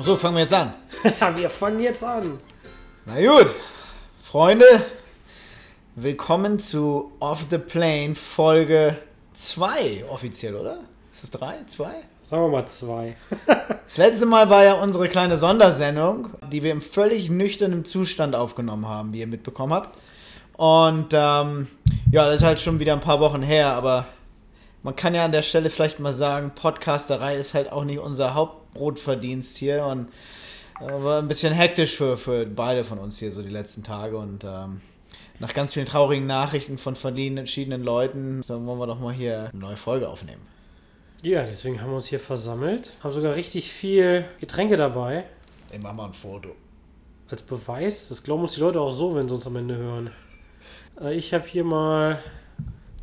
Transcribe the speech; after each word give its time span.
So, 0.00 0.16
fangen 0.16 0.36
wir 0.36 0.42
jetzt 0.42 0.52
an. 0.52 0.74
wir 1.36 1.48
fangen 1.48 1.80
jetzt 1.80 2.02
an. 2.02 2.38
Na 3.06 3.14
gut, 3.14 3.54
Freunde, 4.22 4.66
willkommen 5.94 6.58
zu 6.58 7.12
Off 7.20 7.46
the 7.48 7.58
Plane 7.58 8.14
Folge 8.16 8.98
2 9.34 10.04
offiziell, 10.10 10.56
oder? 10.56 10.78
Ist 11.12 11.22
das 11.22 11.30
3? 11.30 11.64
2? 11.68 11.86
Sagen 12.24 12.42
wir 12.42 12.48
mal 12.48 12.66
zwei. 12.66 13.16
Das 13.86 13.98
letzte 13.98 14.26
Mal 14.26 14.50
war 14.50 14.64
ja 14.64 14.72
unsere 14.74 15.08
kleine 15.08 15.36
Sondersendung, 15.36 16.30
die 16.50 16.64
wir 16.64 16.72
im 16.72 16.82
völlig 16.82 17.30
nüchternen 17.30 17.84
Zustand 17.84 18.34
aufgenommen 18.34 18.88
haben, 18.88 19.12
wie 19.12 19.20
ihr 19.20 19.28
mitbekommen 19.28 19.72
habt. 19.72 19.96
Und 20.56 21.08
ähm, 21.12 21.68
ja, 22.10 22.26
das 22.26 22.36
ist 22.36 22.42
halt 22.42 22.58
schon 22.58 22.80
wieder 22.80 22.94
ein 22.94 23.00
paar 23.00 23.20
Wochen 23.20 23.42
her, 23.42 23.68
aber 23.68 24.06
man 24.84 24.94
kann 24.94 25.14
ja 25.14 25.24
an 25.24 25.32
der 25.32 25.42
Stelle 25.42 25.70
vielleicht 25.70 25.98
mal 25.98 26.12
sagen, 26.12 26.52
Podcasterei 26.54 27.36
ist 27.36 27.54
halt 27.54 27.72
auch 27.72 27.84
nicht 27.84 27.98
unser 27.98 28.34
Hauptbrotverdienst 28.34 29.56
hier 29.56 29.84
und 29.86 30.08
äh, 30.80 31.02
war 31.02 31.20
ein 31.20 31.26
bisschen 31.26 31.52
hektisch 31.52 31.96
für, 31.96 32.16
für 32.16 32.46
beide 32.46 32.84
von 32.84 32.98
uns 32.98 33.18
hier 33.18 33.32
so 33.32 33.42
die 33.42 33.48
letzten 33.48 33.82
Tage 33.82 34.16
und 34.16 34.44
ähm, 34.44 34.80
nach 35.40 35.54
ganz 35.54 35.72
vielen 35.72 35.86
traurigen 35.86 36.26
Nachrichten 36.26 36.78
von 36.78 36.94
verschiedenen 36.94 37.82
Leuten, 37.82 38.42
dann 38.46 38.66
wollen 38.66 38.78
wir 38.78 38.86
doch 38.86 39.00
mal 39.00 39.12
hier 39.12 39.50
eine 39.52 39.58
neue 39.58 39.76
Folge 39.76 40.08
aufnehmen. 40.08 40.42
Ja, 41.22 41.42
deswegen 41.44 41.80
haben 41.80 41.90
wir 41.90 41.96
uns 41.96 42.06
hier 42.06 42.20
versammelt. 42.20 42.90
Haben 43.02 43.12
sogar 43.12 43.34
richtig 43.34 43.72
viel 43.72 44.26
Getränke 44.40 44.76
dabei. 44.76 45.24
Ich 45.72 45.80
mach 45.80 45.94
mal 45.94 46.06
ein 46.06 46.12
Foto. 46.12 46.50
Als 47.30 47.40
Beweis. 47.40 48.08
Das 48.08 48.22
glauben 48.22 48.42
uns 48.42 48.54
die 48.54 48.60
Leute 48.60 48.80
auch 48.80 48.90
so, 48.90 49.14
wenn 49.14 49.26
sie 49.26 49.34
uns 49.34 49.46
am 49.46 49.56
Ende 49.56 49.76
hören. 49.76 50.10
Äh, 51.00 51.14
Ich 51.14 51.32
habe 51.32 51.46
hier 51.48 51.64
mal 51.64 52.22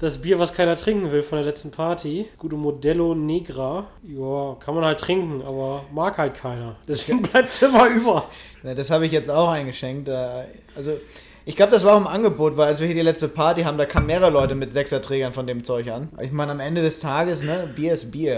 das 0.02 0.20
Bier, 0.22 0.40
was 0.40 0.54
keiner 0.54 0.76
trinken 0.76 1.12
will 1.12 1.22
von 1.22 1.38
der 1.38 1.46
letzten 1.46 1.70
Party. 1.72 2.28
Gute 2.40 2.56
Modello 2.56 3.14
Negra. 3.16 3.86
Ja, 4.04 4.56
kann 4.60 4.74
man 4.76 4.84
halt 4.84 5.00
trinken, 5.00 5.42
aber 5.44 5.86
mag 5.94 6.18
halt 6.18 6.34
keiner. 6.34 6.76
Deswegen 6.88 7.22
bleibt 7.22 7.62
immer 7.62 7.88
über. 7.88 8.26
Ja, 8.64 8.76
das 8.76 8.92
habe 8.92 9.08
ich 9.08 9.12
jetzt 9.12 9.28
auch 9.30 9.50
eingeschenkt. 9.50 10.08
äh, 10.08 10.44
Also, 10.76 10.98
ich 11.46 11.56
glaube, 11.56 11.72
das 11.72 11.84
war 11.84 11.96
auch 11.96 12.00
im 12.02 12.06
Angebot, 12.06 12.56
weil 12.58 12.68
als 12.68 12.80
wir 12.80 12.86
hier 12.86 12.96
die 12.96 13.02
letzte 13.02 13.28
Party 13.28 13.64
haben, 13.64 13.78
da 13.80 13.88
kamen 13.88 14.06
mehrere 14.06 14.30
Leute 14.30 14.54
mit 14.54 14.72
Sechserträgern 14.74 15.34
von 15.34 15.48
dem 15.48 15.64
Zeug 15.64 15.90
an. 15.90 16.10
Ich 16.22 16.32
meine, 16.32 16.52
am 16.52 16.60
Ende 16.60 16.84
des 16.84 17.00
Tages, 17.00 17.42
ne, 17.42 17.68
Bier 17.76 17.94
ist 17.94 18.12
Bier. 18.12 18.36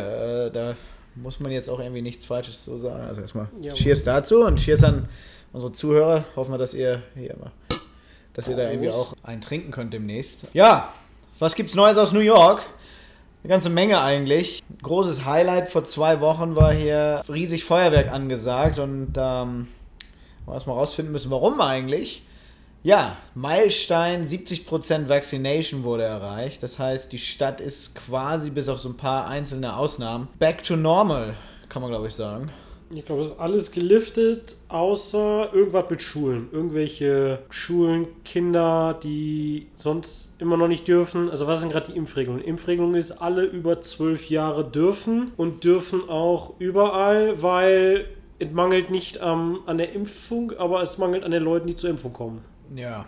Äh, 0.48 0.52
Da 0.52 0.76
muss 1.16 1.42
man 1.42 1.52
jetzt 1.52 1.70
auch 1.70 1.80
irgendwie 1.80 2.02
nichts 2.02 2.24
Falsches 2.26 2.64
zu 2.64 2.78
sagen. 2.78 3.04
Also 3.06 3.20
erstmal 3.22 3.48
Ja, 3.62 3.74
Cheers 3.74 4.04
dazu 4.06 4.44
und 4.46 4.60
Cheers 4.60 4.84
an 4.86 5.10
unsere 5.52 5.74
Zuhörer. 5.74 6.24
Hoffen 6.38 6.54
wir, 6.54 6.58
dass 6.58 6.74
ihr 6.74 7.04
hier 7.16 7.32
immer, 7.32 7.52
dass 8.34 8.48
ihr 8.48 8.56
da 8.56 8.70
irgendwie 8.70 8.90
auch 8.92 9.14
einen 9.24 9.42
trinken 9.42 9.72
könnt 9.72 9.92
demnächst. 9.94 10.46
Ja, 10.54 10.94
was 11.44 11.56
gibt's 11.56 11.76
Neues 11.76 11.98
aus 11.98 12.14
New 12.14 12.22
York? 12.22 12.64
Eine 13.44 13.50
ganze 13.50 13.70
Menge 13.70 14.00
eigentlich. 14.00 14.64
Großes 14.82 15.26
Highlight 15.26 15.70
vor 15.70 15.84
zwei 15.84 16.22
Wochen 16.22 16.56
war 16.56 16.72
hier 16.74 17.22
riesig 17.28 17.66
Feuerwerk 17.66 18.10
angesagt 18.14 18.80
und 18.80 19.12
ähm, 19.18 19.68
mal 20.46 20.54
erstmal 20.54 20.78
rausfinden 20.78 21.12
müssen, 21.12 21.32
warum 21.32 21.60
eigentlich. 21.60 22.24
Ja, 22.82 23.18
Meilenstein 23.36 24.26
70% 24.26 25.10
Vaccination 25.10 25.84
wurde 25.84 26.04
erreicht. 26.04 26.64
Das 26.64 26.80
heißt, 26.80 27.12
die 27.12 27.20
Stadt 27.20 27.60
ist 27.60 27.96
quasi 27.96 28.50
bis 28.50 28.70
auf 28.70 28.80
so 28.80 28.88
ein 28.88 28.98
paar 28.98 29.28
einzelne 29.28 29.76
Ausnahmen 29.76 30.30
back 30.40 30.64
to 30.64 30.78
normal, 30.78 31.34
kann 31.68 31.82
man 31.82 31.92
glaube 31.92 32.08
ich 32.08 32.16
sagen. 32.16 32.54
Ich 32.96 33.06
glaube, 33.06 33.22
es 33.24 33.30
ist 33.30 33.40
alles 33.40 33.72
geliftet, 33.72 34.56
außer 34.70 35.50
irgendwas 35.54 35.90
mit 35.90 36.02
Schulen. 36.02 36.50
Irgendwelche 36.52 37.40
Schulen, 37.50 38.08
Kinder, 38.24 39.00
die 39.02 39.68
sonst 39.78 40.34
immer 40.40 40.58
noch 40.58 40.68
nicht 40.68 40.88
dürfen. 40.88 41.30
Also 41.30 41.48
was 41.48 41.62
sind 41.62 41.72
gerade 41.72 41.92
die 41.92 41.98
Impfregelungen? 41.98 42.44
Impfregelung 42.44 42.94
ist, 42.96 43.12
alle 43.14 43.44
über 43.46 43.82
zwölf 43.82 44.30
Jahre 44.30 44.64
dürfen 44.68 45.32
und 45.38 45.64
dürfen 45.64 46.08
auch 46.08 46.54
überall, 46.60 47.42
weil 47.42 48.06
es 48.38 48.52
mangelt 48.52 48.92
nicht 48.92 49.20
am- 49.22 49.60
an 49.66 49.78
der 49.80 49.94
Impfung, 49.94 50.52
aber 50.58 50.84
es 50.84 50.98
mangelt 50.98 51.24
an 51.24 51.32
den 51.32 51.44
Leuten, 51.44 51.68
die 51.68 51.76
zur 51.76 51.90
Impfung 51.90 52.14
kommen. 52.14 52.44
Ja. 52.76 53.06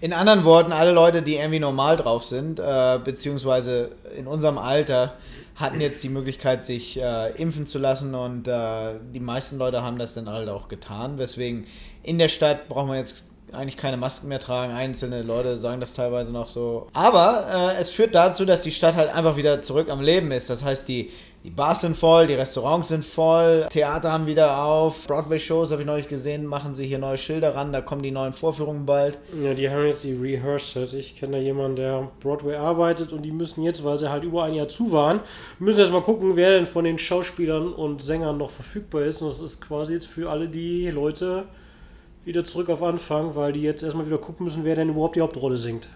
In 0.00 0.12
anderen 0.12 0.44
Worten, 0.44 0.72
alle 0.72 0.92
Leute, 0.92 1.20
die 1.22 1.34
irgendwie 1.34 1.58
normal 1.60 1.96
drauf 1.96 2.24
sind, 2.24 2.60
äh, 2.60 2.98
beziehungsweise 3.04 3.90
in 4.16 4.26
unserem 4.26 4.56
Alter, 4.56 5.14
hatten 5.60 5.80
jetzt 5.80 6.02
die 6.02 6.08
Möglichkeit, 6.08 6.64
sich 6.64 7.00
äh, 7.00 7.30
impfen 7.40 7.66
zu 7.66 7.78
lassen 7.78 8.14
und 8.14 8.48
äh, 8.48 8.94
die 9.14 9.20
meisten 9.20 9.58
Leute 9.58 9.82
haben 9.82 9.98
das 9.98 10.14
dann 10.14 10.28
halt 10.28 10.48
auch 10.48 10.68
getan. 10.68 11.16
Deswegen 11.16 11.66
in 12.02 12.18
der 12.18 12.28
Stadt 12.28 12.68
braucht 12.68 12.88
man 12.88 12.96
jetzt 12.96 13.24
eigentlich 13.52 13.76
keine 13.76 13.96
Masken 13.96 14.28
mehr 14.28 14.38
tragen. 14.38 14.72
Einzelne 14.72 15.22
Leute 15.22 15.58
sagen 15.58 15.80
das 15.80 15.92
teilweise 15.92 16.32
noch 16.32 16.48
so. 16.48 16.88
Aber 16.92 17.72
äh, 17.74 17.80
es 17.80 17.90
führt 17.90 18.14
dazu, 18.14 18.44
dass 18.44 18.62
die 18.62 18.72
Stadt 18.72 18.96
halt 18.96 19.14
einfach 19.14 19.36
wieder 19.36 19.62
zurück 19.62 19.90
am 19.90 20.00
Leben 20.00 20.30
ist. 20.32 20.50
Das 20.50 20.64
heißt, 20.64 20.88
die, 20.88 21.10
die 21.42 21.50
Bars 21.50 21.80
sind 21.80 21.96
voll, 21.96 22.26
die 22.26 22.34
Restaurants 22.34 22.88
sind 22.88 23.02
voll, 23.02 23.66
Theater 23.70 24.12
haben 24.12 24.26
wieder 24.26 24.62
auf, 24.62 25.06
Broadway-Shows 25.06 25.70
habe 25.70 25.80
ich 25.80 25.86
neulich 25.86 26.06
gesehen, 26.06 26.44
machen 26.44 26.74
sie 26.74 26.86
hier 26.86 26.98
neue 26.98 27.16
Schilder 27.16 27.54
ran, 27.54 27.72
da 27.72 27.80
kommen 27.80 28.02
die 28.02 28.10
neuen 28.10 28.34
Vorführungen 28.34 28.84
bald. 28.84 29.18
Ja, 29.42 29.54
die 29.54 29.70
haben 29.70 29.86
jetzt 29.86 30.04
die 30.04 30.12
rehearsed. 30.12 30.92
Ich 30.92 31.16
kenne 31.16 31.38
da 31.38 31.42
jemanden, 31.42 31.76
der 31.76 32.08
Broadway 32.20 32.56
arbeitet 32.56 33.12
und 33.12 33.22
die 33.22 33.32
müssen 33.32 33.62
jetzt, 33.62 33.82
weil 33.84 33.98
sie 33.98 34.10
halt 34.10 34.22
über 34.22 34.44
ein 34.44 34.52
Jahr 34.52 34.68
zu 34.68 34.92
waren, 34.92 35.20
müssen 35.58 35.80
jetzt 35.80 35.92
mal 35.92 36.02
gucken, 36.02 36.36
wer 36.36 36.50
denn 36.50 36.66
von 36.66 36.84
den 36.84 36.98
Schauspielern 36.98 37.72
und 37.72 38.02
Sängern 38.02 38.36
noch 38.36 38.50
verfügbar 38.50 39.02
ist. 39.02 39.22
Und 39.22 39.28
das 39.28 39.40
ist 39.40 39.62
quasi 39.62 39.94
jetzt 39.94 40.08
für 40.08 40.30
alle 40.30 40.46
die 40.46 40.90
Leute 40.90 41.44
wieder 42.26 42.44
zurück 42.44 42.68
auf 42.68 42.82
Anfang, 42.82 43.34
weil 43.34 43.54
die 43.54 43.62
jetzt 43.62 43.82
erstmal 43.82 44.06
wieder 44.06 44.18
gucken 44.18 44.44
müssen, 44.44 44.64
wer 44.64 44.76
denn 44.76 44.90
überhaupt 44.90 45.16
die 45.16 45.22
Hauptrolle 45.22 45.56
singt. 45.56 45.88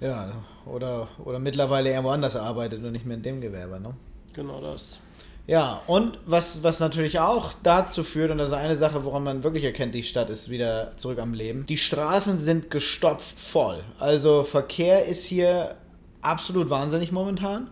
Ja, 0.00 0.32
oder, 0.66 1.08
oder 1.24 1.38
mittlerweile 1.38 1.88
irgendwo 1.90 2.10
anders 2.10 2.36
arbeitet 2.36 2.84
und 2.84 2.92
nicht 2.92 3.06
mehr 3.06 3.16
in 3.16 3.22
dem 3.22 3.40
Gewerbe, 3.40 3.80
ne? 3.80 3.94
Genau 4.32 4.60
das. 4.60 5.00
Ja, 5.46 5.82
und 5.88 6.18
was, 6.24 6.62
was 6.62 6.78
natürlich 6.78 7.18
auch 7.18 7.52
dazu 7.64 8.04
führt, 8.04 8.30
und 8.30 8.38
das 8.38 8.50
ist 8.50 8.54
eine 8.54 8.76
Sache, 8.76 9.04
woran 9.04 9.24
man 9.24 9.42
wirklich 9.42 9.64
erkennt, 9.64 9.94
die 9.94 10.04
Stadt 10.04 10.30
ist 10.30 10.50
wieder 10.50 10.96
zurück 10.96 11.18
am 11.18 11.34
Leben, 11.34 11.66
die 11.66 11.78
Straßen 11.78 12.40
sind 12.40 12.70
gestopft 12.70 13.38
voll. 13.38 13.82
Also 13.98 14.44
Verkehr 14.44 15.06
ist 15.06 15.24
hier 15.24 15.74
absolut 16.20 16.70
wahnsinnig 16.70 17.10
momentan 17.10 17.68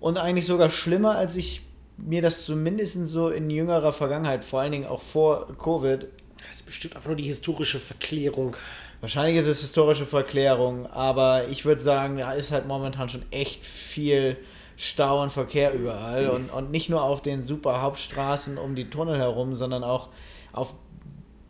und 0.00 0.18
eigentlich 0.18 0.46
sogar 0.46 0.68
schlimmer, 0.68 1.16
als 1.16 1.36
ich 1.36 1.62
mir 1.96 2.22
das 2.22 2.44
zumindest 2.44 3.06
so 3.06 3.30
in 3.30 3.48
jüngerer 3.50 3.92
Vergangenheit, 3.92 4.44
vor 4.44 4.60
allen 4.60 4.72
Dingen 4.72 4.86
auch 4.86 5.00
vor 5.00 5.46
Covid, 5.56 6.08
Das 6.48 6.56
ist 6.56 6.66
bestimmt 6.66 6.96
einfach 6.96 7.08
nur 7.08 7.16
die 7.16 7.24
historische 7.24 7.78
Verklärung. 7.78 8.56
Wahrscheinlich 9.00 9.36
ist 9.36 9.46
es 9.46 9.60
historische 9.60 10.06
Verklärung, 10.06 10.86
aber 10.86 11.48
ich 11.48 11.64
würde 11.64 11.82
sagen, 11.82 12.18
da 12.18 12.32
ist 12.32 12.50
halt 12.50 12.66
momentan 12.66 13.08
schon 13.08 13.22
echt 13.30 13.64
viel 13.64 14.36
Stau 14.76 15.22
und 15.22 15.32
Verkehr 15.32 15.72
überall 15.72 16.28
und, 16.28 16.52
und 16.52 16.70
nicht 16.70 16.90
nur 16.90 17.02
auf 17.02 17.22
den 17.22 17.42
super 17.42 17.80
Hauptstraßen 17.82 18.58
um 18.58 18.74
die 18.74 18.90
Tunnel 18.90 19.18
herum, 19.18 19.56
sondern 19.56 19.84
auch 19.84 20.08
auf 20.52 20.74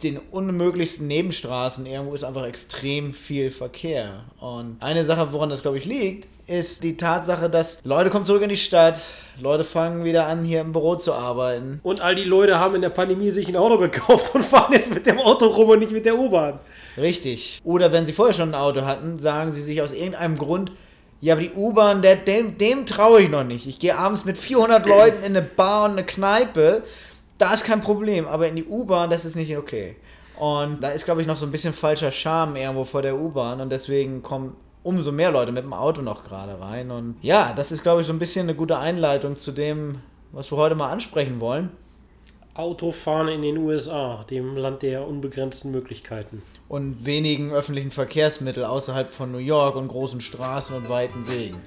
den 0.02 0.18
unmöglichsten 0.18 1.06
Nebenstraßen. 1.06 1.86
Irgendwo 1.86 2.14
ist 2.14 2.24
einfach 2.24 2.44
extrem 2.44 3.14
viel 3.14 3.50
Verkehr. 3.50 4.24
Und 4.38 4.76
eine 4.80 5.04
Sache, 5.04 5.32
woran 5.32 5.48
das, 5.48 5.62
glaube 5.62 5.78
ich, 5.78 5.84
liegt, 5.86 6.28
ist 6.46 6.84
die 6.84 6.96
Tatsache, 6.96 7.50
dass 7.50 7.80
Leute 7.84 8.10
kommen 8.10 8.24
zurück 8.24 8.42
in 8.42 8.48
die 8.48 8.56
Stadt, 8.56 9.00
Leute 9.40 9.64
fangen 9.64 10.04
wieder 10.04 10.26
an, 10.26 10.44
hier 10.44 10.60
im 10.60 10.72
Büro 10.72 10.94
zu 10.94 11.12
arbeiten. 11.12 11.80
Und 11.82 12.00
all 12.00 12.14
die 12.14 12.24
Leute 12.24 12.60
haben 12.60 12.76
in 12.76 12.82
der 12.82 12.90
Pandemie 12.90 13.30
sich 13.30 13.48
ein 13.48 13.56
Auto 13.56 13.78
gekauft 13.78 14.34
und 14.34 14.44
fahren 14.44 14.72
jetzt 14.72 14.94
mit 14.94 15.06
dem 15.06 15.18
Auto 15.18 15.46
rum 15.46 15.70
und 15.70 15.80
nicht 15.80 15.92
mit 15.92 16.06
der 16.06 16.16
U-Bahn. 16.16 16.60
Richtig. 16.96 17.60
Oder 17.64 17.90
wenn 17.92 18.06
sie 18.06 18.12
vorher 18.12 18.32
schon 18.32 18.50
ein 18.50 18.60
Auto 18.60 18.82
hatten, 18.82 19.18
sagen 19.18 19.50
sie 19.50 19.62
sich 19.62 19.82
aus 19.82 19.92
irgendeinem 19.92 20.38
Grund, 20.38 20.70
ja, 21.20 21.34
aber 21.34 21.42
die 21.42 21.52
U-Bahn, 21.52 22.02
dem, 22.02 22.58
dem 22.58 22.86
traue 22.86 23.22
ich 23.22 23.30
noch 23.30 23.44
nicht. 23.44 23.66
Ich 23.66 23.78
gehe 23.78 23.96
abends 23.96 24.24
mit 24.24 24.36
400 24.36 24.86
Leuten 24.86 25.18
in 25.18 25.36
eine 25.36 25.42
Bar 25.42 25.86
und 25.86 25.92
eine 25.92 26.04
Kneipe, 26.04 26.82
da 27.38 27.52
ist 27.52 27.64
kein 27.64 27.80
Problem, 27.80 28.26
aber 28.26 28.48
in 28.48 28.56
die 28.56 28.64
U-Bahn, 28.64 29.10
das 29.10 29.24
ist 29.24 29.36
nicht 29.36 29.56
okay. 29.56 29.96
Und 30.38 30.82
da 30.82 30.90
ist, 30.90 31.04
glaube 31.04 31.22
ich, 31.22 31.26
noch 31.26 31.36
so 31.36 31.46
ein 31.46 31.52
bisschen 31.52 31.72
falscher 31.72 32.10
Charme 32.10 32.56
irgendwo 32.56 32.84
vor 32.84 33.02
der 33.02 33.16
U-Bahn 33.16 33.60
und 33.60 33.70
deswegen 33.70 34.22
kommen 34.22 34.54
umso 34.82 35.10
mehr 35.10 35.32
Leute 35.32 35.50
mit 35.50 35.64
dem 35.64 35.72
Auto 35.72 36.02
noch 36.02 36.22
gerade 36.24 36.60
rein. 36.60 36.90
Und 36.90 37.16
ja, 37.22 37.52
das 37.56 37.72
ist, 37.72 37.82
glaube 37.82 38.02
ich, 38.02 38.06
so 38.06 38.12
ein 38.12 38.18
bisschen 38.18 38.42
eine 38.42 38.54
gute 38.54 38.78
Einleitung 38.78 39.36
zu 39.36 39.50
dem, 39.50 40.00
was 40.32 40.52
wir 40.52 40.58
heute 40.58 40.74
mal 40.74 40.90
ansprechen 40.90 41.40
wollen. 41.40 41.70
Autofahren 42.58 43.28
in 43.28 43.42
den 43.42 43.58
USA, 43.58 44.24
dem 44.30 44.56
Land 44.56 44.80
der 44.80 45.06
unbegrenzten 45.06 45.70
Möglichkeiten. 45.72 46.42
Und 46.68 47.04
wenigen 47.04 47.52
öffentlichen 47.52 47.90
Verkehrsmittel 47.90 48.64
außerhalb 48.64 49.12
von 49.12 49.30
New 49.30 49.38
York 49.38 49.76
und 49.76 49.88
großen 49.88 50.22
Straßen 50.22 50.74
und 50.74 50.88
weiten 50.88 51.28
Wegen. 51.28 51.62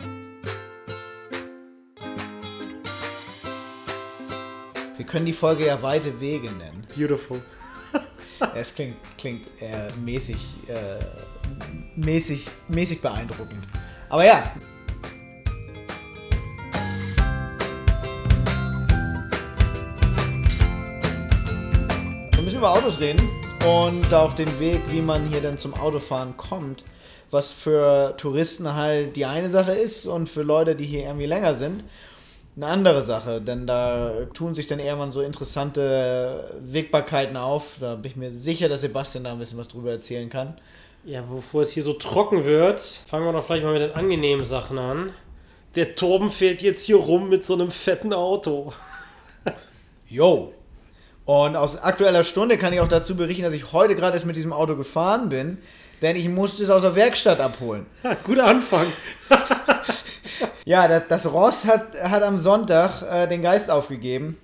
Wir 4.98 5.06
können 5.06 5.28
die 5.28 5.34
Folge 5.34 5.68
ja 5.68 5.82
weite 5.84 6.20
Wege 6.20 6.52
nennen. 6.52 6.86
Beautiful. 6.96 7.42
Es 8.56 8.74
klingt, 8.74 8.96
klingt 9.18 9.42
eher 9.60 9.90
mäßig, 10.04 10.38
äh, 10.70 11.04
mäßig, 11.98 12.48
mäßig 12.70 13.02
beeindruckend. 13.02 13.68
Aber 14.08 14.26
ja. 14.26 14.52
Wir 22.40 22.46
müssen 22.46 22.60
über 22.60 22.72
Autos 22.72 23.02
reden 23.02 23.20
und 23.68 24.14
auch 24.14 24.34
den 24.34 24.62
Weg, 24.62 24.80
wie 24.92 25.02
man 25.02 25.26
hier 25.26 25.42
dann 25.42 25.58
zum 25.58 25.74
Autofahren 25.74 26.38
kommt. 26.38 26.86
Was 27.32 27.52
für 27.52 28.16
Touristen 28.16 28.76
halt 28.76 29.18
die 29.18 29.26
eine 29.26 29.50
Sache 29.50 29.74
ist 29.74 30.06
und 30.06 30.30
für 30.30 30.44
Leute, 30.44 30.74
die 30.74 30.86
hier 30.86 31.02
irgendwie 31.02 31.26
länger 31.26 31.56
sind. 31.56 31.84
eine 32.56 32.68
andere 32.68 33.04
Sache, 33.04 33.42
denn 33.42 33.68
da 33.68 34.26
tun 34.34 34.56
sich 34.56 34.68
dann 34.68 34.80
irgendwann 34.80 35.12
so 35.12 35.20
interessante 35.20 36.58
Wegbarkeiten 36.62 37.36
auf. 37.36 37.76
Da 37.82 37.96
bin 37.96 38.10
ich 38.10 38.16
mir 38.16 38.32
sicher, 38.32 38.70
dass 38.70 38.80
Sebastian 38.82 39.26
da 39.26 39.34
ein 39.34 39.40
bisschen 39.40 39.58
was 39.58 39.68
drüber 39.68 39.92
erzählen 39.92 40.30
kann. 40.30 40.58
Ja, 41.04 41.22
bevor 41.22 41.64
es 41.64 41.72
hier 41.72 41.84
so 41.84 41.92
trocken 41.92 42.46
wird, 42.46 42.80
fangen 42.80 43.26
wir 43.26 43.34
doch 43.34 43.44
vielleicht 43.44 43.66
mal 43.66 43.74
mit 43.74 43.82
den 43.82 43.92
angenehmen 43.92 44.46
Sachen 44.46 44.78
an. 44.78 45.12
Der 45.76 45.94
Torben 45.94 46.32
fährt 46.32 46.62
jetzt 46.62 46.86
hier 46.86 46.96
rum 46.96 47.28
mit 47.28 47.44
so 47.44 47.56
einem 47.56 47.70
fetten 47.70 48.14
Auto. 48.14 48.72
Yo! 50.08 50.54
Und 51.30 51.56
aus 51.56 51.78
aktueller 51.84 52.24
Stunde 52.24 52.58
kann 52.58 52.74
ich 52.74 52.80
auch 52.80 52.88
dazu 52.88 53.16
berichten, 53.16 53.44
dass 53.44 53.54
ich 53.54 53.72
heute 53.72 53.96
gerade 53.96 54.16
erst 54.16 54.26
mit 54.26 54.36
diesem 54.36 54.52
Auto 54.52 54.76
gefahren 54.76 55.30
bin, 55.30 55.60
denn 56.02 56.16
ich 56.16 56.28
musste 56.28 56.64
es 56.64 56.72
aus 56.72 56.82
der 56.82 56.96
Werkstatt 56.96 57.40
abholen. 57.40 57.86
Guter 58.24 58.46
Anfang. 58.46 58.88
ja, 60.66 60.88
das, 60.88 61.04
das, 61.08 61.32
Ross 61.32 61.66
hat, 61.66 62.02
hat 62.02 62.24
am 62.24 62.40
Sonntag 62.40 63.04
äh, 63.04 63.28
den 63.28 63.44
Geist 63.44 63.70
aufgegeben. 63.70 64.40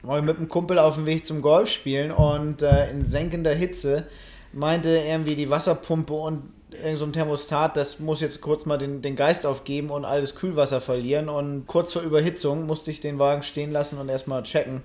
War 0.00 0.22
mit 0.22 0.38
einem 0.38 0.48
Kumpel 0.48 0.78
auf 0.78 0.94
dem 0.94 1.04
Weg 1.04 1.26
zum 1.26 1.42
Golf 1.42 1.68
spielen 1.68 2.12
und 2.12 2.62
äh, 2.62 2.88
in 2.88 3.04
senkender 3.04 3.52
Hitze 3.52 4.06
meinte 4.54 4.88
irgendwie 4.88 5.34
die 5.34 5.50
Wasserpumpe 5.50 6.14
und 6.14 6.44
irgend 6.82 6.98
so 6.98 7.04
ein 7.04 7.12
Thermostat, 7.12 7.76
das 7.76 8.00
muss 8.00 8.22
jetzt 8.22 8.40
kurz 8.40 8.64
mal 8.64 8.78
den, 8.78 9.02
den 9.02 9.16
Geist 9.16 9.44
aufgeben 9.44 9.90
und 9.90 10.06
alles 10.06 10.34
Kühlwasser 10.34 10.80
verlieren. 10.80 11.28
Und 11.28 11.66
kurz 11.66 11.92
vor 11.92 12.00
Überhitzung 12.00 12.64
musste 12.64 12.90
ich 12.90 13.00
den 13.00 13.18
Wagen 13.18 13.42
stehen 13.42 13.70
lassen 13.70 13.98
und 13.98 14.08
erstmal 14.08 14.44
checken 14.44 14.82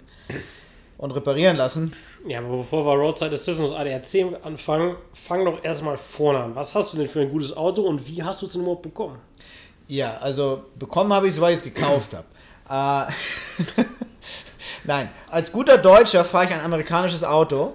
und 1.01 1.11
reparieren 1.11 1.57
lassen. 1.57 1.93
Ja, 2.25 2.37
aber 2.39 2.57
bevor 2.57 2.85
wir 2.85 2.93
Roadside 2.93 3.33
Assistance 3.33 3.75
ADAC 3.75 4.45
anfangen, 4.45 4.95
fang 5.13 5.43
doch 5.43 5.63
erstmal 5.63 5.97
vorne 5.97 6.39
an. 6.39 6.55
Was 6.55 6.75
hast 6.75 6.93
du 6.93 6.97
denn 6.97 7.07
für 7.07 7.21
ein 7.21 7.31
gutes 7.31 7.57
Auto 7.57 7.81
und 7.81 8.07
wie 8.07 8.23
hast 8.23 8.41
du 8.41 8.45
es 8.45 8.53
denn 8.53 8.61
überhaupt 8.61 8.83
bekommen? 8.83 9.17
Ja, 9.87 10.17
also 10.21 10.63
bekommen 10.77 11.11
habe 11.11 11.27
ich 11.27 11.33
es, 11.33 11.41
weil 11.41 11.53
ich 11.53 11.59
es 11.59 11.63
gekauft 11.63 12.11
habe. 12.13 13.09
Äh, 13.09 13.11
Nein, 14.83 15.09
als 15.29 15.51
guter 15.51 15.79
Deutscher 15.79 16.23
fahre 16.23 16.45
ich 16.45 16.53
ein 16.53 16.61
amerikanisches 16.61 17.23
Auto. 17.23 17.73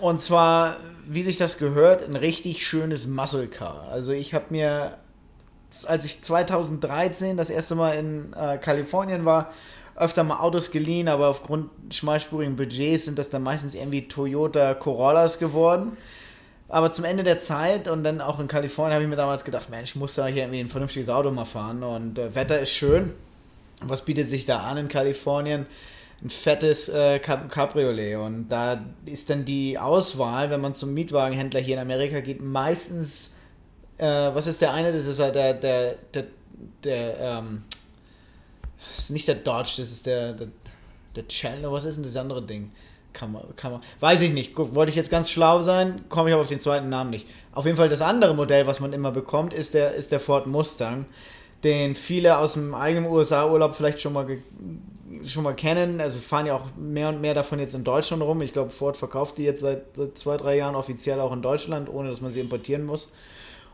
und 0.00 0.22
zwar, 0.22 0.76
wie 1.06 1.24
sich 1.24 1.36
das 1.36 1.58
gehört, 1.58 2.08
ein 2.08 2.16
richtig 2.16 2.64
schönes 2.64 3.08
Muscle 3.08 3.48
Car. 3.48 3.88
Also 3.90 4.12
ich 4.12 4.32
habe 4.32 4.46
mir, 4.50 4.98
als 5.86 6.04
ich 6.04 6.22
2013 6.22 7.36
das 7.36 7.50
erste 7.50 7.74
Mal 7.74 7.98
in 7.98 8.32
äh, 8.32 8.58
Kalifornien 8.58 9.24
war, 9.24 9.50
öfter 9.96 10.24
mal 10.24 10.40
Autos 10.40 10.70
geliehen, 10.70 11.08
aber 11.08 11.28
aufgrund 11.28 11.70
schmalspurigen 11.90 12.56
Budgets 12.56 13.04
sind 13.04 13.18
das 13.18 13.30
dann 13.30 13.42
meistens 13.42 13.74
irgendwie 13.74 14.08
Toyota 14.08 14.74
Corollas 14.74 15.38
geworden. 15.38 15.96
Aber 16.68 16.92
zum 16.92 17.04
Ende 17.04 17.22
der 17.22 17.40
Zeit 17.40 17.88
und 17.88 18.04
dann 18.04 18.20
auch 18.20 18.40
in 18.40 18.48
Kalifornien 18.48 18.94
habe 18.94 19.04
ich 19.04 19.10
mir 19.10 19.16
damals 19.16 19.44
gedacht, 19.44 19.70
Mensch, 19.70 19.90
ich 19.90 19.96
muss 19.96 20.14
da 20.14 20.26
hier 20.26 20.42
irgendwie 20.44 20.60
ein 20.60 20.68
vernünftiges 20.68 21.08
Auto 21.08 21.30
mal 21.30 21.44
fahren 21.44 21.82
und 21.82 22.18
äh, 22.18 22.34
Wetter 22.34 22.58
ist 22.58 22.70
schön. 22.70 23.12
Was 23.80 24.04
bietet 24.04 24.30
sich 24.30 24.46
da 24.46 24.60
an 24.60 24.78
in 24.78 24.88
Kalifornien? 24.88 25.66
Ein 26.22 26.30
fettes 26.30 26.88
äh, 26.88 27.18
Cabriolet 27.18 28.16
und 28.16 28.48
da 28.48 28.80
ist 29.04 29.28
dann 29.28 29.44
die 29.44 29.78
Auswahl, 29.78 30.48
wenn 30.48 30.60
man 30.60 30.74
zum 30.74 30.94
Mietwagenhändler 30.94 31.60
hier 31.60 31.74
in 31.74 31.82
Amerika 31.82 32.20
geht, 32.20 32.40
meistens, 32.40 33.36
äh, 33.98 34.06
was 34.06 34.46
ist 34.46 34.62
der 34.62 34.72
eine? 34.72 34.92
Das 34.92 35.06
ist 35.06 35.20
halt 35.20 35.34
der, 35.34 35.54
der, 35.54 35.96
der, 36.14 36.24
der 36.82 37.20
ähm, 37.20 37.62
das 38.90 39.04
ist 39.04 39.10
nicht 39.10 39.28
der 39.28 39.36
Dodge, 39.36 39.74
das 39.78 39.92
ist 39.92 40.06
der, 40.06 40.32
der, 40.32 40.48
der 41.16 41.28
Chandler, 41.28 41.72
was 41.72 41.84
ist 41.84 41.96
denn 41.96 42.04
das 42.04 42.16
andere 42.16 42.42
Ding? 42.42 42.72
Kann 43.12 43.30
man, 43.30 43.42
kann 43.54 43.70
man, 43.70 43.80
weiß 44.00 44.22
ich 44.22 44.32
nicht. 44.32 44.52
Wollte 44.56 44.90
ich 44.90 44.96
jetzt 44.96 45.10
ganz 45.10 45.30
schlau 45.30 45.62
sein, 45.62 46.04
komme 46.08 46.28
ich 46.28 46.34
aber 46.34 46.42
auf 46.42 46.48
den 46.48 46.60
zweiten 46.60 46.88
Namen 46.88 47.10
nicht. 47.10 47.28
Auf 47.52 47.64
jeden 47.64 47.76
Fall 47.76 47.88
das 47.88 48.00
andere 48.00 48.34
Modell, 48.34 48.66
was 48.66 48.80
man 48.80 48.92
immer 48.92 49.12
bekommt, 49.12 49.54
ist 49.54 49.74
der, 49.74 49.94
ist 49.94 50.10
der 50.10 50.18
Ford 50.18 50.48
Mustang, 50.48 51.06
den 51.62 51.94
viele 51.94 52.38
aus 52.38 52.54
dem 52.54 52.74
eigenen 52.74 53.10
USA-Urlaub 53.10 53.76
vielleicht 53.76 54.00
schon 54.00 54.14
mal, 54.14 54.26
schon 55.24 55.44
mal 55.44 55.54
kennen. 55.54 56.00
Also 56.00 56.18
fahren 56.18 56.46
ja 56.46 56.56
auch 56.56 56.66
mehr 56.76 57.08
und 57.08 57.20
mehr 57.20 57.34
davon 57.34 57.60
jetzt 57.60 57.76
in 57.76 57.84
Deutschland 57.84 58.20
rum. 58.20 58.42
Ich 58.42 58.52
glaube, 58.52 58.70
Ford 58.70 58.96
verkauft 58.96 59.38
die 59.38 59.44
jetzt 59.44 59.60
seit, 59.60 59.82
seit 59.96 60.18
zwei, 60.18 60.36
drei 60.36 60.56
Jahren 60.56 60.74
offiziell 60.74 61.20
auch 61.20 61.32
in 61.32 61.40
Deutschland, 61.40 61.88
ohne 61.88 62.08
dass 62.08 62.20
man 62.20 62.32
sie 62.32 62.40
importieren 62.40 62.84
muss. 62.84 63.10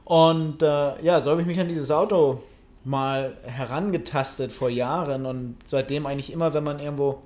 Und 0.04 0.60
äh, 0.60 1.02
ja, 1.02 1.20
so 1.22 1.30
habe 1.30 1.40
ich 1.40 1.46
mich 1.46 1.60
an 1.60 1.68
dieses 1.68 1.90
Auto 1.90 2.42
mal 2.85 3.37
herangetastet 3.44 4.53
vor 4.53 4.71
Jahren 4.71 5.27
und 5.27 5.56
seitdem 5.65 6.06
eigentlich 6.06 6.32
immer, 6.32 6.55
wenn 6.55 6.65
man 6.65 6.79
irgendwo 6.79 7.23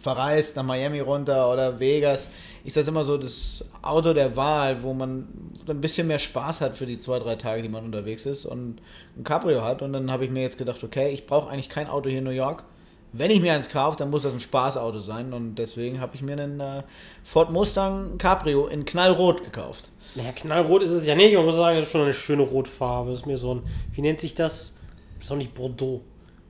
verreist, 0.00 0.56
nach 0.56 0.62
Miami 0.62 1.00
runter 1.00 1.52
oder 1.52 1.78
Vegas, 1.78 2.28
ist 2.64 2.76
das 2.76 2.88
immer 2.88 3.04
so 3.04 3.16
das 3.16 3.70
Auto 3.82 4.12
der 4.12 4.36
Wahl, 4.36 4.82
wo 4.82 4.92
man 4.92 5.28
ein 5.68 5.80
bisschen 5.80 6.06
mehr 6.06 6.18
Spaß 6.18 6.60
hat 6.62 6.76
für 6.76 6.86
die 6.86 6.98
zwei, 6.98 7.18
drei 7.18 7.36
Tage, 7.36 7.62
die 7.62 7.68
man 7.68 7.84
unterwegs 7.84 8.26
ist 8.26 8.46
und 8.46 8.80
ein 9.16 9.24
Cabrio 9.24 9.62
hat. 9.62 9.82
Und 9.82 9.92
dann 9.92 10.10
habe 10.10 10.24
ich 10.24 10.30
mir 10.30 10.42
jetzt 10.42 10.58
gedacht, 10.58 10.82
okay, 10.82 11.10
ich 11.10 11.26
brauche 11.26 11.50
eigentlich 11.50 11.68
kein 11.68 11.88
Auto 11.88 12.08
hier 12.08 12.18
in 12.18 12.24
New 12.24 12.30
York. 12.30 12.64
Wenn 13.12 13.30
ich 13.30 13.40
mir 13.40 13.52
eins 13.54 13.68
kaufe, 13.68 13.96
dann 13.98 14.10
muss 14.10 14.22
das 14.22 14.34
ein 14.34 14.40
Spaßauto 14.40 15.00
sein. 15.00 15.32
Und 15.32 15.56
deswegen 15.56 16.00
habe 16.00 16.14
ich 16.14 16.22
mir 16.22 16.32
einen 16.32 16.60
äh, 16.60 16.82
Ford 17.24 17.50
Mustang 17.50 18.18
Cabrio 18.18 18.66
in 18.66 18.84
Knallrot 18.84 19.44
gekauft. 19.44 19.88
Naja, 20.14 20.32
knallrot 20.32 20.82
ist 20.82 20.90
es 20.90 21.06
ja 21.06 21.14
nicht. 21.14 21.34
Man 21.34 21.44
muss 21.44 21.56
sagen, 21.56 21.76
das 21.76 21.86
ist 21.86 21.92
schon 21.92 22.02
eine 22.02 22.14
schöne 22.14 22.42
Rotfarbe. 22.42 23.12
Ist 23.12 23.26
mir 23.26 23.36
so 23.36 23.54
ein, 23.54 23.62
wie 23.92 24.02
nennt 24.02 24.20
sich 24.20 24.34
das? 24.34 24.79
Ist 25.20 25.30
doch 25.30 25.36
nicht 25.36 25.54
Bordeaux. 25.54 26.02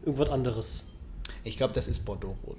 Irgendwas 0.04 0.30
anderes. 0.30 0.86
Ich 1.44 1.56
glaube, 1.56 1.74
das 1.74 1.88
ist 1.88 2.04
Bordeaux-Rot. 2.04 2.58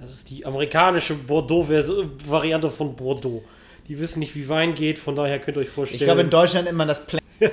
Das 0.00 0.12
ist 0.12 0.30
die 0.30 0.46
amerikanische 0.46 1.14
Bordeaux-Variante 1.14 2.70
von 2.70 2.96
Bordeaux. 2.96 3.44
Die 3.86 3.98
wissen 3.98 4.20
nicht, 4.20 4.34
wie 4.34 4.48
Wein 4.48 4.74
geht, 4.74 4.98
von 4.98 5.14
daher 5.14 5.38
könnt 5.38 5.56
ihr 5.56 5.62
euch 5.62 5.68
vorstellen. 5.68 6.00
Ich 6.00 6.04
glaube, 6.04 6.22
in 6.22 6.30
Deutschland 6.30 6.68
immer 6.68 6.86
das 6.86 7.06
Play. 7.06 7.20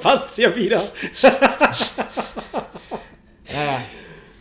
Passt 0.00 0.32
es 0.32 0.36
ja 0.36 0.54
wieder. 0.54 0.82
ja, 3.52 3.80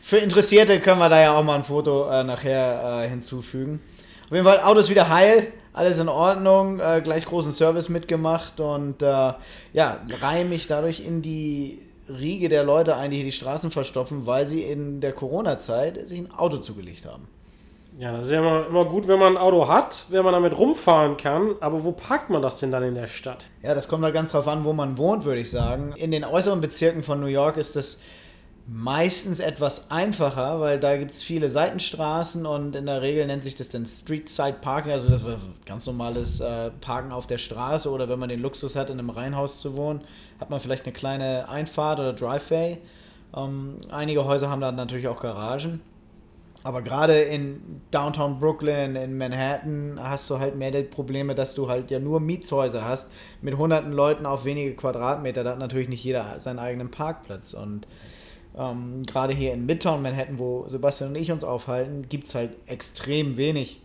für 0.01 0.18
Interessierte 0.18 0.80
können 0.80 1.00
wir 1.00 1.09
da 1.09 1.21
ja 1.21 1.38
auch 1.38 1.44
mal 1.44 1.56
ein 1.56 1.63
Foto 1.63 2.09
äh, 2.09 2.24
nachher 2.24 3.03
äh, 3.03 3.09
hinzufügen. 3.09 3.81
Auf 4.25 4.31
jeden 4.31 4.45
Fall, 4.45 4.59
Autos 4.62 4.89
wieder 4.89 5.09
heil, 5.09 5.51
alles 5.74 6.00
in 6.00 6.09
Ordnung, 6.09 6.80
äh, 6.80 7.01
gleich 7.03 7.25
großen 7.25 7.51
Service 7.51 7.89
mitgemacht 7.89 8.59
und 8.59 9.01
äh, 9.01 9.06
ja, 9.74 10.01
reihe 10.19 10.45
mich 10.45 10.68
dadurch 10.68 11.06
in 11.06 11.21
die 11.21 11.80
Riege 12.16 12.50
der 12.50 12.63
Leute 12.63 12.96
ein, 12.96 13.12
die 13.12 13.18
hier 13.18 13.25
die 13.25 13.31
Straßen 13.31 13.72
verstopfen, 13.72 14.25
weil 14.25 14.48
sie 14.48 14.63
in 14.63 15.02
der 15.02 15.13
Corona-Zeit 15.13 16.08
sich 16.08 16.19
ein 16.19 16.31
Auto 16.31 16.58
zugelegt 16.58 17.06
haben. 17.06 17.28
Ja, 17.98 18.13
das 18.13 18.28
ist 18.28 18.34
ja 18.34 18.40
immer, 18.40 18.66
immer 18.68 18.86
gut, 18.86 19.08
wenn 19.08 19.19
man 19.19 19.34
ein 19.34 19.38
Auto 19.38 19.68
hat, 19.68 20.06
wenn 20.10 20.24
man 20.24 20.34
damit 20.34 20.58
rumfahren 20.58 21.18
kann. 21.18 21.56
Aber 21.60 21.84
wo 21.84 21.92
parkt 21.92 22.30
man 22.30 22.42
das 22.42 22.58
denn 22.58 22.72
dann 22.72 22.84
in 22.84 22.96
der 22.96 23.08
Stadt? 23.08 23.48
Ja, 23.63 23.75
das 23.75 23.88
kommt 23.88 24.04
halt 24.04 24.13
ganz 24.13 24.31
drauf 24.31 24.48
an, 24.48 24.63
wo 24.63 24.74
man 24.74 24.98
wohnt, 24.98 25.25
würde 25.25 25.42
ich 25.42 25.52
sagen. 25.52 25.94
In 25.98 26.12
den 26.12 26.24
äußeren 26.24 26.62
Bezirken 26.62 27.04
von 27.04 27.19
New 27.19 27.28
York 27.28 27.58
ist 27.58 27.75
das 27.75 28.02
meistens 28.68 29.39
etwas 29.39 29.91
einfacher, 29.91 30.60
weil 30.60 30.80
da 30.80 30.96
gibt 30.98 31.12
es 31.12 31.24
viele 31.24 31.50
Seitenstraßen 31.50 32.46
und 32.46 32.75
in 32.75 32.86
der 32.86 33.01
Regel 33.01 33.25
nennt 33.25 33.44
sich 33.44 33.56
das 33.56 33.70
dann 33.70 33.86
Street 33.86 34.30
Side 34.30 34.58
Parking, 34.62 34.91
also 34.91 35.10
das 35.10 35.24
ganz 35.65 35.86
normales 35.88 36.39
äh, 36.39 36.70
Parken 36.82 37.12
auf 37.12 37.27
der 37.27 37.38
Straße 37.38 37.89
oder 37.89 38.08
wenn 38.08 38.20
man 38.20 38.30
den 38.30 38.41
Luxus 38.41 38.75
hat, 38.75 38.89
in 38.89 39.00
einem 39.00 39.10
Reihenhaus 39.10 39.62
zu 39.62 39.75
wohnen, 39.75 40.01
hat 40.39 40.50
man 40.50 40.60
vielleicht 40.60 40.86
eine 40.86 40.94
kleine 40.94 41.50
Einfahrt 41.50 42.00
oder 42.00 42.13
Driveway. 42.13 42.77
Ähm, 43.36 43.77
einige 43.89 44.25
Häuser 44.25 44.50
haben 44.50 44.62
da 44.62 44.72
natürlich 44.72 45.08
auch 45.08 45.22
Garagen. 45.22 45.82
Aber 46.63 46.84
gerade 46.84 47.20
in 47.22 47.82
Downtown 47.89 48.39
Brooklyn, 48.39 48.96
in 48.96 49.18
Manhattan, 49.18 50.00
hast 50.00 50.30
du 50.30 50.38
halt 50.38 50.56
mehr 50.56 50.70
die 50.70 50.84
Probleme, 50.84 51.34
dass 51.34 51.56
du 51.56 51.68
halt 51.68 51.89
ja 51.89 51.98
nur 51.98 52.20
Mietshäuser 52.20 52.86
hast 52.86 53.12
mit 53.41 53.58
hunderten 53.58 53.91
Leuten 53.91 54.27
auf 54.27 54.46
wenige 54.46 54.75
Quadratmeter. 54.75 55.44
Da 55.44 55.51
hat 55.51 55.60
natürlich 55.60 55.89
nicht 55.89 56.03
jeder 56.03 56.39
seinen 56.39 56.60
eigenen 56.60 56.91
Parkplatz. 56.91 57.56
Und 57.56 57.88
ähm, 58.58 59.03
Gerade 59.03 59.34
hier 59.34 59.53
in 59.53 59.65
Midtown 59.65 60.01
Manhattan, 60.01 60.39
wo 60.39 60.67
Sebastian 60.67 61.12
und 61.12 61.15
ich 61.15 61.31
uns 61.31 61.43
aufhalten, 61.43 62.08
gibt 62.10 62.27
es 62.27 62.36
halt 62.36 62.51
extrem 62.67 63.38
wenig 63.38 63.81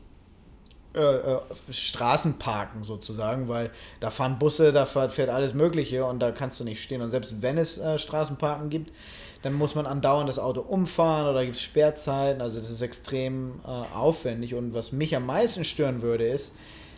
äh, 0.94 1.00
äh, 1.00 1.40
Straßenparken 1.70 2.82
sozusagen, 2.82 3.49
weil 3.49 3.70
da 4.00 4.11
fahren 4.11 4.38
Busse, 4.38 4.73
da 4.73 4.87
fährt 4.87 5.28
alles 5.28 5.52
Mögliche 5.52 6.04
und 6.06 6.20
da 6.20 6.32
kannst 6.32 6.58
du 6.58 6.64
nicht 6.64 6.82
stehen. 6.82 7.02
Und 7.02 7.11
selbst 7.11 7.42
wenn 7.42 7.58
es 7.58 7.78
äh, 7.78 7.99
Straßenparken 7.99 8.70
gibt, 8.70 8.92
dann 9.42 9.52
muss 9.52 9.75
man 9.75 9.87
andauernd 9.87 10.28
das 10.28 10.38
Auto 10.38 10.62
umfahren 10.62 11.28
oder 11.28 11.44
gibt 11.44 11.56
es 11.56 11.62
Sperrzeiten. 11.62 12.40
Also 12.40 12.61
das 12.61 12.70
ist 12.70 12.80
extrem 12.80 13.61
äh, 13.64 13.68
aufwendig. 13.94 14.54
Und 14.54 14.73
was 14.75 14.90
mich 14.90 15.14
am 15.14 15.26
meisten 15.26 15.64
stören 15.64 16.02
würde, 16.02 16.26
ist, 16.26 16.56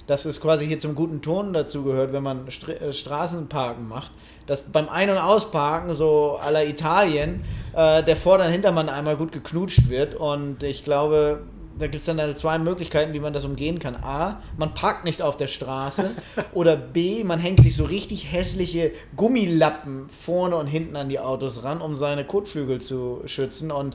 dass 0.08 0.24
es 0.24 0.40
quasi 0.40 0.66
hier 0.66 0.80
zum 0.80 0.96
guten 0.96 1.22
Ton 1.22 1.52
dazu 1.52 1.84
gehört, 1.84 2.12
wenn 2.12 2.22
man 2.22 2.50
St 2.50 2.68
äh, 2.68 2.92
Straßenparken 2.92 3.86
macht, 3.86 4.10
dass 4.46 4.62
beim 4.72 4.88
Ein- 4.88 5.10
und 5.10 5.18
Ausparken, 5.18 5.92
so 5.94 6.38
aller 6.42 6.66
Italien, 6.66 7.44
äh, 7.74 8.02
der 8.02 8.16
Vorder- 8.16 8.46
und 8.46 8.52
Hintermann 8.52 8.88
einmal 8.88 9.16
gut 9.16 9.32
geknutscht 9.32 9.90
wird. 9.90 10.14
Und 10.14 10.62
ich 10.62 10.82
glaube, 10.82 11.42
da 11.78 11.86
gibt 11.86 11.96
es 11.96 12.06
dann 12.06 12.36
zwei 12.36 12.58
Möglichkeiten, 12.58 13.12
wie 13.12 13.20
man 13.20 13.34
das 13.34 13.44
umgehen 13.44 13.78
kann. 13.78 13.96
A, 13.96 14.40
man 14.56 14.72
parkt 14.72 15.04
nicht 15.04 15.20
auf 15.20 15.36
der 15.36 15.46
Straße. 15.46 16.12
oder 16.54 16.76
B, 16.76 17.22
man 17.22 17.38
hängt 17.38 17.62
sich 17.62 17.76
so 17.76 17.84
richtig 17.84 18.32
hässliche 18.32 18.92
Gummilappen 19.14 20.08
vorne 20.08 20.56
und 20.56 20.68
hinten 20.68 20.96
an 20.96 21.10
die 21.10 21.20
Autos 21.20 21.64
ran, 21.64 21.82
um 21.82 21.96
seine 21.96 22.24
Kotflügel 22.24 22.80
zu 22.80 23.20
schützen. 23.26 23.70
Und 23.70 23.94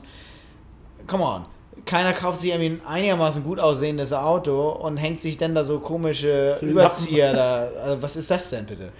come 1.08 1.24
on. 1.24 1.53
Keiner 1.86 2.12
kauft 2.12 2.40
sich 2.40 2.50
irgendwie 2.50 2.80
ein 2.80 2.86
einigermaßen 2.86 3.44
gut 3.44 3.60
aussehendes 3.60 4.12
Auto 4.12 4.70
und 4.70 4.96
hängt 4.96 5.20
sich 5.20 5.36
dann 5.36 5.54
da 5.54 5.64
so 5.64 5.78
komische 5.80 6.58
Überzieher 6.62 7.32
da. 7.32 7.68
Also 7.82 8.02
was 8.02 8.16
ist 8.16 8.30
das 8.30 8.50
denn 8.50 8.66
bitte? 8.66 8.92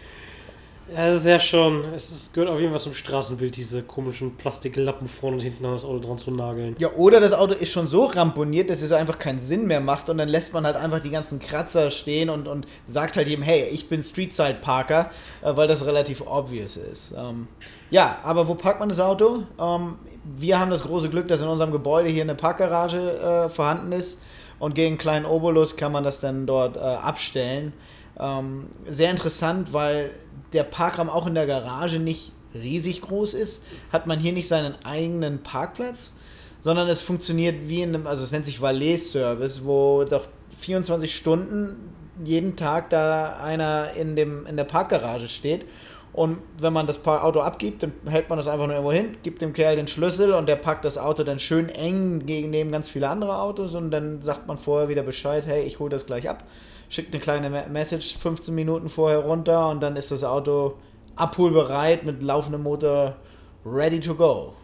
Ja, 0.93 1.09
das 1.09 1.17
ist 1.17 1.27
ja 1.27 1.39
schon. 1.39 1.83
Es 1.95 2.11
ist, 2.11 2.35
gehört 2.35 2.51
auf 2.51 2.61
jeden 2.61 2.71
Fall 2.71 2.81
zum 2.81 2.93
Straßenbild, 2.93 3.57
diese 3.57 3.83
komischen 3.83 4.37
Plastiklappen 4.37 5.09
vorne 5.09 5.37
und 5.37 5.43
hinten 5.43 5.65
an 5.65 5.73
das 5.73 5.85
Auto 5.85 6.01
dran 6.01 6.19
zu 6.19 6.31
nageln. 6.31 6.77
Ja, 6.79 6.93
oder 6.93 7.21
das 7.21 7.33
Auto 7.33 7.55
ist 7.55 7.73
schon 7.73 7.87
so 7.87 8.05
ramponiert, 8.05 8.69
dass 8.69 8.83
es 8.83 8.93
einfach 8.93 9.19
keinen 9.19 9.41
Sinn 9.41 9.67
mehr 9.67 9.81
macht 9.81 10.11
und 10.11 10.19
dann 10.19 10.29
lässt 10.29 10.53
man 10.53 10.67
halt 10.67 10.77
einfach 10.77 11.01
die 11.01 11.11
ganzen 11.11 11.39
Kratzer 11.39 11.91
stehen 11.91 12.29
und, 12.29 12.49
und 12.49 12.67
sagt 12.87 13.17
halt 13.17 13.29
jedem, 13.29 13.43
hey, 13.43 13.67
ich 13.73 13.89
bin 13.89 14.03
Streetside 14.03 14.59
Parker, 14.61 15.11
äh, 15.43 15.57
weil 15.57 15.69
das 15.69 15.87
relativ 15.87 16.21
obvious 16.27 16.77
ist. 16.77 17.15
Ähm, 17.17 17.49
ja, 17.95 18.19
aber 18.25 18.49
wo 18.49 18.57
parkt 18.57 18.81
man 18.81 18.89
das 18.89 18.99
Auto? 18.99 19.45
Ähm, 19.57 19.99
wir 20.25 20.59
haben 20.59 20.73
das 20.73 20.83
große 20.83 21.11
Glück, 21.11 21.29
dass 21.29 21.43
in 21.43 21.47
unserem 21.47 21.71
Gebäude 21.71 22.09
hier 22.09 22.25
eine 22.25 22.35
Parkgarage 22.35 22.99
äh, 22.99 23.49
vorhanden 23.49 23.93
ist 23.93 24.21
und 24.59 24.75
gegen 24.75 24.95
einen 24.95 24.99
kleinen 24.99 25.27
Obolus 25.27 25.77
kann 25.77 25.93
man 25.93 26.03
das 26.03 26.19
dann 26.19 26.45
dort 26.45 26.77
äh, 26.77 26.81
abstellen. 26.81 27.73
Ähm, 28.19 28.67
sehr 28.85 29.13
interessant, 29.13 29.73
weil 29.73 30.11
der 30.53 30.65
Parkraum 30.65 31.09
auch 31.09 31.29
in 31.29 31.37
der 31.37 31.47
Garage 31.47 32.01
nicht 32.01 32.33
riesig 32.53 33.01
groß 33.01 33.33
ist, 33.35 33.65
hat 33.93 34.09
man 34.09 34.19
hier 34.19 34.33
nicht 34.33 34.49
seinen 34.49 34.75
eigenen 34.85 35.45
Parkplatz, 35.45 36.17
sondern 36.59 36.89
es 36.89 37.01
funktioniert 37.01 37.69
wie 37.69 37.83
in 37.83 37.95
einem, 37.95 38.09
also 38.09 38.25
es 38.25 38.33
nennt 38.33 38.47
sich 38.47 38.61
Valet-Service, 38.61 39.65
wo 39.65 40.03
doch 40.03 40.27
24 40.59 41.15
Stunden 41.15 41.77
jeden 42.25 42.57
Tag 42.57 42.91
da 42.91 43.37
einer 43.37 43.93
in, 43.93 44.17
dem, 44.17 44.47
in 44.47 44.57
der 44.57 44.65
Parkgarage 44.65 45.29
steht. 45.29 45.65
Und 46.15 46.39
wenn 46.59 46.73
man 46.73 46.87
das 46.87 47.05
Auto 47.07 47.41
abgibt, 47.41 47.83
dann 47.83 47.93
hält 48.07 48.29
man 48.29 48.39
das 48.39 48.49
einfach 48.49 48.67
nur 48.67 48.77
irgendwo 48.77 48.93
hin, 48.93 49.17
gibt 49.23 49.43
dem 49.43 49.53
Kerl 49.53 49.77
den 49.77 49.89
Schlüssel 49.89 50.33
und 50.33 50.49
der 50.49 50.57
packt 50.57 50.85
das 50.85 50.97
Auto 50.97 51.25
dann 51.25 51.41
schön 51.41 51.69
eng 51.69 52.25
gegen 52.25 52.51
neben 52.51 52.71
ganz 52.71 52.89
viele 52.89 53.09
andere 53.09 53.41
Autos 53.41 53.75
und 53.75 53.91
dann 53.91 54.23
sagt 54.23 54.47
man 54.47 54.57
vorher 54.57 54.89
wieder 54.89 55.03
Bescheid, 55.03 55.45
hey, 55.45 55.65
ich 55.65 55.81
hole 55.81 55.91
das 55.91 56.07
gleich 56.07 56.31
ab 56.31 56.45
schickt 56.89 57.13
eine 57.13 57.21
kleine 57.21 57.51
Message 57.69 58.17
15 58.19 58.55
Minuten 58.55 58.89
vorher 58.89 59.19
runter 59.19 59.69
und 59.69 59.83
dann 59.83 59.97
ist 59.97 60.11
das 60.11 60.25
Auto 60.25 60.75
abholbereit 61.17 62.05
mit 62.05 62.23
laufendem 62.23 62.63
Motor 62.63 63.17
ready 63.65 64.01
to 64.01 64.15
go. 64.15 64.55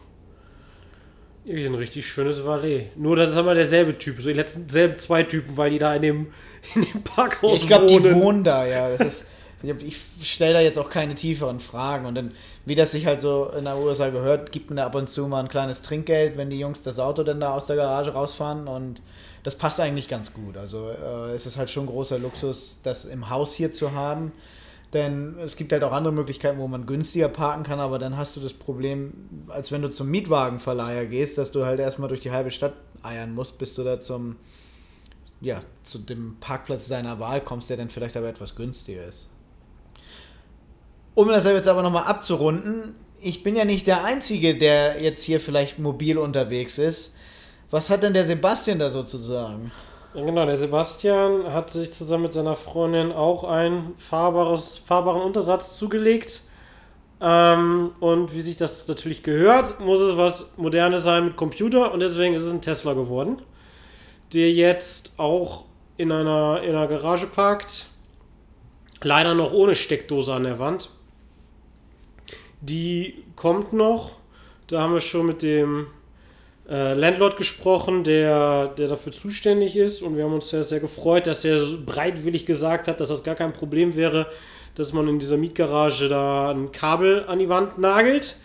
Irgendwie 1.45 1.67
ein 1.67 1.75
richtig 1.75 2.07
schönes 2.07 2.45
Valet. 2.45 2.97
Nur 2.97 3.17
das 3.17 3.31
ist 3.31 3.37
aber 3.37 3.55
derselbe 3.55 3.97
Typ, 3.97 4.21
so 4.21 4.29
die 4.29 4.35
letzten 4.35 4.69
selben 4.69 4.99
zwei 4.99 5.23
Typen, 5.23 5.57
weil 5.57 5.71
die 5.71 5.79
da 5.79 5.95
in 5.95 6.03
dem, 6.03 6.27
in 6.75 6.83
dem 6.83 7.03
Parkhaus 7.03 7.43
wohnen. 7.43 7.55
Ich 7.55 7.67
glaube, 7.67 7.87
die 7.87 8.15
wohnen 8.15 8.45
da, 8.45 8.67
ja. 8.67 8.89
Ist, 8.89 9.25
ich 9.63 9.99
stelle 10.23 10.55
da 10.55 10.61
jetzt 10.61 10.79
auch 10.79 10.91
keine 10.91 11.15
tieferen 11.15 11.61
Fragen. 11.61 12.07
Und 12.07 12.15
dann, 12.15 12.33
wie 12.65 12.75
das 12.75 12.93
sich 12.93 13.07
halt 13.07 13.21
so 13.21 13.51
in 13.57 13.65
der 13.65 13.77
USA 13.77 14.09
gehört, 14.09 14.53
gibt 14.53 14.71
man 14.71 14.77
da 14.77 14.87
ab 14.87 14.95
und 14.95 15.09
zu 15.09 15.27
mal 15.27 15.41
ein 15.41 15.49
kleines 15.49 15.83
Trinkgeld, 15.83 16.37
wenn 16.37 16.51
die 16.51 16.59
Jungs 16.59 16.83
das 16.83 16.99
Auto 16.99 17.23
dann 17.23 17.41
da 17.41 17.55
aus 17.55 17.67
der 17.67 17.77
Garage 17.77 18.13
rausfahren 18.13 18.69
und 18.69 19.03
das 19.43 19.55
passt 19.55 19.81
eigentlich 19.81 20.09
ganz 20.09 20.33
gut. 20.33 20.57
Also 20.57 20.91
äh, 20.91 21.33
es 21.33 21.47
ist 21.47 21.57
halt 21.57 21.71
schon 21.71 21.87
großer 21.87 22.19
Luxus, 22.19 22.81
das 22.83 23.05
im 23.05 23.31
Haus 23.31 23.55
hier 23.55 23.73
zu 23.73 23.93
haben. 23.93 24.33
Denn 24.93 25.39
es 25.39 25.57
gibt 25.57 25.73
halt 25.73 25.85
auch 25.85 25.93
andere 25.93 26.13
Möglichkeiten, 26.13 26.59
wo 26.59 26.67
man 26.67 26.85
günstiger 26.85 27.29
parken 27.29 27.63
kann, 27.63 27.79
aber 27.79 27.99
dann 28.01 28.17
hast 28.17 28.37
du 28.37 28.41
das 28.41 28.53
Problem, 28.53 29.13
als 29.49 29.71
wenn 29.71 29.83
du 29.83 29.91
zum 29.91 30.11
Mietwagenverleiher 30.11 31.07
gehst, 31.07 31.39
dass 31.39 31.53
du 31.53 31.65
halt 31.65 31.79
erstmal 31.79 32.09
durch 32.09 32.21
die 32.21 32.33
halbe 32.33 32.51
Stadt 32.51 32.73
eiern 33.03 33.33
musst, 33.33 33.59
bis 33.59 33.75
du 33.75 33.85
da 33.85 34.01
zum, 34.01 34.37
ja, 35.41 35.61
zu 35.85 35.99
dem 35.99 36.37
Parkplatz 36.41 36.89
deiner 36.89 37.21
Wahl 37.21 37.41
kommst, 37.41 37.71
der 37.71 37.77
dann 37.77 37.89
vielleicht 37.89 38.17
aber 38.17 38.29
etwas 38.29 38.57
günstiger 38.57 39.05
ist. 39.05 39.29
Um 41.21 41.29
das 41.29 41.45
jetzt 41.45 41.69
aber 41.69 41.83
nochmal 41.83 42.05
abzurunden, 42.05 42.95
ich 43.21 43.43
bin 43.43 43.55
ja 43.55 43.67
nicht 43.67 43.87
der 43.87 44.05
Einzige, 44.05 44.57
der 44.57 45.03
jetzt 45.03 45.23
hier 45.23 45.39
vielleicht 45.39 45.79
mobil 45.79 46.17
unterwegs 46.17 46.79
ist. 46.79 47.19
Was 47.71 47.91
hat 47.91 48.03
denn 48.03 48.15
der 48.15 48.25
Sebastian 48.25 48.79
da 48.79 48.89
sozusagen? 48.89 49.71
Ja, 50.15 50.25
genau, 50.25 50.47
der 50.47 50.57
Sebastian 50.57 51.53
hat 51.53 51.69
sich 51.69 51.93
zusammen 51.93 52.23
mit 52.23 52.33
seiner 52.33 52.57
Freundin 52.57 53.13
auch 53.13 53.45
einen 53.45 53.93
fahrbaren 53.99 55.21
Untersatz 55.21 55.77
zugelegt. 55.77 56.41
Ähm, 57.21 57.91
und 58.01 58.33
wie 58.35 58.41
sich 58.41 58.57
das 58.57 58.89
natürlich 58.89 59.23
gehört, 59.23 59.79
muss 59.79 60.01
es 60.01 60.17
was 60.17 60.57
Modernes 60.57 61.03
sein 61.05 61.27
mit 61.27 61.37
Computer 61.37 61.93
und 61.93 62.01
deswegen 62.01 62.33
ist 62.33 62.45
es 62.45 62.51
ein 62.51 62.63
Tesla 62.63 62.95
geworden, 62.95 63.43
der 64.33 64.51
jetzt 64.51 65.19
auch 65.19 65.67
in 65.99 66.13
einer, 66.13 66.63
in 66.63 66.71
einer 66.75 66.89
Garage 66.89 67.27
parkt. 67.27 67.89
Leider 69.03 69.35
noch 69.35 69.53
ohne 69.53 69.75
Steckdose 69.75 70.33
an 70.33 70.45
der 70.45 70.59
Wand. 70.59 70.89
Die 72.61 73.25
kommt 73.37 73.73
noch. 73.73 74.17
Da 74.67 74.83
haben 74.83 74.93
wir 74.93 75.01
schon 75.01 75.27
mit 75.27 75.43
dem 75.43 75.87
äh, 76.69 76.95
Landlord 76.95 77.37
gesprochen, 77.37 78.05
der, 78.05 78.69
der 78.69 78.89
dafür 78.89 79.13
zuständig 79.13 79.77
ist. 79.77 80.03
Und 80.03 80.17
wir 80.17 80.25
haben 80.25 80.35
uns 80.35 80.49
sehr, 80.51 80.63
sehr 80.63 80.81
gefreut, 80.81 81.27
dass 81.27 81.45
er 81.45 81.61
breitwillig 81.85 82.47
gesagt 82.47 82.87
hat, 82.87 83.01
dass 83.01 83.09
das 83.09 83.25
gar 83.25 83.35
kein 83.35 83.53
Problem 83.53 83.97
wäre, 83.97 84.29
dass 84.77 84.93
man 84.93 85.09
in 85.09 85.19
dieser 85.19 85.37
Mietgarage 85.37 86.09
da 86.09 86.51
ein 86.51 86.71
Kabel 86.71 87.25
an 87.27 87.39
die 87.39 87.49
Wand 87.49 87.79
nagelt. 87.79 88.37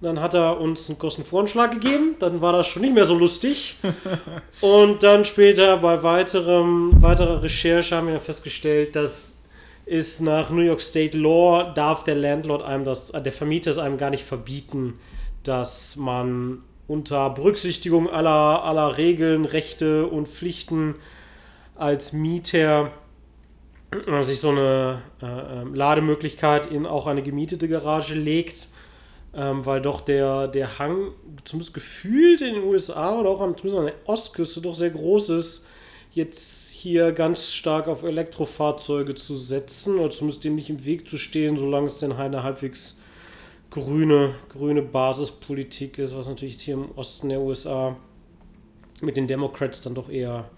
Dann 0.00 0.20
hat 0.20 0.34
er 0.34 0.60
uns 0.60 0.88
einen 0.88 0.98
Kostenvoranschlag 0.98 1.72
gegeben. 1.72 2.16
Dann 2.18 2.40
war 2.40 2.52
das 2.52 2.66
schon 2.66 2.82
nicht 2.82 2.94
mehr 2.94 3.04
so 3.04 3.16
lustig. 3.16 3.76
Und 4.60 5.02
dann 5.02 5.24
später 5.24 5.76
bei 5.78 6.02
weiterem, 6.02 6.90
weiterer 7.00 7.42
Recherche 7.42 7.96
haben 7.96 8.08
wir 8.08 8.20
festgestellt, 8.20 8.94
dass 8.94 9.41
ist 9.84 10.20
nach 10.20 10.50
New 10.50 10.62
York 10.62 10.80
State 10.80 11.16
Law 11.16 11.72
darf 11.74 12.04
der 12.04 12.14
Landlord 12.14 12.62
einem 12.62 12.84
das, 12.84 13.12
der 13.12 13.32
Vermieter 13.32 13.70
es 13.70 13.78
einem 13.78 13.98
gar 13.98 14.10
nicht 14.10 14.24
verbieten, 14.24 14.98
dass 15.42 15.96
man 15.96 16.62
unter 16.86 17.30
Berücksichtigung 17.30 18.08
aller, 18.08 18.64
aller 18.64 18.96
Regeln, 18.98 19.44
Rechte 19.44 20.06
und 20.06 20.28
Pflichten 20.28 20.94
als 21.74 22.12
Mieter 22.12 22.92
äh, 24.06 24.22
sich 24.22 24.40
so 24.40 24.50
eine 24.50 25.02
äh, 25.20 25.26
ähm, 25.26 25.74
Lademöglichkeit 25.74 26.66
in 26.66 26.86
auch 26.86 27.06
eine 27.06 27.22
gemietete 27.22 27.68
Garage 27.68 28.14
legt, 28.14 28.68
ähm, 29.34 29.64
weil 29.64 29.80
doch 29.80 30.00
der, 30.00 30.48
der 30.48 30.78
Hang, 30.78 31.12
zumindest 31.44 31.74
gefühlt 31.74 32.40
in 32.40 32.54
den 32.54 32.64
USA 32.64 33.18
oder 33.18 33.30
auch 33.30 33.40
an, 33.40 33.56
zumindest 33.56 33.80
an 33.80 33.86
der 33.86 34.08
Ostküste, 34.08 34.60
doch 34.60 34.74
sehr 34.74 34.90
groß 34.90 35.30
ist, 35.30 35.66
jetzt 36.14 36.70
hier 36.70 37.12
ganz 37.12 37.52
stark 37.52 37.88
auf 37.88 38.02
Elektrofahrzeuge 38.02 39.14
zu 39.14 39.36
setzen 39.36 39.98
oder 39.98 40.10
zumindest 40.10 40.44
dem 40.44 40.54
nicht 40.54 40.70
im 40.70 40.84
Weg 40.84 41.08
zu 41.08 41.16
stehen, 41.16 41.56
solange 41.56 41.86
es 41.86 41.98
denn 41.98 42.12
eine 42.12 42.42
halbwegs 42.42 43.00
grüne, 43.70 44.34
grüne 44.50 44.82
Basispolitik 44.82 45.98
ist, 45.98 46.16
was 46.16 46.28
natürlich 46.28 46.60
hier 46.60 46.74
im 46.74 46.90
Osten 46.96 47.30
der 47.30 47.40
USA 47.40 47.96
mit 49.00 49.16
den 49.16 49.26
Democrats 49.26 49.80
dann 49.80 49.94
doch 49.94 50.10
eher, 50.10 50.50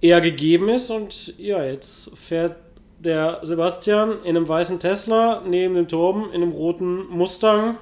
eher 0.00 0.20
gegeben 0.20 0.68
ist. 0.68 0.90
Und 0.90 1.38
ja, 1.38 1.64
jetzt 1.64 2.16
fährt 2.18 2.56
der 2.98 3.40
Sebastian 3.42 4.22
in 4.24 4.36
einem 4.36 4.46
weißen 4.46 4.78
Tesla 4.78 5.42
neben 5.46 5.74
dem 5.74 5.88
Torben 5.88 6.26
in 6.32 6.42
einem 6.42 6.52
roten 6.52 7.06
Mustang 7.08 7.78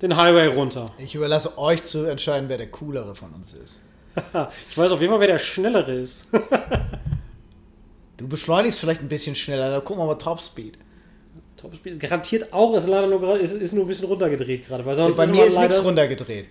den 0.00 0.16
Highway 0.16 0.46
runter. 0.46 0.90
Ich 0.98 1.14
überlasse 1.14 1.58
euch 1.58 1.84
zu 1.84 2.06
entscheiden, 2.06 2.48
wer 2.48 2.56
der 2.56 2.70
coolere 2.70 3.14
von 3.14 3.32
uns 3.34 3.52
ist. 3.52 3.82
ich 4.70 4.78
weiß 4.78 4.90
auf 4.90 5.00
jeden 5.00 5.12
Fall, 5.12 5.20
wer 5.20 5.28
der 5.28 5.38
schnellere 5.38 5.92
ist. 5.92 6.28
du 8.16 8.28
beschleunigst 8.28 8.78
vielleicht 8.78 9.00
ein 9.00 9.08
bisschen 9.08 9.34
schneller, 9.34 9.70
da 9.70 9.80
gucken 9.80 10.02
wir 10.02 10.06
mal 10.06 10.14
Topspeed. 10.14 10.78
Top-Spiel. 11.62 11.96
Garantiert 11.96 12.52
auch, 12.52 12.74
ist 12.74 12.88
leider 12.88 13.06
nur, 13.06 13.38
ist, 13.38 13.52
ist 13.52 13.72
nur 13.72 13.84
ein 13.84 13.88
bisschen 13.88 14.08
runtergedreht 14.08 14.66
gerade. 14.66 14.84
Weil 14.84 14.96
sonst 14.96 15.16
Bei 15.16 15.26
mir 15.26 15.44
ist 15.44 15.58
nichts 15.58 15.82
runtergedreht. 15.82 16.48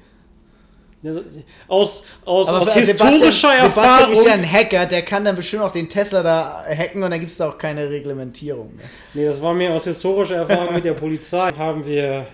Aus, 1.67 2.05
aus, 2.25 2.47
Aber 2.47 2.61
aus 2.61 2.73
historischer 2.73 3.31
Sebastian, 3.31 3.57
Erfahrung. 3.57 4.13
Sebastian 4.13 4.19
ist 4.19 4.25
ja 4.25 4.33
ein 4.33 4.51
Hacker, 4.51 4.85
der 4.85 5.01
kann 5.01 5.25
dann 5.25 5.35
bestimmt 5.35 5.63
auch 5.63 5.71
den 5.71 5.89
Tesla 5.89 6.21
da 6.21 6.63
hacken 6.63 7.01
und 7.01 7.09
dann 7.09 7.19
gibt 7.19 7.31
es 7.31 7.37
da 7.37 7.49
auch 7.49 7.57
keine 7.57 7.89
Reglementierung 7.89 8.75
mehr. 8.75 8.85
Nee, 9.15 9.25
das 9.25 9.41
war 9.41 9.53
mir 9.53 9.73
aus 9.73 9.83
historischer 9.83 10.35
Erfahrung 10.35 10.75
mit 10.75 10.85
der 10.85 10.93
Polizei. 10.93 11.51
Haben 11.57 11.85
wir, 11.85 12.27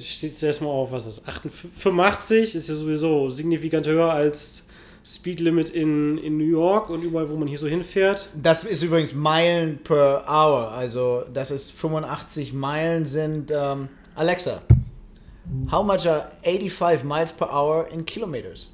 steht 0.00 0.36
es 0.36 0.42
erstmal 0.42 0.70
auf, 0.70 0.90
was 0.90 1.06
ist 1.06 1.22
das? 1.26 1.52
85 1.76 2.54
ist 2.54 2.68
ja 2.68 2.74
sowieso 2.74 3.28
signifikant 3.28 3.86
höher 3.86 4.10
als 4.10 4.68
Speedlimit 5.04 5.68
in, 5.68 6.16
in 6.18 6.38
New 6.38 6.44
York 6.44 6.88
und 6.88 7.02
überall, 7.02 7.28
wo 7.28 7.36
man 7.36 7.46
hier 7.46 7.58
so 7.58 7.66
hinfährt. 7.66 8.28
Das 8.40 8.64
ist 8.64 8.82
übrigens 8.82 9.12
Meilen 9.14 9.78
per 9.84 10.24
Hour. 10.26 10.72
Also, 10.72 11.24
das 11.32 11.50
ist 11.50 11.72
85 11.72 12.54
Meilen 12.54 13.04
sind. 13.04 13.52
Ähm, 13.54 13.88
Alexa, 14.14 14.62
how 15.70 15.84
much 15.84 16.08
are 16.08 16.28
85 16.42 17.04
miles 17.04 17.32
per 17.32 17.52
hour 17.52 17.86
in 17.92 18.06
kilometers? 18.06 18.70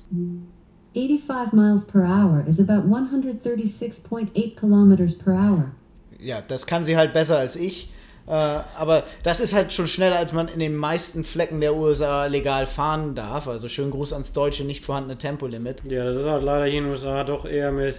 85 0.95 1.53
miles 1.53 1.87
per 1.87 2.05
hour 2.05 2.45
is 2.47 2.61
about 2.61 2.87
136.8 2.89 4.57
kilometers 4.57 5.17
per 5.17 5.35
hour. 5.35 5.73
Ja, 6.21 6.43
das 6.47 6.67
kann 6.67 6.85
sie 6.85 6.97
halt 6.97 7.13
besser 7.13 7.39
als 7.39 7.57
ich. 7.57 7.91
Äh, 8.31 8.61
aber 8.79 9.03
das 9.25 9.41
ist 9.41 9.53
halt 9.53 9.73
schon 9.73 9.89
schneller, 9.89 10.17
als 10.17 10.33
man 10.33 10.47
in 10.47 10.61
den 10.61 10.77
meisten 10.77 11.25
Flecken 11.25 11.61
der 11.61 11.75
USA 11.75 12.27
legal 12.27 12.69
fahren 12.69 13.17
darf. 13.17 13.49
Also 13.49 13.69
schönen 13.69 13.91
Gruß 13.91 14.13
ans 14.13 14.33
deutsche 14.33 14.63
nicht 14.63 14.85
vorhandene 14.85 15.19
Tempolimit. 15.19 15.79
Ja, 15.85 16.05
das 16.05 16.19
ist 16.19 16.27
halt 16.27 16.45
leider 16.45 16.67
hier 16.67 16.79
in 16.79 16.85
den 16.85 16.93
USA 16.93 17.25
doch 17.25 17.45
eher 17.45 17.73
mit 17.73 17.99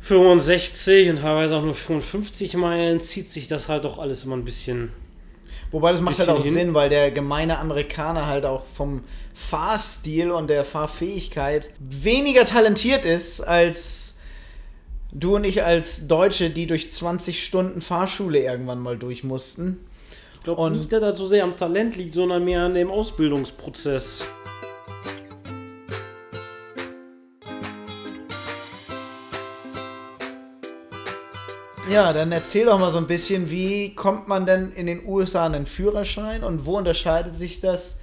65 0.00 1.10
und 1.10 1.20
teilweise 1.20 1.56
auch 1.56 1.62
nur 1.62 1.76
55 1.76 2.56
Meilen 2.56 2.98
zieht 2.98 3.32
sich 3.32 3.46
das 3.46 3.68
halt 3.68 3.84
doch 3.84 3.98
alles 3.98 4.24
immer 4.24 4.36
ein 4.36 4.44
bisschen. 4.44 4.92
Wobei 5.70 5.92
das 5.92 6.00
macht 6.00 6.18
halt 6.18 6.28
auch 6.28 6.42
hin. 6.42 6.52
Sinn, 6.52 6.74
weil 6.74 6.88
der 6.88 7.12
gemeine 7.12 7.58
Amerikaner 7.58 8.26
halt 8.26 8.44
auch 8.44 8.64
vom 8.74 9.04
Fahrstil 9.32 10.32
und 10.32 10.48
der 10.50 10.64
Fahrfähigkeit 10.64 11.70
weniger 11.78 12.44
talentiert 12.44 13.04
ist 13.04 13.40
als 13.40 14.03
du 15.14 15.36
und 15.36 15.44
ich 15.44 15.62
als 15.64 16.06
Deutsche, 16.08 16.50
die 16.50 16.66
durch 16.66 16.92
20 16.92 17.44
Stunden 17.44 17.80
Fahrschule 17.80 18.40
irgendwann 18.40 18.80
mal 18.80 18.98
durch 18.98 19.24
mussten. 19.24 19.78
glaube 20.42 20.60
Und- 20.60 20.72
nicht, 20.72 20.92
dass 20.92 21.00
das 21.00 21.18
so 21.18 21.26
sehr 21.26 21.44
am 21.44 21.56
Talent 21.56 21.96
liegt, 21.96 22.12
sondern 22.14 22.44
mehr 22.44 22.62
an 22.64 22.74
dem 22.74 22.90
Ausbildungsprozess. 22.90 24.24
Ja, 31.90 32.12
dann 32.12 32.32
erzähl 32.32 32.66
doch 32.66 32.78
mal 32.78 32.90
so 32.90 32.98
ein 32.98 33.06
bisschen, 33.06 33.50
wie 33.50 33.94
kommt 33.94 34.26
man 34.26 34.46
denn 34.46 34.72
in 34.72 34.86
den 34.86 35.06
USA 35.06 35.44
an 35.46 35.54
einen 35.54 35.66
Führerschein 35.66 36.42
und 36.42 36.64
wo 36.64 36.78
unterscheidet 36.78 37.38
sich 37.38 37.60
das, 37.60 38.00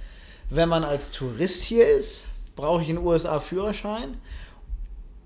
wenn 0.50 0.68
man 0.68 0.84
als 0.84 1.10
Tourist 1.10 1.62
hier 1.64 1.88
ist? 1.88 2.24
Brauche 2.54 2.82
ich 2.82 2.88
in 2.88 2.96
den 2.96 3.04
USA 3.06 3.40
Führerschein? 3.40 4.16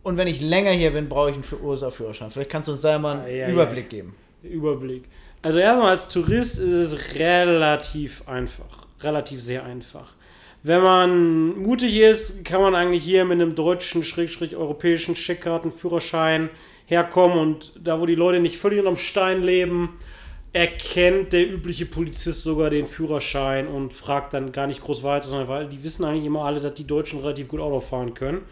Und 0.07 0.17
wenn 0.19 0.29
ich 0.29 0.41
länger 0.41 0.71
hier 0.71 0.93
bin, 0.93 1.09
brauche 1.09 1.31
ich 1.31 1.35
einen 1.35 1.43
für- 1.43 1.61
USA-Führerschein. 1.61 2.31
Vielleicht 2.31 2.51
kannst 2.51 2.69
du 2.69 2.73
uns 2.75 2.83
da 2.83 2.97
mal 2.97 3.17
einen 3.17 3.25
Ah, 3.27 3.29
ja, 3.29 3.49
Überblick 3.49 3.91
geben. 3.91 4.15
Überblick. 4.45 5.03
Also 5.43 5.59
erstmal 5.59 5.91
als 5.91 6.09
Tourist 6.09 6.61
ist 6.61 6.93
es 6.93 7.19
relativ 7.19 8.23
einfach. 8.29 8.87
Relativ 9.03 9.43
sehr 9.43 9.65
einfach. 9.65 10.13
Wenn 10.63 10.81
man 10.81 11.59
mutig 11.59 11.97
ist, 11.97 12.45
kann 12.45 12.61
man 12.61 12.77
eigentlich 12.77 13.03
hier 13.03 13.25
mit 13.25 13.41
einem 13.41 13.57
deutschen, 13.57 14.05
schrägstrich 14.05 14.55
europäischen 14.55 15.17
Scheckkartenführerschein 15.17 16.51
herkommen 16.87 17.39
und 17.39 17.73
da, 17.83 18.01
wo 18.01 18.07
die 18.07 18.15
Leute 18.15 18.39
nicht 18.39 18.59
völlig 18.59 18.79
unterm 18.79 18.95
Stein 18.95 19.43
leben, 19.43 19.99
erkennt 20.53 21.33
der 21.33 21.51
übliche 21.51 21.85
Polizist 21.87 22.45
sogar 22.45 22.71
den 22.71 22.87
Führerschein 22.87 23.67
und 23.67 23.93
fragt 23.93 24.35
dann 24.35 24.53
gar 24.53 24.69
nicht 24.69 24.81
groß 24.81 25.03
weiter, 25.03 25.27
sondern 25.27 25.49
weil 25.49 25.67
die 25.69 25.83
wissen 25.83 26.05
eigentlich 26.05 26.25
immer 26.25 26.45
alle, 26.45 26.61
dass 26.61 26.75
die 26.75 26.87
Deutschen 26.87 27.21
relativ 27.23 27.49
gut 27.49 27.59
Auto 27.59 27.81
fahren 27.81 28.15
können. 28.15 28.43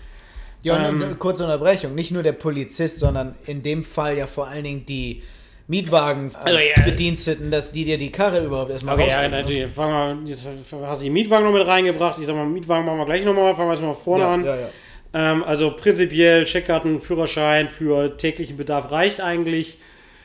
Ja, 0.64 0.76
und 0.76 0.84
Ähm, 0.84 1.02
eine 1.02 1.14
kurze 1.14 1.44
Unterbrechung. 1.44 1.94
Nicht 1.94 2.10
nur 2.10 2.22
der 2.22 2.32
Polizist, 2.32 2.98
sondern 2.98 3.36
in 3.46 3.62
dem 3.62 3.84
Fall 3.84 4.16
ja 4.18 4.26
vor 4.26 4.48
allen 4.48 4.64
Dingen 4.64 4.86
die 4.86 5.22
Mietwagenbediensteten, 5.66 7.44
Also, 7.44 7.54
ja. 7.54 7.60
dass 7.60 7.72
die 7.72 7.84
dir 7.84 7.96
die 7.98 8.10
Karre 8.10 8.44
überhaupt 8.44 8.70
erstmal 8.70 8.96
Okay, 8.96 9.08
ja, 9.08 9.14
rausbringen, 9.20 9.30
ne? 9.30 9.42
natürlich. 9.42 9.72
Fangen 9.72 10.24
wir, 10.24 10.30
jetzt 10.30 10.46
hast 10.82 11.00
du 11.00 11.04
die 11.04 11.10
Mietwagen 11.10 11.44
noch 11.44 11.52
mit 11.52 11.66
reingebracht. 11.66 12.18
Ich 12.18 12.26
sag 12.26 12.34
mal, 12.34 12.44
Mietwagen 12.46 12.84
machen 12.84 12.98
wir 12.98 13.06
gleich 13.06 13.24
nochmal. 13.24 13.54
Fangen 13.54 13.68
wir 13.68 13.72
erstmal 13.72 13.94
vorne 13.94 14.24
ja, 14.24 14.32
an. 14.32 14.44
ja, 14.44 14.56
ja. 14.56 14.68
Ähm, 15.14 15.44
also 15.44 15.70
prinzipiell 15.70 16.44
Checkkarten, 16.44 17.00
Führerschein 17.00 17.68
für 17.68 18.16
täglichen 18.16 18.56
Bedarf 18.56 18.90
reicht 18.90 19.20
eigentlich. 19.20 19.78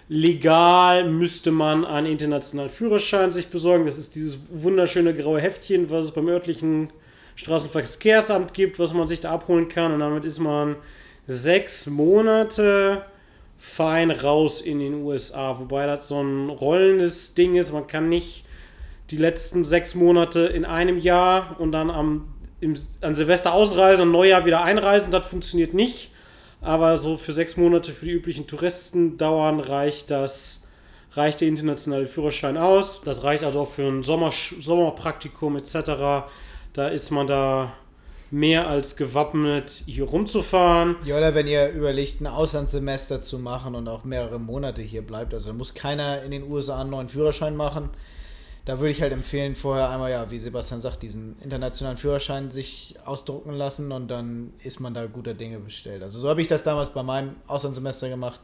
Legal 0.08 1.08
müsste 1.08 1.52
man 1.52 1.86
einen 1.86 2.08
internationalen 2.08 2.72
Führerschein 2.72 3.32
sich 3.32 3.48
besorgen. 3.50 3.86
Das 3.86 3.98
ist 3.98 4.16
dieses 4.16 4.40
wunderschöne 4.50 5.14
graue 5.16 5.40
Heftchen, 5.40 5.92
was 5.92 6.06
es 6.06 6.12
beim 6.12 6.28
örtlichen 6.28 6.90
Straßenverkehrsamt 7.40 8.54
gibt, 8.54 8.80
was 8.80 8.94
man 8.94 9.08
sich 9.08 9.22
da 9.22 9.32
abholen 9.32 9.70
kann. 9.70 9.94
Und 9.94 10.02
damit 10.02 10.26
ist 10.26 10.40
man 10.40 10.76
sechs 11.26 11.88
Monate 11.88 13.06
fein 13.58 14.12
raus 14.12 14.60
in 14.60 14.80
den 14.80 15.04
USA. 15.04 15.58
Wobei 15.58 15.86
das 15.86 16.10
so 16.10 16.22
ein 16.22 16.50
rollendes 16.50 17.36
Ding 17.36 17.56
ist. 17.56 17.72
Man 17.72 17.88
kann 17.88 18.10
nicht 18.10 18.44
die 19.10 19.18
letzten 19.18 19.64
sechs 19.64 19.96
Monate 19.96 20.42
in 20.48 20.66
einem 20.66 21.00
Jahr 21.00 21.56
und 21.60 21.72
dann 21.72 21.90
am 21.90 22.28
im, 22.60 22.76
an 23.00 23.16
Silvester 23.16 23.54
ausreisen 23.54 24.02
und 24.02 24.12
Neujahr 24.12 24.44
wieder 24.44 24.62
einreisen. 24.62 25.12
Das 25.14 25.26
funktioniert 25.26 25.74
nicht. 25.74 26.12
Aber 26.60 26.98
so 26.98 27.16
für 27.16 27.32
sechs 27.32 27.56
Monate 27.56 27.94
für 27.94 28.06
die 28.06 28.12
üblichen 28.12 28.48
Touristendauern 28.48 29.62
reicht 29.62 30.12
das, 30.12 30.68
reicht 31.14 31.40
der 31.40 31.48
internationale 31.48 32.06
Führerschein 32.06 32.58
aus. 32.58 33.00
Das 33.00 33.24
reicht 33.24 33.46
also 33.46 33.62
auch 33.62 33.70
für 33.70 33.88
ein 33.88 34.04
Sommer, 34.04 34.32
Sommerpraktikum 34.32 35.56
etc. 35.56 36.28
Da 36.74 36.88
ist 36.88 37.12
man 37.12 37.28
da 37.28 37.74
mehr 38.32 38.68
als 38.68 38.96
gewappnet, 38.96 39.70
hier 39.86 40.06
rumzufahren. 40.06 40.96
Ja, 41.04 41.18
oder 41.18 41.34
wenn 41.34 41.48
ihr 41.48 41.70
überlegt, 41.70 42.22
ein 42.22 42.28
Auslandssemester 42.28 43.22
zu 43.22 43.40
machen 43.40 43.76
und 43.76 43.88
auch 43.88 44.04
mehrere 44.04 44.40
Monate 44.40 44.82
hier 44.82 45.02
bleibt, 45.02 45.34
also 45.34 45.54
muss 45.54 45.74
keiner 45.74 46.22
in 46.24 46.32
den 46.32 46.50
USA 46.50 46.82
einen 46.82 46.92
neuen 46.92 47.10
Führerschein 47.10 47.56
machen. 47.56 47.90
Da 48.66 48.78
würde 48.78 48.92
ich 48.92 49.02
halt 49.02 49.14
empfehlen, 49.14 49.56
vorher 49.56 49.90
einmal, 49.90 50.12
ja, 50.12 50.30
wie 50.30 50.38
Sebastian 50.38 50.80
sagt, 50.80 51.02
diesen 51.02 51.38
internationalen 51.42 51.98
Führerschein 51.98 52.52
sich 52.52 52.96
ausdrucken 53.04 53.54
lassen 53.54 53.92
und 53.92 54.10
dann 54.10 54.54
ist 54.64 54.80
man 54.80 54.94
da 54.94 55.08
guter 55.08 55.34
Dinge 55.34 55.60
bestellt. 55.60 56.04
Also 56.04 56.20
so 56.20 56.30
habe 56.30 56.42
ich 56.42 56.48
das 56.48 56.62
damals 56.62 56.92
bei 56.92 57.02
meinem 57.02 57.36
Auslandssemester 57.48 58.10
gemacht. 58.10 58.42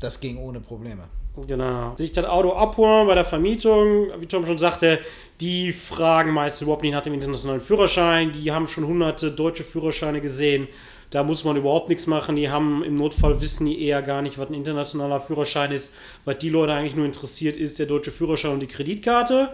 Das 0.00 0.20
ging 0.20 0.38
ohne 0.38 0.60
Probleme. 0.60 1.08
Genau. 1.46 1.94
Sich 1.96 2.12
das 2.12 2.24
Auto 2.24 2.52
abholen 2.52 3.06
bei 3.06 3.14
der 3.14 3.24
Vermietung, 3.24 4.08
wie 4.18 4.26
Tom 4.26 4.44
schon 4.44 4.58
sagte, 4.58 4.98
die 5.40 5.72
fragen 5.72 6.32
meist 6.32 6.60
überhaupt 6.60 6.82
nicht 6.82 6.92
nach 6.92 7.02
dem 7.02 7.14
internationalen 7.14 7.60
Führerschein. 7.60 8.32
Die 8.32 8.50
haben 8.50 8.66
schon 8.66 8.86
hunderte 8.86 9.30
deutsche 9.30 9.62
Führerscheine 9.62 10.20
gesehen. 10.20 10.68
Da 11.10 11.24
muss 11.24 11.44
man 11.44 11.56
überhaupt 11.56 11.88
nichts 11.88 12.06
machen. 12.06 12.36
Die 12.36 12.50
haben 12.50 12.84
im 12.84 12.96
Notfall 12.96 13.40
wissen 13.40 13.66
die 13.66 13.82
eher 13.84 14.02
gar 14.02 14.22
nicht, 14.22 14.38
was 14.38 14.48
ein 14.48 14.54
internationaler 14.54 15.20
Führerschein 15.20 15.72
ist. 15.72 15.94
Was 16.24 16.38
die 16.38 16.50
Leute 16.50 16.72
eigentlich 16.72 16.96
nur 16.96 17.06
interessiert, 17.06 17.56
ist 17.56 17.78
der 17.78 17.86
deutsche 17.86 18.10
Führerschein 18.10 18.52
und 18.52 18.60
die 18.60 18.68
Kreditkarte. 18.68 19.50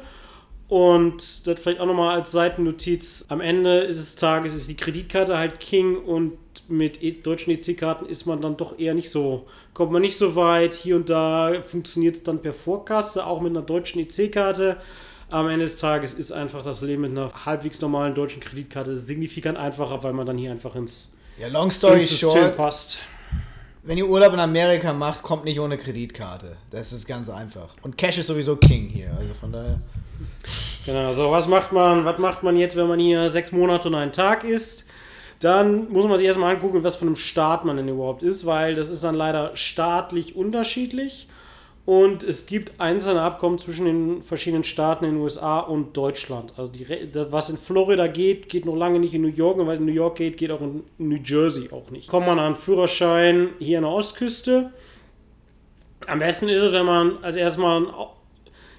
Und 0.69 1.47
das 1.47 1.61
vielleicht 1.61 1.81
auch 1.81 1.87
nochmal 1.87 2.17
als 2.17 2.33
Seitennotiz. 2.33 3.25
Am 3.29 3.41
Ende 3.41 3.87
des 3.87 4.17
Tages 4.17 4.55
ist 4.55 4.69
die 4.69 4.77
Kreditkarte 4.77 5.39
halt 5.39 5.61
King 5.61 5.97
und 5.97 6.33
mit 6.69 7.03
e 7.03 7.13
deutschen 7.13 7.53
EC-Karten 7.53 8.07
ist 8.07 8.27
man 8.27 8.41
dann 8.41 8.57
doch 8.57 8.79
eher 8.79 8.95
nicht 8.95 9.11
so, 9.11 9.47
kommt 9.75 9.93
man 9.93 10.03
nicht 10.03 10.19
so 10.19 10.35
weit. 10.37 10.75
Hier 10.75 10.97
und 10.97 11.09
da 11.11 11.53
funktioniert 11.67 12.17
es 12.17 12.23
dann 12.23 12.41
per 12.43 12.53
Vorkasse, 12.53 13.27
auch 13.27 13.41
mit 13.41 13.51
einer 13.51 13.63
deutschen 13.63 14.01
EC-Karte. 14.01 14.77
Am 15.29 15.49
Ende 15.49 15.65
des 15.65 15.77
Tages 15.77 16.15
ist 16.15 16.31
einfach 16.31 16.63
das 16.63 16.81
Leben 16.83 17.03
mit 17.03 17.11
einer 17.11 17.31
halbwegs 17.45 17.81
normalen 17.81 18.15
deutschen 18.15 18.41
Kreditkarte 18.41 18.97
signifikant 18.97 19.59
einfacher, 19.59 20.03
weil 20.05 20.13
man 20.13 20.27
dann 20.27 20.39
hier 20.39 20.53
einfach 20.53 20.77
ins, 20.77 21.15
Ja, 21.37 21.49
long 21.49 21.71
story 21.71 22.03
ins 22.03 22.11
System 22.11 22.31
short, 22.31 22.57
passt. 22.57 22.99
wenn 23.83 23.99
ihr 23.99 24.09
Urlaub 24.09 24.33
in 24.35 24.39
Amerika 24.39 24.93
macht, 24.93 25.23
kommt 25.23 25.45
nicht 25.45 25.59
ohne 25.59 25.79
Kreditkarte. 25.79 26.57
Das 26.71 26.93
ist 26.93 27.07
ganz 27.07 27.29
einfach. 27.29 27.71
Und 27.83 27.99
Cash 27.99 28.19
ist 28.19 28.29
sowieso 28.29 28.55
King 28.57 28.87
hier. 28.89 29.13
Also 29.19 29.35
von 29.35 29.51
daher. 29.51 29.81
Genau, 30.87 31.13
so 31.13 31.33
was 31.33 31.49
macht 31.49 31.73
man, 31.73 32.05
was 32.05 32.19
macht 32.19 32.45
man 32.45 32.57
jetzt, 32.57 32.77
wenn 32.77 32.87
man 32.87 33.01
hier 33.01 33.29
sechs 33.29 33.51
Monate 33.51 33.89
und 33.89 33.97
einen 33.97 34.13
Tag 34.13 34.45
ist? 34.45 34.86
Dann 35.41 35.91
muss 35.93 36.07
man 36.07 36.19
sich 36.19 36.27
erstmal 36.27 36.55
angucken, 36.55 36.83
was 36.83 36.97
für 36.97 37.05
einem 37.05 37.17
Staat 37.17 37.65
man 37.65 37.77
denn 37.77 37.89
überhaupt 37.89 38.23
ist, 38.23 38.47
weil 38.47 38.75
das 38.75 38.89
ist 38.89 39.05
dann 39.05 39.15
leider 39.15 39.55
staatlich 39.55 40.35
unterschiedlich. 40.35 41.29
Und 41.85 42.25
es 42.25 42.47
gibt 42.47 42.81
einzelne 42.81 43.21
Abkommen 43.21 43.59
zwischen 43.59 43.85
den 43.85 44.23
verschiedenen 44.25 44.65
Staaten 44.65 45.05
in 45.05 45.13
den 45.13 45.21
USA 45.21 45.61
und 45.61 45.97
Deutschland. 45.97 46.53
Also 46.57 46.73
die, 46.73 46.85
was 47.31 47.49
in 47.49 47.57
Florida 47.57 48.09
geht, 48.09 48.49
geht 48.49 48.67
noch 48.67 48.75
lange 48.75 48.99
nicht 48.99 49.15
in 49.15 49.23
New 49.23 49.29
York. 49.29 49.59
Und 49.59 49.69
was 49.69 49.79
in 49.79 49.85
New 49.85 49.93
York 49.93 50.17
geht, 50.17 50.37
geht 50.37 50.51
auch 50.51 50.61
in 50.61 50.83
New 50.99 51.19
Jersey 51.25 51.71
auch 51.71 51.91
nicht. 51.93 52.09
Kommt 52.09 52.27
man 52.27 52.41
an 52.41 52.57
Führerschein 52.57 53.51
hier 53.61 53.79
an 53.79 53.85
der 53.85 53.93
Ostküste. 53.93 54.73
Am 56.09 56.19
besten 56.19 56.49
ist 56.49 56.61
es, 56.61 56.73
wenn 56.73 56.87
man 56.87 57.19
als 57.23 57.37
erstmal 57.37 57.77
einen 57.77 57.89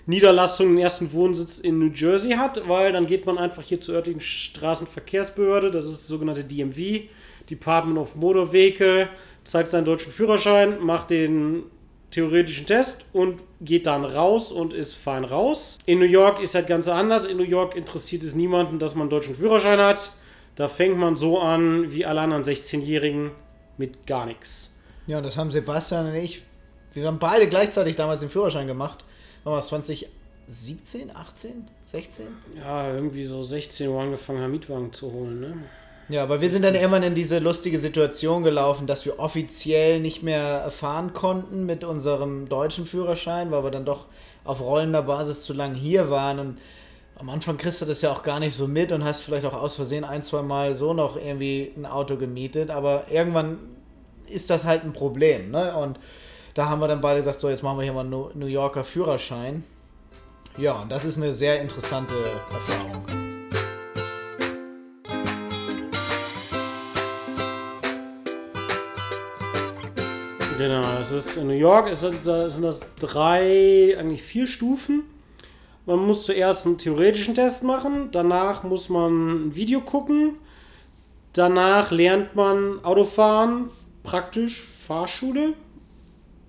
Niederlassung, 0.08 0.70
den 0.70 0.80
ersten 0.80 1.12
Wohnsitz 1.14 1.60
in 1.60 1.80
New 1.80 1.92
Jersey 1.94 2.32
hat, 2.32 2.68
weil 2.68 2.94
dann 2.94 3.06
geht 3.06 3.26
man 3.26 3.38
einfach 3.38 3.64
hier 3.64 3.80
zur 3.82 3.96
örtlichen 3.96 4.22
Straßenverkehrsbehörde, 4.22 5.70
das 5.70 5.86
ist 5.86 6.04
die 6.04 6.08
sogenannte 6.08 6.44
DMV, 6.44 7.10
Department 7.50 8.00
of 8.00 8.16
Motor 8.16 8.52
Vehicle, 8.52 9.10
zeigt 9.44 9.72
seinen 9.72 9.86
deutschen 9.86 10.12
Führerschein, 10.12 10.80
macht 10.80 11.10
den 11.10 11.64
theoretischen 12.12 12.66
Test 12.66 13.06
und 13.14 13.44
geht 13.62 13.86
dann 13.86 14.06
raus 14.06 14.52
und 14.52 14.74
ist 14.74 14.96
fein 14.96 15.26
raus. 15.26 15.78
In 15.86 16.00
New 16.00 16.06
York 16.06 16.42
ist 16.42 16.56
das 16.56 16.66
Ganze 16.66 16.94
anders. 16.94 17.26
In 17.26 17.38
New 17.38 17.44
York 17.44 17.76
interessiert 17.76 18.24
es 18.24 18.34
niemanden, 18.34 18.80
dass 18.80 18.96
man 18.96 19.04
einen 19.04 19.10
deutschen 19.10 19.36
Führerschein 19.36 19.80
hat. 19.80 20.12
Da 20.56 20.68
fängt 20.68 20.98
man 20.98 21.16
so 21.16 21.40
an 21.40 21.92
wie 21.92 22.06
alle 22.06 22.22
anderen 22.22 22.44
16-Jährigen 22.44 23.32
mit 23.78 24.08
gar 24.08 24.26
nichts. 24.26 24.80
Ja, 25.06 25.18
und 25.18 25.26
das 25.26 25.38
haben 25.38 25.52
Sebastian 25.52 26.08
und 26.08 26.16
ich. 26.16 26.44
Wir 26.94 27.06
haben 27.06 27.20
beide 27.20 27.48
gleichzeitig 27.48 27.96
damals 27.96 28.22
den 28.22 28.30
Führerschein 28.30 28.68
gemacht. 28.68 29.04
Es? 29.56 29.68
2017, 29.68 31.16
18, 31.16 31.68
16? 31.84 32.26
Ja, 32.58 32.94
irgendwie 32.94 33.26
so 33.26 33.44
16 33.44 33.88
Uhr 33.90 34.02
angefangen 34.02 34.42
haben, 34.42 34.52
Mietwagen 34.52 34.92
zu 34.94 35.12
holen, 35.12 35.40
ne? 35.40 35.54
Ja, 36.10 36.24
aber 36.24 36.40
wir 36.40 36.50
sind 36.50 36.64
dann 36.64 36.74
irgendwann 36.74 37.04
in 37.04 37.16
diese 37.16 37.40
lustige 37.40 37.78
Situation 37.78 38.44
gelaufen, 38.44 38.88
dass 38.88 39.04
wir 39.06 39.20
offiziell 39.20 40.00
nicht 40.00 40.24
mehr 40.24 40.72
fahren 40.72 41.14
konnten 41.14 41.66
mit 41.66 41.84
unserem 41.84 42.48
deutschen 42.48 42.86
Führerschein, 42.86 43.52
weil 43.52 43.64
wir 43.66 43.72
dann 43.72 43.84
doch 43.84 44.06
auf 44.46 44.62
rollender 44.62 45.02
Basis 45.02 45.42
zu 45.42 45.54
lang 45.54 45.76
hier 45.76 46.10
waren 46.10 46.40
und 46.40 46.60
am 47.20 47.30
Anfang 47.30 47.58
kriegst 47.58 47.82
du 47.82 47.86
das 47.86 48.02
ja 48.02 48.12
auch 48.12 48.24
gar 48.24 48.40
nicht 48.40 48.56
so 48.56 48.68
mit 48.68 48.92
und 48.92 49.04
hast 49.04 49.22
vielleicht 49.22 49.46
auch 49.46 49.54
aus 49.54 49.76
Versehen 49.76 50.04
ein, 50.04 50.22
zwei 50.24 50.44
Mal 50.44 50.78
so 50.78 50.94
noch 50.94 51.18
irgendwie 51.18 51.74
ein 51.76 51.86
Auto 51.86 52.16
gemietet, 52.16 52.70
aber 52.70 53.06
irgendwann 53.12 53.58
ist 54.30 54.50
das 54.50 54.66
halt 54.66 54.84
ein 54.84 54.94
Problem, 54.94 55.52
ne? 55.52 55.76
Und 55.76 56.00
da 56.58 56.70
haben 56.70 56.82
wir 56.82 56.88
dann 56.88 57.02
beide 57.02 57.20
gesagt, 57.20 57.40
so 57.40 57.50
jetzt 57.50 57.62
machen 57.62 57.78
wir 57.78 57.84
hier 57.84 57.94
mal 57.94 58.04
New 58.04 58.48
Yorker 58.48 58.84
Führerschein. 58.84 59.64
Ja, 60.58 60.82
und 60.82 60.92
das 60.92 61.06
ist 61.06 61.18
eine 61.18 61.32
sehr 61.32 61.62
interessante 61.62 62.16
Erfahrung. 62.52 63.06
Genau, 70.58 70.82
das 70.82 71.12
ist 71.12 71.38
in 71.38 71.46
New 71.46 71.54
York 71.54 71.90
das- 71.90 72.02
da 72.26 72.50
sind 72.50 72.64
das 72.64 72.80
drei, 73.00 73.96
eigentlich 73.96 74.24
vier 74.24 74.48
Stufen. 74.48 75.04
Man 75.86 76.00
muss 76.00 76.26
zuerst 76.26 76.66
einen 76.66 76.80
theoretischen 76.80 77.36
Test 77.36 77.64
machen, 77.64 78.10
danach 78.12 78.64
muss 78.64 78.90
man 78.90 79.50
ein 79.50 79.56
Video 79.56 79.82
gucken, 79.82 80.38
danach 81.34 81.92
lernt 81.92 82.36
man 82.36 82.84
Autofahren, 82.84 83.70
praktisch 84.02 84.68
Fahrschule 84.68 85.54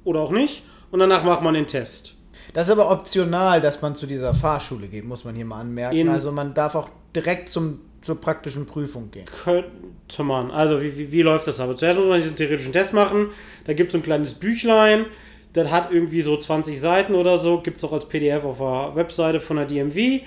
oder 0.05 0.21
auch 0.21 0.31
nicht, 0.31 0.63
und 0.91 1.01
danach 1.01 1.25
macht 1.25 1.43
man 1.43 1.55
den 1.55 1.67
Test. 1.67 2.15
Das 2.55 2.67
ist 2.67 2.73
aber 2.73 2.91
optional, 2.91 3.61
dass 3.61 3.83
man 3.83 3.95
zu 3.95 4.07
dieser 4.07 4.33
Fahrschule 4.33 4.89
geht, 4.89 5.05
muss 5.05 5.25
man 5.25 5.35
hier 5.35 5.45
mal 5.45 5.61
anmerken. 5.61 5.97
In- 5.97 6.09
also 6.09 6.33
man 6.33 6.55
darf 6.55 6.75
auch 6.75 6.89
direkt 7.15 7.49
zum, 7.51 7.81
zur 8.01 8.21
praktischen 8.21 8.65
Prüfung 8.65 9.11
gehen. 9.11 9.27
Könnte 9.45 10.23
man. 10.23 10.51
Also, 10.51 10.81
wie, 10.81 10.97
wie, 10.97 11.13
wie 11.13 11.23
läuft 11.23 11.47
das 11.47 11.61
aber? 11.61 11.77
Zuerst 11.77 11.99
muss 11.99 12.09
man 12.09 12.21
diesen 12.21 12.37
theoretischen 12.37 12.73
Test 12.73 12.93
machen. 12.95 13.29
Da 13.67 13.75
gibt 13.75 13.89
es 13.89 13.93
so 13.93 13.99
ein 13.99 14.03
kleines 14.03 14.35
Büchlein. 14.35 15.05
Das 15.53 15.71
hat 15.71 15.91
irgendwie 15.93 16.23
so 16.23 16.37
20 16.39 16.81
Seiten 16.81 17.15
oder 17.15 17.37
so. 17.39 17.61
Gibt 17.61 17.79
es 17.79 17.85
auch 17.85 17.93
als 17.93 18.07
PDF 18.09 18.45
auf 18.45 18.59
der 18.59 18.93
Webseite 18.95 19.41
von 19.41 19.57
der 19.57 19.67
DMV. 19.67 20.23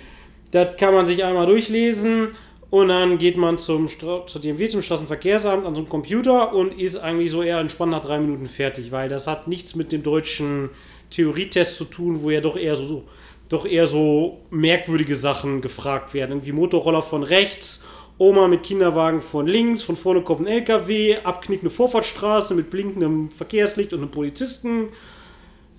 Das 0.51 0.77
kann 0.77 0.93
man 0.93 1.07
sich 1.07 1.23
einmal 1.23 1.45
durchlesen. 1.47 2.29
Und 2.71 2.87
dann 2.87 3.17
geht 3.17 3.35
man 3.35 3.57
zum 3.57 3.89
zur 3.89 4.41
DMV, 4.41 4.69
zum 4.69 4.81
Straßenverkehrsamt, 4.81 5.65
an 5.65 5.75
so 5.75 5.81
einen 5.81 5.89
Computer 5.89 6.53
und 6.53 6.79
ist 6.79 6.95
eigentlich 6.95 7.29
so 7.29 7.43
eher 7.43 7.59
entspannt 7.59 7.91
nach 7.91 8.01
drei 8.01 8.17
Minuten 8.17 8.47
fertig, 8.47 8.93
weil 8.93 9.09
das 9.09 9.27
hat 9.27 9.49
nichts 9.49 9.75
mit 9.75 9.91
dem 9.91 10.03
deutschen 10.03 10.69
Theorietest 11.09 11.75
zu 11.75 11.83
tun, 11.83 12.23
wo 12.23 12.29
ja 12.29 12.39
doch 12.39 12.55
eher 12.55 12.77
so, 12.77 13.03
doch 13.49 13.65
eher 13.65 13.87
so 13.87 14.39
merkwürdige 14.51 15.17
Sachen 15.17 15.59
gefragt 15.59 16.13
werden. 16.13 16.31
Irgendwie 16.31 16.53
Motorroller 16.53 17.01
von 17.01 17.23
rechts, 17.23 17.83
Oma 18.17 18.47
mit 18.47 18.63
Kinderwagen 18.63 19.19
von 19.19 19.47
links, 19.47 19.83
von 19.83 19.97
vorne 19.97 20.21
kommt 20.21 20.47
ein 20.47 20.47
LKW, 20.47 21.17
abknickende 21.25 21.69
Vorfahrtsstraße 21.69 22.55
mit 22.55 22.71
blinkendem 22.71 23.31
Verkehrslicht 23.31 23.91
und 23.91 23.99
einem 23.99 24.11
Polizisten. 24.11 24.87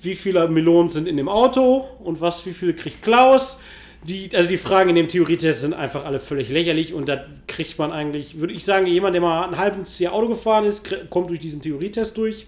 Wie 0.03 0.15
viele 0.15 0.47
Melonen 0.47 0.91
sind 0.91 1.09
in 1.09 1.17
dem 1.17 1.31
Auto 1.31 1.87
und 2.05 2.21
was, 2.21 2.45
wie 2.45 2.53
viele 2.53 2.75
kriegt 2.75 3.01
Klaus? 3.01 3.63
Die, 4.05 4.31
also 4.35 4.49
die 4.49 4.59
Fragen 4.59 4.91
in 4.91 4.97
dem 4.97 5.07
Theorietest 5.07 5.61
sind 5.61 5.75
einfach 5.75 6.05
alle 6.05 6.19
völlig 6.19 6.49
lächerlich 6.49 6.93
und 6.93 7.09
da 7.09 7.25
kriegt 7.47 7.79
man 7.79 7.93
eigentlich, 7.93 8.41
würde 8.41 8.53
ich 8.53 8.65
sagen, 8.65 8.87
jemand, 8.87 9.15
der 9.15 9.23
mal 9.23 9.47
ein 9.47 9.57
halbes 9.57 9.99
Jahr 10.01 10.13
Auto 10.13 10.29
gefahren 10.29 10.65
ist, 10.65 10.89
kommt 11.09 11.31
durch 11.31 11.39
diesen 11.39 11.63
Theorietest 11.63 12.17
durch. 12.17 12.47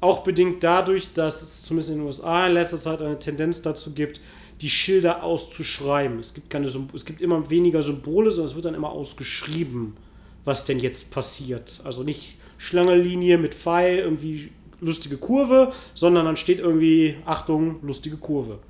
Auch 0.00 0.22
bedingt 0.22 0.62
dadurch, 0.62 1.12
dass 1.12 1.42
es 1.42 1.62
zumindest 1.62 1.92
in 1.92 1.98
den 1.98 2.06
USA 2.06 2.46
in 2.46 2.54
letzter 2.54 2.78
Zeit 2.78 3.02
eine 3.02 3.18
Tendenz 3.18 3.62
dazu 3.62 3.92
gibt, 3.94 4.20
die 4.60 4.70
Schilder 4.70 5.24
auszuschreiben. 5.24 6.20
Es 6.20 6.34
gibt, 6.34 6.50
keine 6.50 6.66
es 6.66 7.04
gibt 7.04 7.20
immer 7.20 7.50
weniger 7.50 7.82
Symbole, 7.82 8.30
sondern 8.30 8.50
es 8.50 8.54
wird 8.54 8.66
dann 8.66 8.74
immer 8.74 8.90
ausgeschrieben, 8.90 9.96
was 10.44 10.64
denn 10.64 10.78
jetzt 10.78 11.10
passiert. 11.10 11.80
Also 11.84 12.04
nicht 12.04 12.36
Schlangenlinie 12.58 13.38
mit 13.38 13.54
Pfeil, 13.54 13.98
irgendwie 13.98 14.50
lustige 14.80 15.16
Kurve, 15.16 15.72
sondern 15.94 16.26
dann 16.26 16.36
steht 16.36 16.60
irgendwie, 16.60 17.16
Achtung, 17.24 17.80
lustige 17.82 18.16
Kurve 18.18 18.60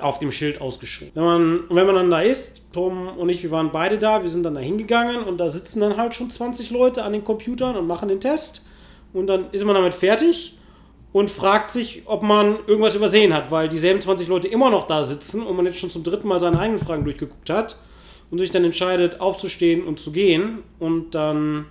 auf 0.00 0.18
dem 0.18 0.32
Schild 0.32 0.60
ausgeschrieben. 0.60 1.12
Wenn 1.14 1.24
man, 1.24 1.60
wenn 1.70 1.86
man 1.86 1.94
dann 1.94 2.10
da 2.10 2.20
ist, 2.20 2.62
Tom 2.72 3.08
und 3.16 3.28
ich, 3.28 3.42
wir 3.42 3.50
waren 3.50 3.70
beide 3.70 3.98
da, 3.98 4.22
wir 4.22 4.28
sind 4.28 4.42
dann 4.42 4.54
da 4.54 4.60
hingegangen 4.60 5.22
und 5.22 5.38
da 5.38 5.48
sitzen 5.48 5.80
dann 5.80 5.96
halt 5.96 6.14
schon 6.14 6.30
20 6.30 6.70
Leute 6.70 7.04
an 7.04 7.12
den 7.12 7.24
Computern 7.24 7.76
und 7.76 7.86
machen 7.86 8.08
den 8.08 8.20
Test. 8.20 8.66
Und 9.12 9.28
dann 9.28 9.50
ist 9.52 9.64
man 9.64 9.76
damit 9.76 9.94
fertig 9.94 10.58
und 11.12 11.30
fragt 11.30 11.70
sich, 11.70 12.02
ob 12.06 12.24
man 12.24 12.58
irgendwas 12.66 12.96
übersehen 12.96 13.32
hat, 13.32 13.52
weil 13.52 13.68
dieselben 13.68 14.00
20 14.00 14.26
Leute 14.26 14.48
immer 14.48 14.70
noch 14.70 14.88
da 14.88 15.04
sitzen 15.04 15.42
und 15.42 15.54
man 15.54 15.66
jetzt 15.66 15.78
schon 15.78 15.90
zum 15.90 16.02
dritten 16.02 16.26
Mal 16.26 16.40
seine 16.40 16.58
eigenen 16.58 16.80
Fragen 16.80 17.04
durchgeguckt 17.04 17.50
hat 17.50 17.78
und 18.32 18.38
sich 18.38 18.50
dann 18.50 18.64
entscheidet, 18.64 19.20
aufzustehen 19.20 19.84
und 19.84 20.00
zu 20.00 20.10
gehen. 20.10 20.64
Und 20.80 21.14
dann 21.14 21.66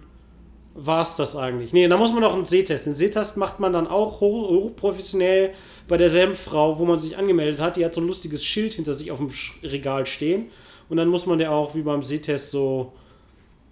war 0.75 1.01
es 1.01 1.15
das 1.15 1.35
eigentlich. 1.35 1.73
Nee, 1.73 1.87
da 1.87 1.97
muss 1.97 2.11
man 2.11 2.21
noch 2.21 2.33
einen 2.33 2.45
Sehtest. 2.45 2.85
Den 2.85 2.95
Sehtest 2.95 3.37
macht 3.37 3.59
man 3.59 3.73
dann 3.73 3.87
auch 3.87 4.21
hoch, 4.21 4.49
hochprofessionell 4.49 5.53
bei 5.87 5.97
derselben 5.97 6.35
Frau, 6.35 6.79
wo 6.79 6.85
man 6.85 6.99
sich 6.99 7.17
angemeldet 7.17 7.59
hat. 7.59 7.77
Die 7.77 7.85
hat 7.85 7.93
so 7.93 8.01
ein 8.01 8.07
lustiges 8.07 8.43
Schild 8.43 8.73
hinter 8.73 8.93
sich 8.93 9.11
auf 9.11 9.19
dem 9.19 9.31
Regal 9.61 10.05
stehen. 10.05 10.47
Und 10.89 10.97
dann 10.97 11.09
muss 11.09 11.25
man 11.25 11.37
der 11.37 11.51
auch 11.51 11.75
wie 11.75 11.81
beim 11.81 12.03
Sehtest 12.03 12.51
so 12.51 12.93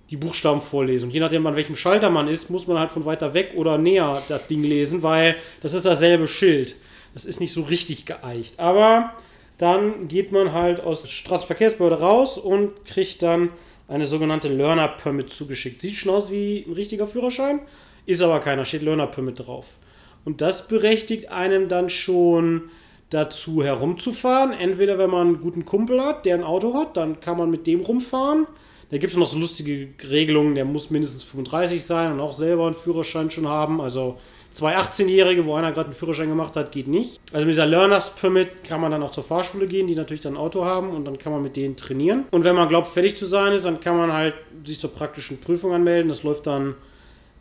die 0.10 0.18
Buchstaben 0.18 0.62
vorlesen. 0.62 1.06
Und 1.08 1.14
je 1.14 1.22
nachdem, 1.22 1.48
an 1.48 1.56
welchem 1.56 1.76
Schalter 1.76 2.10
man 2.10 2.28
ist, 2.28 2.50
muss 2.50 2.68
man 2.68 2.78
halt 2.78 2.92
von 2.92 3.06
weiter 3.06 3.34
weg 3.34 3.54
oder 3.56 3.78
näher 3.78 4.22
das 4.28 4.48
Ding 4.48 4.64
lesen, 4.64 5.04
weil 5.04 5.36
das 5.62 5.74
ist 5.74 5.86
dasselbe 5.86 6.28
Schild. 6.28 6.76
Das 7.14 7.26
ist 7.26 7.40
nicht 7.40 7.54
so 7.54 7.62
richtig 7.62 8.06
geeicht. 8.06 8.60
Aber 8.60 9.14
dann 9.58 10.08
geht 10.08 10.32
man 10.32 10.54
halt 10.54 10.82
aus 10.82 11.04
der 11.04 11.10
Straßenverkehrsbehörde 11.10 12.00
raus 12.00 12.38
und 12.38 12.86
kriegt 12.86 13.22
dann 13.22 13.50
eine 13.92 14.06
sogenannte 14.06 14.48
Learner 14.48 14.88
Permit 14.88 15.30
zugeschickt. 15.30 15.82
Sieht 15.82 15.96
schon 15.96 16.14
aus 16.14 16.32
wie 16.32 16.66
ein 16.66 16.74
richtiger 16.74 17.08
Führerschein, 17.08 17.60
ist 18.06 18.22
aber 18.22 18.40
keiner, 18.40 18.64
steht 18.64 18.84
Learner 18.84 19.08
Permit 19.08 19.46
drauf. 19.46 19.78
Und 20.24 20.40
das 20.40 20.68
berechtigt 20.68 21.30
einem 21.30 21.68
dann 21.68 21.90
schon 21.90 22.70
dazu 23.10 23.64
herumzufahren. 23.64 24.54
Entweder 24.54 24.98
wenn 24.98 25.10
man 25.10 25.28
einen 25.28 25.42
guten 25.42 25.66
Kumpel 25.66 26.02
hat, 26.02 26.26
der 26.26 26.36
ein 26.36 26.44
Auto 26.44 26.74
hat, 26.74 26.96
dann 26.96 27.20
kann 27.20 27.38
man 27.38 27.50
mit 27.50 27.68
dem 27.68 27.82
rumfahren. 27.82 28.48
Da 28.92 28.98
gibt 28.98 29.14
es 29.14 29.20
noch 29.20 29.28
so 29.28 29.38
lustige 29.38 29.90
Regelungen, 30.10 30.56
der 30.56 30.66
muss 30.66 30.90
mindestens 30.90 31.24
35 31.24 31.84
sein 31.84 32.14
und 32.14 32.20
auch 32.20 32.34
selber 32.34 32.66
einen 32.66 32.76
Führerschein 32.76 33.30
schon 33.30 33.48
haben. 33.48 33.82
Also 33.82 34.18
zwei 34.52 34.78
18-Jährige, 34.78 35.46
wo 35.46 35.56
einer 35.56 35.72
gerade 35.72 35.88
einen 35.88 35.96
Führerschein 35.96 36.30
gemacht 36.30 36.56
hat, 36.56 36.72
geht 36.72 36.88
nicht. 36.88 37.20
Also 37.34 37.46
mit 37.46 37.54
dieser 37.54 37.66
Learners 37.66 38.16
Permit 38.16 38.64
kann 38.64 38.82
man 38.82 38.92
dann 38.92 39.02
auch 39.04 39.12
zur 39.12 39.24
Fahrschule 39.24 39.68
gehen, 39.68 39.88
die 39.88 39.96
natürlich 39.96 40.22
dann 40.22 40.34
ein 40.34 40.38
Auto 40.38 40.66
haben 40.66 40.92
und 40.92 41.06
dann 41.06 41.18
kann 41.18 41.32
man 41.32 41.42
mit 41.42 41.56
denen 41.56 41.76
trainieren. 41.76 42.26
Und 42.32 42.44
wenn 42.44 42.56
man 42.56 42.68
glaubt, 42.68 42.88
fertig 42.88 43.18
zu 43.18 43.26
sein 43.26 43.54
ist, 43.54 43.66
dann 43.66 43.82
kann 43.82 43.98
man 43.98 44.12
halt 44.12 44.36
sich 44.64 44.80
zur 44.80 44.94
praktischen 44.94 45.40
Prüfung 45.40 45.74
anmelden. 45.74 46.10
Das 46.10 46.24
läuft 46.24 46.48
dann 46.48 46.76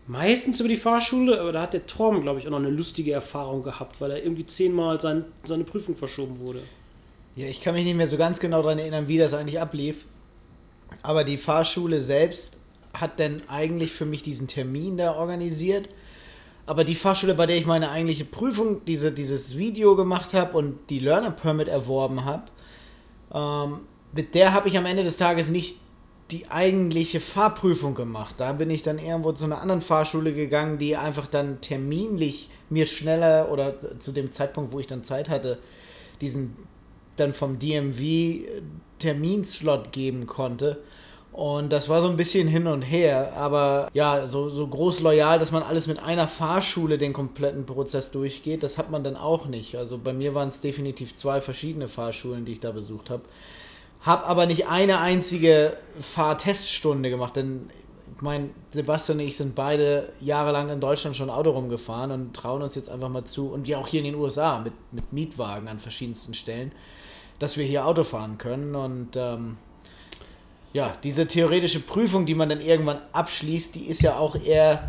meistens 0.06 0.60
über 0.60 0.68
die 0.68 0.76
Fahrschule, 0.76 1.40
aber 1.40 1.52
da 1.52 1.62
hat 1.62 1.74
der 1.74 1.86
Torben, 1.86 2.22
glaube 2.22 2.38
ich, 2.38 2.46
auch 2.46 2.50
noch 2.50 2.58
eine 2.58 2.70
lustige 2.70 3.12
Erfahrung 3.12 3.62
gehabt, 3.62 4.00
weil 4.00 4.12
er 4.12 4.22
irgendwie 4.22 4.46
zehnmal 4.46 5.00
sein, 5.00 5.24
seine 5.44 5.64
Prüfung 5.64 5.96
verschoben 5.96 6.40
wurde. 6.40 6.62
Ja, 7.36 7.46
ich 7.46 7.60
kann 7.60 7.74
mich 7.74 7.84
nicht 7.84 7.96
mehr 7.96 8.08
so 8.08 8.16
ganz 8.16 8.40
genau 8.40 8.62
daran 8.62 8.78
erinnern, 8.78 9.08
wie 9.08 9.18
das 9.18 9.34
eigentlich 9.34 9.60
ablief. 9.60 10.06
Aber 11.02 11.24
die 11.24 11.36
Fahrschule 11.36 12.00
selbst 12.00 12.58
hat 12.92 13.20
dann 13.20 13.42
eigentlich 13.48 13.92
für 13.92 14.04
mich 14.04 14.22
diesen 14.22 14.48
Termin 14.48 14.96
da 14.96 15.14
organisiert. 15.14 15.88
Aber 16.70 16.84
die 16.84 16.94
Fahrschule, 16.94 17.34
bei 17.34 17.46
der 17.46 17.56
ich 17.56 17.66
meine 17.66 17.90
eigentliche 17.90 18.24
Prüfung, 18.24 18.84
diese, 18.84 19.10
dieses 19.10 19.58
Video 19.58 19.96
gemacht 19.96 20.34
habe 20.34 20.56
und 20.56 20.78
die 20.88 21.00
Learner 21.00 21.32
Permit 21.32 21.66
erworben 21.66 22.24
habe, 22.24 22.44
ähm, 23.34 23.80
mit 24.12 24.36
der 24.36 24.52
habe 24.52 24.68
ich 24.68 24.78
am 24.78 24.86
Ende 24.86 25.02
des 25.02 25.16
Tages 25.16 25.48
nicht 25.48 25.78
die 26.30 26.48
eigentliche 26.48 27.18
Fahrprüfung 27.18 27.96
gemacht. 27.96 28.36
Da 28.38 28.52
bin 28.52 28.70
ich 28.70 28.82
dann 28.82 29.00
irgendwo 29.00 29.32
zu 29.32 29.46
einer 29.46 29.60
anderen 29.60 29.80
Fahrschule 29.80 30.32
gegangen, 30.32 30.78
die 30.78 30.96
einfach 30.96 31.26
dann 31.26 31.60
terminlich 31.60 32.48
mir 32.68 32.86
schneller 32.86 33.50
oder 33.50 33.74
zu 33.98 34.12
dem 34.12 34.30
Zeitpunkt, 34.30 34.70
wo 34.70 34.78
ich 34.78 34.86
dann 34.86 35.02
Zeit 35.02 35.28
hatte, 35.28 35.58
diesen 36.20 36.56
dann 37.16 37.34
vom 37.34 37.58
DMV 37.58 38.46
Terminslot 39.00 39.90
geben 39.90 40.28
konnte. 40.28 40.78
Und 41.32 41.72
das 41.72 41.88
war 41.88 42.02
so 42.02 42.08
ein 42.08 42.16
bisschen 42.16 42.48
hin 42.48 42.66
und 42.66 42.82
her, 42.82 43.34
aber 43.36 43.88
ja, 43.94 44.26
so, 44.26 44.48
so 44.48 44.66
groß 44.66 45.00
loyal, 45.00 45.38
dass 45.38 45.52
man 45.52 45.62
alles 45.62 45.86
mit 45.86 46.00
einer 46.02 46.26
Fahrschule 46.26 46.98
den 46.98 47.12
kompletten 47.12 47.66
Prozess 47.66 48.10
durchgeht, 48.10 48.64
das 48.64 48.78
hat 48.78 48.90
man 48.90 49.04
dann 49.04 49.16
auch 49.16 49.46
nicht. 49.46 49.76
Also 49.76 49.96
bei 49.96 50.12
mir 50.12 50.34
waren 50.34 50.48
es 50.48 50.60
definitiv 50.60 51.14
zwei 51.14 51.40
verschiedene 51.40 51.86
Fahrschulen, 51.86 52.44
die 52.44 52.52
ich 52.52 52.60
da 52.60 52.72
besucht 52.72 53.10
habe. 53.10 53.22
Hab 54.02 54.28
aber 54.28 54.46
nicht 54.46 54.66
eine 54.66 54.98
einzige 54.98 55.76
Fahrteststunde 56.00 57.10
gemacht, 57.10 57.36
denn 57.36 57.70
ich 58.16 58.22
meine, 58.22 58.50
Sebastian 58.72 59.18
und 59.18 59.24
ich 59.24 59.36
sind 59.36 59.54
beide 59.54 60.12
jahrelang 60.20 60.68
in 60.68 60.80
Deutschland 60.80 61.16
schon 61.16 61.30
Auto 61.30 61.50
rumgefahren 61.50 62.10
und 62.10 62.34
trauen 62.34 62.60
uns 62.60 62.74
jetzt 62.74 62.90
einfach 62.90 63.08
mal 63.08 63.24
zu, 63.24 63.50
und 63.50 63.66
wir 63.66 63.78
auch 63.78 63.86
hier 63.86 64.00
in 64.00 64.06
den 64.06 64.14
USA 64.16 64.58
mit, 64.58 64.72
mit 64.90 65.12
Mietwagen 65.12 65.68
an 65.68 65.78
verschiedensten 65.78 66.34
Stellen, 66.34 66.72
dass 67.38 67.56
wir 67.56 67.64
hier 67.64 67.86
Auto 67.86 68.02
fahren 68.02 68.36
können 68.36 68.74
und 68.74 69.16
ähm, 69.16 69.56
ja, 70.72 70.92
diese 71.02 71.26
theoretische 71.26 71.80
Prüfung, 71.80 72.26
die 72.26 72.34
man 72.34 72.48
dann 72.48 72.60
irgendwann 72.60 73.00
abschließt, 73.12 73.74
die 73.74 73.86
ist 73.86 74.02
ja 74.02 74.18
auch 74.18 74.36
eher 74.36 74.88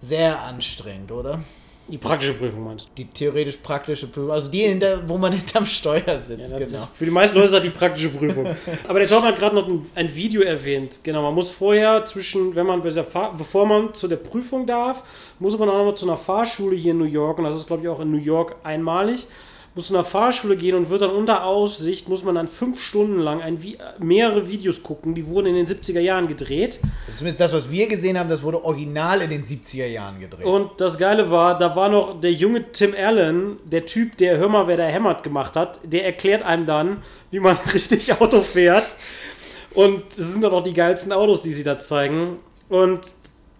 sehr 0.00 0.42
anstrengend, 0.42 1.12
oder? 1.12 1.40
Die 1.88 1.98
praktische 1.98 2.34
Prüfung 2.34 2.64
meinst 2.64 2.86
du? 2.86 2.90
Die 2.96 3.06
theoretisch-praktische 3.06 4.06
Prüfung, 4.06 4.30
also 4.30 4.48
die, 4.48 4.60
hinter, 4.60 5.08
wo 5.08 5.18
man 5.18 5.32
hinterm 5.34 5.66
Steuer 5.66 6.02
Ja, 6.06 6.18
sitzt, 6.20 6.52
das 6.52 6.58
genau. 6.58 6.88
für 6.94 7.04
die 7.04 7.10
meisten 7.10 7.34
Leute 7.34 7.46
ist 7.46 7.54
das 7.54 7.62
die 7.62 7.70
praktische 7.70 8.08
Prüfung. 8.08 8.46
Aber 8.88 8.98
der 8.98 9.08
Torben 9.08 9.26
hat 9.26 9.38
gerade 9.38 9.54
noch 9.54 9.68
ein, 9.68 9.84
ein 9.94 10.14
Video 10.14 10.42
erwähnt. 10.42 11.00
Genau, 11.02 11.22
man 11.22 11.34
muss 11.34 11.50
vorher 11.50 12.04
zwischen, 12.04 12.54
wenn 12.54 12.66
man 12.66 12.82
bevor 12.82 13.66
man 13.66 13.94
zu 13.94 14.08
der 14.08 14.16
Prüfung 14.16 14.66
darf, 14.66 15.02
muss 15.38 15.58
man 15.58 15.68
auch 15.68 15.78
noch 15.78 15.84
mal 15.84 15.96
zu 15.96 16.06
einer 16.06 16.16
Fahrschule 16.16 16.76
hier 16.76 16.92
in 16.92 16.98
New 16.98 17.04
York 17.04 17.38
und 17.38 17.44
das 17.44 17.56
ist 17.56 17.66
glaube 17.66 17.82
ich 17.82 17.88
auch 17.88 18.00
in 18.00 18.10
New 18.10 18.18
York 18.18 18.56
einmalig. 18.62 19.26
Muss 19.74 19.86
zu 19.86 19.94
einer 19.94 20.04
Fahrschule 20.04 20.56
gehen 20.58 20.74
und 20.76 20.90
wird 20.90 21.00
dann 21.00 21.10
unter 21.10 21.44
Aussicht, 21.46 22.06
muss 22.08 22.22
man 22.24 22.34
dann 22.34 22.46
fünf 22.46 22.78
Stunden 22.82 23.18
lang 23.18 23.40
ein, 23.40 23.58
Vi- 23.62 23.78
mehrere 23.98 24.46
Videos 24.48 24.82
gucken, 24.82 25.14
die 25.14 25.26
wurden 25.26 25.46
in 25.46 25.54
den 25.54 25.66
70er 25.66 26.00
Jahren 26.00 26.28
gedreht. 26.28 26.78
Also 27.06 27.18
Zumindest 27.18 27.40
das, 27.40 27.52
was 27.54 27.70
wir 27.70 27.88
gesehen 27.88 28.18
haben, 28.18 28.28
das 28.28 28.42
wurde 28.42 28.62
original 28.64 29.22
in 29.22 29.30
den 29.30 29.44
70er 29.44 29.86
Jahren 29.86 30.20
gedreht. 30.20 30.44
Und 30.44 30.72
das 30.78 30.98
Geile 30.98 31.30
war, 31.30 31.56
da 31.56 31.74
war 31.74 31.88
noch 31.88 32.20
der 32.20 32.32
junge 32.32 32.70
Tim 32.72 32.94
Allen, 32.94 33.56
der 33.64 33.86
Typ, 33.86 34.18
der 34.18 34.36
Hör 34.36 34.50
mal, 34.50 34.66
wer 34.68 34.76
da 34.76 34.84
hämmert 34.84 35.22
gemacht 35.22 35.56
hat, 35.56 35.80
der 35.84 36.04
erklärt 36.04 36.42
einem 36.42 36.66
dann, 36.66 37.02
wie 37.30 37.40
man 37.40 37.56
richtig 37.72 38.12
Auto 38.20 38.42
fährt. 38.42 38.94
Und 39.72 40.02
es 40.10 40.16
sind 40.32 40.42
dann 40.42 40.52
auch 40.52 40.62
die 40.62 40.74
geilsten 40.74 41.12
Autos, 41.12 41.40
die 41.40 41.52
sie 41.54 41.64
da 41.64 41.78
zeigen. 41.78 42.36
Und 42.68 43.00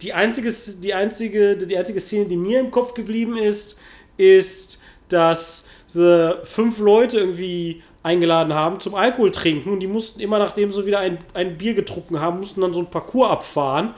die 0.03 0.13
einzige, 0.13 0.53
die 0.83 0.93
einzige, 0.93 1.57
die 1.57 1.77
einzige 1.79 2.01
Szene, 2.01 2.27
die 2.27 2.37
mir 2.37 2.61
im 2.61 2.71
Kopf 2.71 2.93
geblieben 2.93 3.39
ist, 3.39 3.79
ist, 4.19 4.79
dass 5.09 5.69
sie 5.93 6.39
fünf 6.45 6.79
Leute 6.79 7.19
irgendwie 7.19 7.83
eingeladen 8.03 8.55
haben 8.55 8.81
zum 8.81 8.95
Alkohol 8.95 9.31
trinken 9.31 9.73
und 9.73 9.81
die 9.81 9.87
mussten 9.87 10.21
immer, 10.21 10.39
nachdem 10.39 10.73
sie 10.73 10.87
wieder 10.87 10.99
ein, 10.99 11.19
ein 11.35 11.57
Bier 11.57 11.75
getrunken 11.75 12.21
haben, 12.21 12.39
mussten 12.39 12.61
dann 12.61 12.73
so 12.73 12.81
ein 12.81 12.91
Parcours 12.91 13.31
abfahren. 13.31 13.95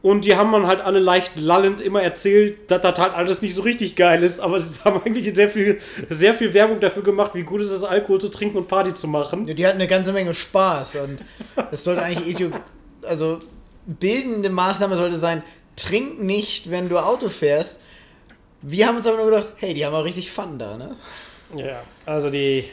Und 0.00 0.24
die 0.24 0.34
haben 0.34 0.50
man 0.50 0.66
halt 0.66 0.80
alle 0.80 0.98
leicht 0.98 1.38
lallend 1.38 1.80
immer 1.80 2.02
erzählt, 2.02 2.68
dass 2.72 2.80
das 2.82 2.98
halt 2.98 3.14
alles 3.14 3.40
nicht 3.40 3.54
so 3.54 3.62
richtig 3.62 3.94
geil 3.94 4.24
ist. 4.24 4.40
Aber 4.40 4.58
sie 4.58 4.80
haben 4.84 5.00
eigentlich 5.04 5.32
sehr 5.32 5.48
viel, 5.48 5.78
sehr 6.10 6.34
viel 6.34 6.52
Werbung 6.54 6.80
dafür 6.80 7.04
gemacht, 7.04 7.34
wie 7.34 7.44
gut 7.44 7.60
es 7.60 7.70
ist, 7.70 7.84
Alkohol 7.84 8.20
zu 8.20 8.28
trinken 8.28 8.58
und 8.58 8.68
Party 8.68 8.94
zu 8.94 9.06
machen. 9.06 9.46
Ja, 9.46 9.54
die 9.54 9.64
hatten 9.64 9.78
eine 9.78 9.86
ganze 9.86 10.12
Menge 10.12 10.34
Spaß 10.34 10.96
und 10.96 11.18
das 11.70 11.84
sollte 11.84 12.02
eigentlich 12.02 12.50
also 13.06 13.38
bildende 13.86 14.50
Maßnahme 14.50 14.96
sollte 14.96 15.16
sein, 15.16 15.42
trink 15.76 16.20
nicht, 16.20 16.70
wenn 16.70 16.88
du 16.88 16.98
Auto 16.98 17.28
fährst. 17.28 17.80
Wir 18.62 18.86
haben 18.86 18.96
uns 18.96 19.06
aber 19.06 19.16
nur 19.16 19.26
gedacht, 19.26 19.52
hey, 19.56 19.74
die 19.74 19.84
haben 19.84 19.94
auch 19.94 20.04
richtig 20.04 20.30
Fun 20.30 20.58
da, 20.58 20.76
ne? 20.76 20.96
Ja, 21.56 21.82
also 22.06 22.30
die. 22.30 22.64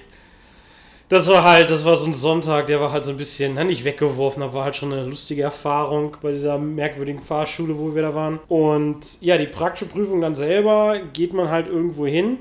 Das 1.09 1.27
war 1.27 1.43
halt, 1.43 1.71
das 1.71 1.83
war 1.85 1.95
so 1.95 2.05
ein 2.05 2.13
Sonntag, 2.13 2.67
der 2.67 2.79
war 2.79 2.91
halt 2.91 3.03
so 3.03 3.09
ein 3.09 3.17
bisschen, 3.17 3.55
na, 3.55 3.63
nicht 3.63 3.83
weggeworfen, 3.83 4.43
aber 4.43 4.53
war 4.53 4.65
halt 4.65 4.75
schon 4.75 4.93
eine 4.93 5.05
lustige 5.05 5.41
Erfahrung 5.41 6.15
bei 6.21 6.31
dieser 6.31 6.59
merkwürdigen 6.59 7.19
Fahrschule, 7.19 7.79
wo 7.79 7.95
wir 7.95 8.03
da 8.03 8.13
waren. 8.13 8.39
Und 8.47 9.19
ja, 9.19 9.39
die 9.39 9.47
praktische 9.47 9.87
Prüfung 9.87 10.21
dann 10.21 10.35
selber 10.35 10.99
geht 11.11 11.33
man 11.33 11.49
halt 11.49 11.67
irgendwo 11.67 12.05
hin, 12.05 12.37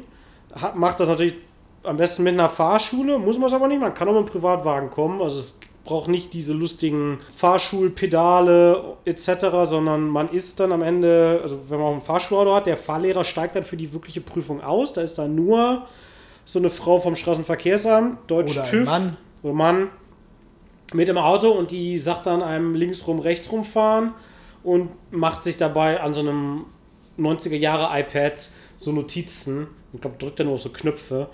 macht 0.74 1.00
das 1.00 1.08
natürlich 1.08 1.34
am 1.82 1.96
besten 1.96 2.24
mit 2.24 2.34
einer 2.34 2.50
Fahrschule, 2.50 3.18
muss 3.18 3.38
man 3.38 3.48
es 3.48 3.54
aber 3.54 3.68
nicht, 3.68 3.80
man 3.80 3.94
kann 3.94 4.06
auch 4.08 4.12
mit 4.12 4.24
einem 4.24 4.30
Privatwagen 4.32 4.90
kommen, 4.90 5.22
also 5.22 5.38
es 5.38 5.58
braucht 5.88 6.08
nicht 6.08 6.34
diese 6.34 6.52
lustigen 6.52 7.20
Fahrschulpedale 7.34 8.96
etc., 9.06 9.46
sondern 9.64 10.06
man 10.06 10.28
ist 10.28 10.60
dann 10.60 10.70
am 10.70 10.82
Ende, 10.82 11.40
also 11.42 11.58
wenn 11.70 11.78
man 11.78 11.86
auch 11.88 11.94
ein 11.94 12.02
Fahrschulauto 12.02 12.54
hat, 12.54 12.66
der 12.66 12.76
Fahrlehrer 12.76 13.24
steigt 13.24 13.56
dann 13.56 13.64
für 13.64 13.78
die 13.78 13.90
wirkliche 13.94 14.20
Prüfung 14.20 14.62
aus, 14.62 14.92
da 14.92 15.00
ist 15.00 15.16
dann 15.16 15.34
nur 15.34 15.86
so 16.44 16.58
eine 16.58 16.68
Frau 16.68 17.00
vom 17.00 17.16
Straßenverkehrsamt, 17.16 18.30
Deutsch 18.30 18.52
Oder 18.52 18.64
ein 18.64 18.70
TÜV 18.70 18.86
Mann. 18.86 19.16
oder 19.42 19.54
Mann 19.54 19.88
mit 20.92 21.08
im 21.08 21.16
Auto 21.16 21.50
und 21.52 21.70
die 21.70 21.98
sagt 21.98 22.26
dann 22.26 22.42
einem 22.42 22.74
linksrum, 22.74 23.20
rechtsrum 23.20 23.64
fahren 23.64 24.12
und 24.62 24.90
macht 25.10 25.42
sich 25.42 25.56
dabei 25.56 26.02
an 26.02 26.12
so 26.12 26.20
einem 26.20 26.66
90er 27.18 27.56
Jahre 27.56 27.98
iPad 27.98 28.46
so 28.76 28.92
Notizen. 28.92 29.68
Ich 29.94 30.02
glaube, 30.02 30.16
drückt 30.18 30.38
dann 30.38 30.48
nur 30.48 30.56
auf 30.56 30.62
so 30.62 30.68
Knöpfe. 30.68 31.28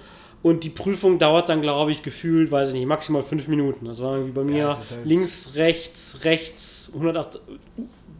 Und 0.44 0.62
die 0.62 0.68
Prüfung 0.68 1.18
dauert 1.18 1.48
dann, 1.48 1.62
glaube 1.62 1.90
ich, 1.90 2.02
gefühlt, 2.02 2.50
weiß 2.50 2.68
ich 2.68 2.74
nicht, 2.74 2.84
maximal 2.84 3.22
fünf 3.22 3.48
Minuten. 3.48 3.86
Das 3.86 4.02
war 4.02 4.16
irgendwie 4.16 4.32
bei 4.32 4.44
mir 4.44 4.68
ist 4.68 4.90
halt- 4.90 5.06
links, 5.06 5.52
rechts, 5.54 6.18
rechts, 6.22 6.90
108, 6.92 7.40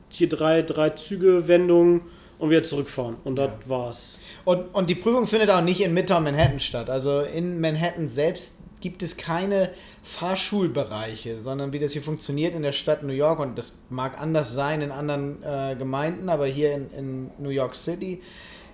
hier 0.08 0.30
drei, 0.30 0.62
drei 0.62 0.88
Züge, 0.88 1.48
Wendungen 1.48 2.00
und 2.38 2.48
wieder 2.48 2.62
zurückfahren. 2.62 3.16
Und 3.24 3.36
das 3.36 3.50
war's. 3.66 4.20
Und, 4.46 4.74
und 4.74 4.88
die 4.88 4.94
Prüfung 4.94 5.26
findet 5.26 5.50
auch 5.50 5.60
nicht 5.60 5.82
in 5.82 5.92
Midtown 5.92 6.24
Manhattan 6.24 6.60
statt. 6.60 6.88
Also 6.88 7.20
in 7.20 7.60
Manhattan 7.60 8.08
selbst 8.08 8.54
gibt 8.80 9.02
es 9.02 9.18
keine 9.18 9.68
Fahrschulbereiche, 10.02 11.42
sondern 11.42 11.74
wie 11.74 11.78
das 11.78 11.92
hier 11.92 12.02
funktioniert 12.02 12.54
in 12.54 12.62
der 12.62 12.72
Stadt 12.72 13.02
New 13.02 13.12
York, 13.12 13.38
und 13.38 13.58
das 13.58 13.82
mag 13.90 14.18
anders 14.18 14.54
sein 14.54 14.80
in 14.80 14.90
anderen 14.90 15.42
äh, 15.42 15.76
Gemeinden, 15.76 16.30
aber 16.30 16.46
hier 16.46 16.72
in, 16.74 16.90
in 16.96 17.30
New 17.38 17.50
York 17.50 17.74
City 17.74 18.22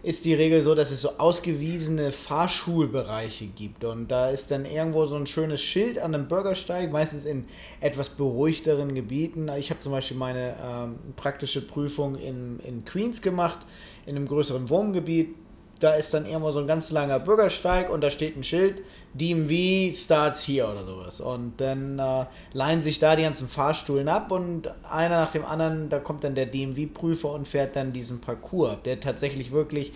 ist 0.03 0.25
die 0.25 0.35
Regel 0.35 0.63
so, 0.63 0.75
dass 0.75 0.91
es 0.91 1.03
so 1.03 1.19
ausgewiesene 1.19 2.11
Fahrschulbereiche 2.13 3.47
gibt. 3.47 3.85
Und 3.85 4.11
da 4.11 4.29
ist 4.29 4.51
dann 4.51 4.65
irgendwo 4.65 5.05
so 5.07 5.17
ein 5.17 5.27
schönes 5.27 5.61
Schild 5.63 5.99
an 5.99 6.15
einem 6.15 6.29
Bürgersteig, 6.29 6.91
meistens 6.91 7.25
in 7.25 7.45
etwas 7.81 8.09
beruhigteren 8.09 8.95
Gebieten. 8.95 9.49
Ich 9.59 9.71
habe 9.71 9.81
zum 9.81 9.93
Beispiel 9.93 10.17
meine 10.17 10.57
ähm, 10.63 10.95
praktische 11.17 11.61
Prüfung 11.61 12.17
in, 12.17 12.61
in 12.61 12.85
Queens 12.85 13.21
gemacht, 13.21 13.59
in 14.07 14.17
einem 14.17 14.27
größeren 14.27 14.71
Wohngebiet. 14.71 15.35
Da 15.81 15.95
ist 15.95 16.12
dann 16.12 16.27
irgendwo 16.27 16.53
so 16.53 16.61
ein 16.61 16.66
ganz 16.66 16.90
langer 16.90 17.19
Bürgersteig 17.19 17.90
und 17.90 18.03
da 18.03 18.11
steht 18.11 18.37
ein 18.37 18.45
Schild, 18.45 18.83
DMV 19.14 19.95
starts 19.97 20.47
here 20.47 20.71
oder 20.71 20.85
sowas. 20.85 21.21
Und 21.21 21.61
dann 21.61 21.99
äh, 21.99 22.27
leihen 22.53 22.83
sich 22.83 22.99
da 22.99 23.16
die 23.16 23.23
ganzen 23.23 23.49
Fahrstuhlen 23.49 24.09
ab 24.09 24.31
und 24.31 24.71
einer 24.90 25.16
nach 25.16 25.33
dem 25.33 25.45
anderen, 25.45 25.88
da 25.88 25.99
kommt 25.99 26.23
dann 26.23 26.35
der 26.35 26.47
DMV-Prüfer 26.47 27.33
und 27.33 27.49
fährt 27.49 27.77
dann 27.77 27.93
diesen 27.93 28.21
Parcours 28.21 28.73
ab, 28.73 28.85
der 28.85 29.01
tatsächlich 29.01 29.53
wirklich 29.53 29.93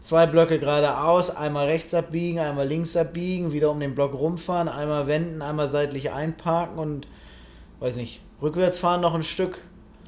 zwei 0.00 0.26
Blöcke 0.26 0.58
geradeaus, 0.58 1.30
einmal 1.30 1.66
rechts 1.66 1.94
abbiegen, 1.94 2.40
einmal 2.40 2.66
links 2.66 2.96
abbiegen, 2.96 3.52
wieder 3.52 3.70
um 3.70 3.80
den 3.80 3.94
Block 3.94 4.14
rumfahren, 4.14 4.68
einmal 4.68 5.06
wenden, 5.06 5.42
einmal 5.42 5.68
seitlich 5.68 6.10
einparken 6.10 6.78
und, 6.78 7.06
weiß 7.80 7.96
nicht, 7.96 8.20
rückwärts 8.42 8.78
fahren 8.78 9.00
noch 9.00 9.14
ein 9.14 9.22
Stück. 9.22 9.58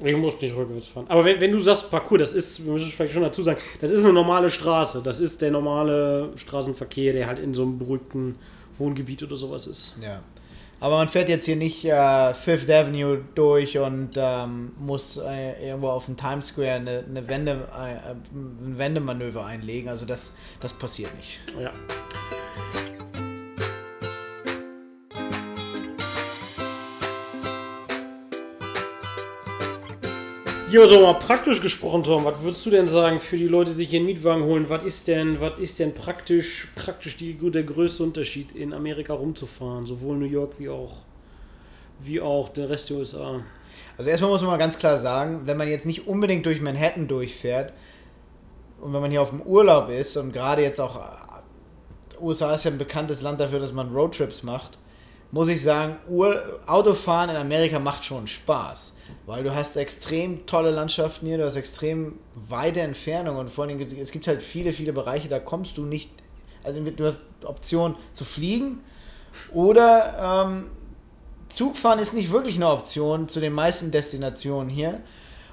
Ich 0.03 0.17
muss 0.17 0.39
nicht 0.41 0.55
rückwärts 0.55 0.87
fahren. 0.87 1.05
Aber 1.07 1.23
wenn, 1.23 1.39
wenn 1.39 1.51
du 1.51 1.59
sagst 1.59 1.89
Parcours, 1.89 2.19
das 2.19 2.33
ist, 2.33 2.65
wir 2.65 2.73
müssen 2.73 2.91
vielleicht 2.91 3.13
schon 3.13 3.23
dazu 3.23 3.41
sagen, 3.41 3.59
das 3.79 3.91
ist 3.91 4.03
eine 4.03 4.13
normale 4.13 4.49
Straße. 4.49 5.01
Das 5.03 5.19
ist 5.19 5.41
der 5.41 5.51
normale 5.51 6.31
Straßenverkehr, 6.35 7.13
der 7.13 7.27
halt 7.27 7.39
in 7.39 7.53
so 7.53 7.63
einem 7.63 7.79
beruhigten 7.79 8.35
Wohngebiet 8.77 9.23
oder 9.23 9.37
sowas 9.37 9.67
ist. 9.67 9.95
Ja. 10.01 10.21
Aber 10.83 10.97
man 10.97 11.07
fährt 11.07 11.29
jetzt 11.29 11.45
hier 11.45 11.55
nicht 11.55 11.85
äh, 11.85 12.33
Fifth 12.33 12.69
Avenue 12.69 13.21
durch 13.35 13.77
und 13.77 14.09
ähm, 14.17 14.73
muss 14.77 15.15
äh, 15.15 15.67
irgendwo 15.69 15.87
auf 15.87 16.07
dem 16.07 16.17
Times 16.17 16.47
Square 16.47 16.73
eine, 16.73 17.05
eine 17.09 17.25
Wende, 17.29 17.51
äh, 17.73 18.11
ein 18.11 18.77
Wendemanöver 18.77 19.45
einlegen. 19.45 19.87
Also 19.87 20.05
das, 20.05 20.33
das 20.59 20.73
passiert 20.73 21.15
nicht. 21.15 21.39
Ja. 21.57 21.71
Jo, 30.73 30.87
so 30.87 31.01
mal 31.01 31.13
praktisch 31.13 31.61
gesprochen, 31.61 32.03
Tom, 32.03 32.25
was 32.25 32.41
würdest 32.41 32.65
du 32.65 32.71
denn 32.71 32.87
sagen 32.87 33.19
für 33.19 33.37
die 33.37 33.47
Leute, 33.47 33.69
die 33.69 33.77
sich 33.77 33.89
hier 33.89 33.99
einen 33.99 34.07
Mietwagen 34.07 34.43
holen? 34.43 34.67
Was 34.69 34.81
ist 34.81 35.07
denn, 35.07 35.39
was 35.39 35.59
ist 35.59 35.77
denn 35.77 35.93
praktisch, 35.93 36.67
praktisch 36.73 37.15
die, 37.15 37.35
der 37.35 37.61
größte 37.61 38.01
Unterschied, 38.01 38.53
in 38.53 38.73
Amerika 38.73 39.13
rumzufahren? 39.13 39.85
Sowohl 39.85 40.17
New 40.17 40.25
York 40.25 40.53
wie 40.57 40.69
auch, 40.69 40.95
wie 41.99 42.19
auch 42.19 42.49
der 42.49 42.71
Rest 42.71 42.89
der 42.89 42.97
USA. 42.97 43.41
Also 43.99 44.09
erstmal 44.09 44.31
muss 44.31 44.41
man 44.41 44.49
mal 44.49 44.57
ganz 44.57 44.79
klar 44.79 44.97
sagen, 44.97 45.43
wenn 45.45 45.57
man 45.57 45.67
jetzt 45.67 45.85
nicht 45.85 46.07
unbedingt 46.07 46.47
durch 46.47 46.59
Manhattan 46.59 47.07
durchfährt 47.07 47.71
und 48.81 48.93
wenn 48.93 49.01
man 49.01 49.11
hier 49.11 49.21
auf 49.21 49.29
dem 49.29 49.41
Urlaub 49.41 49.89
ist 49.89 50.17
und 50.17 50.33
gerade 50.33 50.63
jetzt 50.63 50.81
auch 50.81 50.95
äh, 50.95 52.19
USA 52.19 52.55
ist 52.55 52.65
ja 52.65 52.71
ein 52.71 52.79
bekanntes 52.79 53.21
Land 53.21 53.39
dafür, 53.39 53.59
dass 53.59 53.73
man 53.73 53.93
Roadtrips 53.93 54.41
macht, 54.41 54.79
muss 55.29 55.49
ich 55.49 55.61
sagen, 55.61 55.97
Ur 56.07 56.41
Autofahren 56.65 57.29
in 57.29 57.35
Amerika 57.35 57.77
macht 57.77 58.03
schon 58.03 58.25
Spaß. 58.25 58.92
Weil 59.25 59.43
du 59.43 59.53
hast 59.53 59.77
extrem 59.77 60.45
tolle 60.45 60.71
Landschaften 60.71 61.27
hier, 61.27 61.37
du 61.37 61.45
hast 61.45 61.55
extrem 61.55 62.19
weite 62.35 62.81
Entfernungen 62.81 63.39
und 63.39 63.49
vor 63.49 63.65
allem, 63.65 63.79
es 63.79 64.11
gibt 64.11 64.27
halt 64.27 64.41
viele, 64.41 64.73
viele 64.73 64.93
Bereiche, 64.93 65.29
da 65.29 65.39
kommst 65.39 65.77
du 65.77 65.85
nicht, 65.85 66.09
also 66.63 66.81
du 66.81 67.05
hast 67.05 67.21
Option 67.43 67.95
zu 68.13 68.25
fliegen 68.25 68.79
oder 69.53 70.45
ähm, 70.45 70.67
Zugfahren 71.49 71.99
ist 71.99 72.13
nicht 72.13 72.31
wirklich 72.31 72.55
eine 72.55 72.69
Option 72.69 73.29
zu 73.29 73.39
den 73.39 73.53
meisten 73.53 73.91
Destinationen 73.91 74.69
hier. 74.69 75.01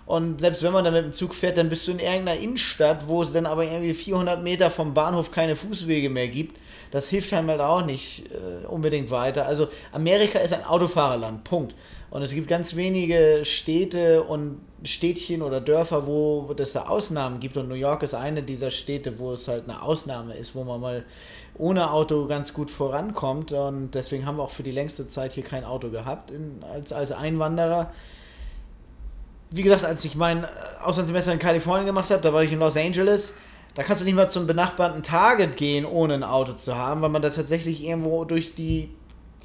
Und 0.07 0.41
selbst 0.41 0.63
wenn 0.63 0.73
man 0.73 0.85
da 0.85 0.91
mit 0.91 1.05
dem 1.05 1.13
Zug 1.13 1.35
fährt, 1.35 1.57
dann 1.57 1.69
bist 1.69 1.87
du 1.87 1.93
in 1.93 2.01
irgendeiner 2.01 2.41
Innenstadt, 2.41 3.07
wo 3.07 3.23
es 3.23 3.33
dann 3.33 3.47
aber 3.47 3.65
irgendwie 3.65 3.95
400 3.95 4.43
Meter 4.43 4.71
vom 4.71 4.93
Bahnhof 4.93 5.31
keine 5.31 5.55
Fußwege 5.55 6.11
mehr 6.11 6.27
gibt. 6.27 6.59
Das 6.91 7.09
hilft 7.09 7.33
einem 7.33 7.49
halt 7.51 7.61
auch 7.61 7.85
nicht 7.85 8.25
äh, 8.33 8.67
unbedingt 8.67 9.11
weiter. 9.11 9.47
Also 9.47 9.69
Amerika 9.93 10.41
ist 10.41 10.53
ein 10.53 10.65
Autofahrerland, 10.65 11.45
Punkt. 11.45 11.77
Und 12.11 12.23
es 12.23 12.35
gibt 12.35 12.49
ganz 12.49 12.75
wenige 12.75 13.43
Städte 13.45 14.25
und 14.25 14.61
Städtchen 14.83 15.43
oder 15.43 15.61
Dörfer, 15.61 16.09
wo 16.09 16.53
es 16.59 16.73
da 16.73 16.87
Ausnahmen 16.87 17.39
gibt. 17.39 17.57
Und 17.57 17.69
New 17.69 17.77
York 17.77 18.03
ist 18.03 18.15
eine 18.15 18.43
dieser 18.43 18.73
Städte, 18.73 19.21
wo 19.21 19.33
es 19.33 19.47
halt 19.47 19.69
eine 19.69 19.81
Ausnahme 19.81 20.35
ist, 20.35 20.57
wo 20.57 20.65
man 20.65 20.81
mal 20.81 21.05
ohne 21.57 21.93
Auto 21.93 22.27
ganz 22.27 22.53
gut 22.53 22.69
vorankommt. 22.69 23.53
Und 23.53 23.93
deswegen 23.93 24.27
haben 24.27 24.39
wir 24.39 24.43
auch 24.43 24.51
für 24.51 24.65
die 24.65 24.73
längste 24.73 25.09
Zeit 25.09 25.33
hier 25.35 25.45
kein 25.45 25.65
Auto 25.65 25.91
gehabt 25.91 26.33
in, 26.33 26.65
als, 26.73 26.93
als 26.93 27.13
Einwanderer. 27.13 27.93
Wie 29.53 29.63
gesagt, 29.63 29.85
als 29.85 30.05
ich 30.05 30.17
mein 30.17 30.47
Auslandssemester 30.83 31.33
in 31.33 31.39
Kalifornien 31.39 31.87
gemacht 31.87 32.11
habe, 32.11 32.23
da 32.23 32.33
war 32.33 32.43
ich 32.43 32.53
in 32.53 32.59
Los 32.59 32.77
Angeles. 32.77 33.35
Da 33.75 33.85
kannst 33.85 34.03
du 34.03 34.05
nicht 34.05 34.17
mal 34.17 34.29
zum 34.29 34.49
benachbarten 34.49 35.05
Target 35.05 35.57
gehen, 35.57 35.85
ohne 35.85 36.15
ein 36.15 36.25
Auto 36.25 36.55
zu 36.55 36.75
haben, 36.75 37.03
weil 37.03 37.09
man 37.09 37.23
da 37.23 37.31
tatsächlich 37.31 37.85
irgendwo 37.85 38.25
durch 38.25 38.57
die 38.57 38.91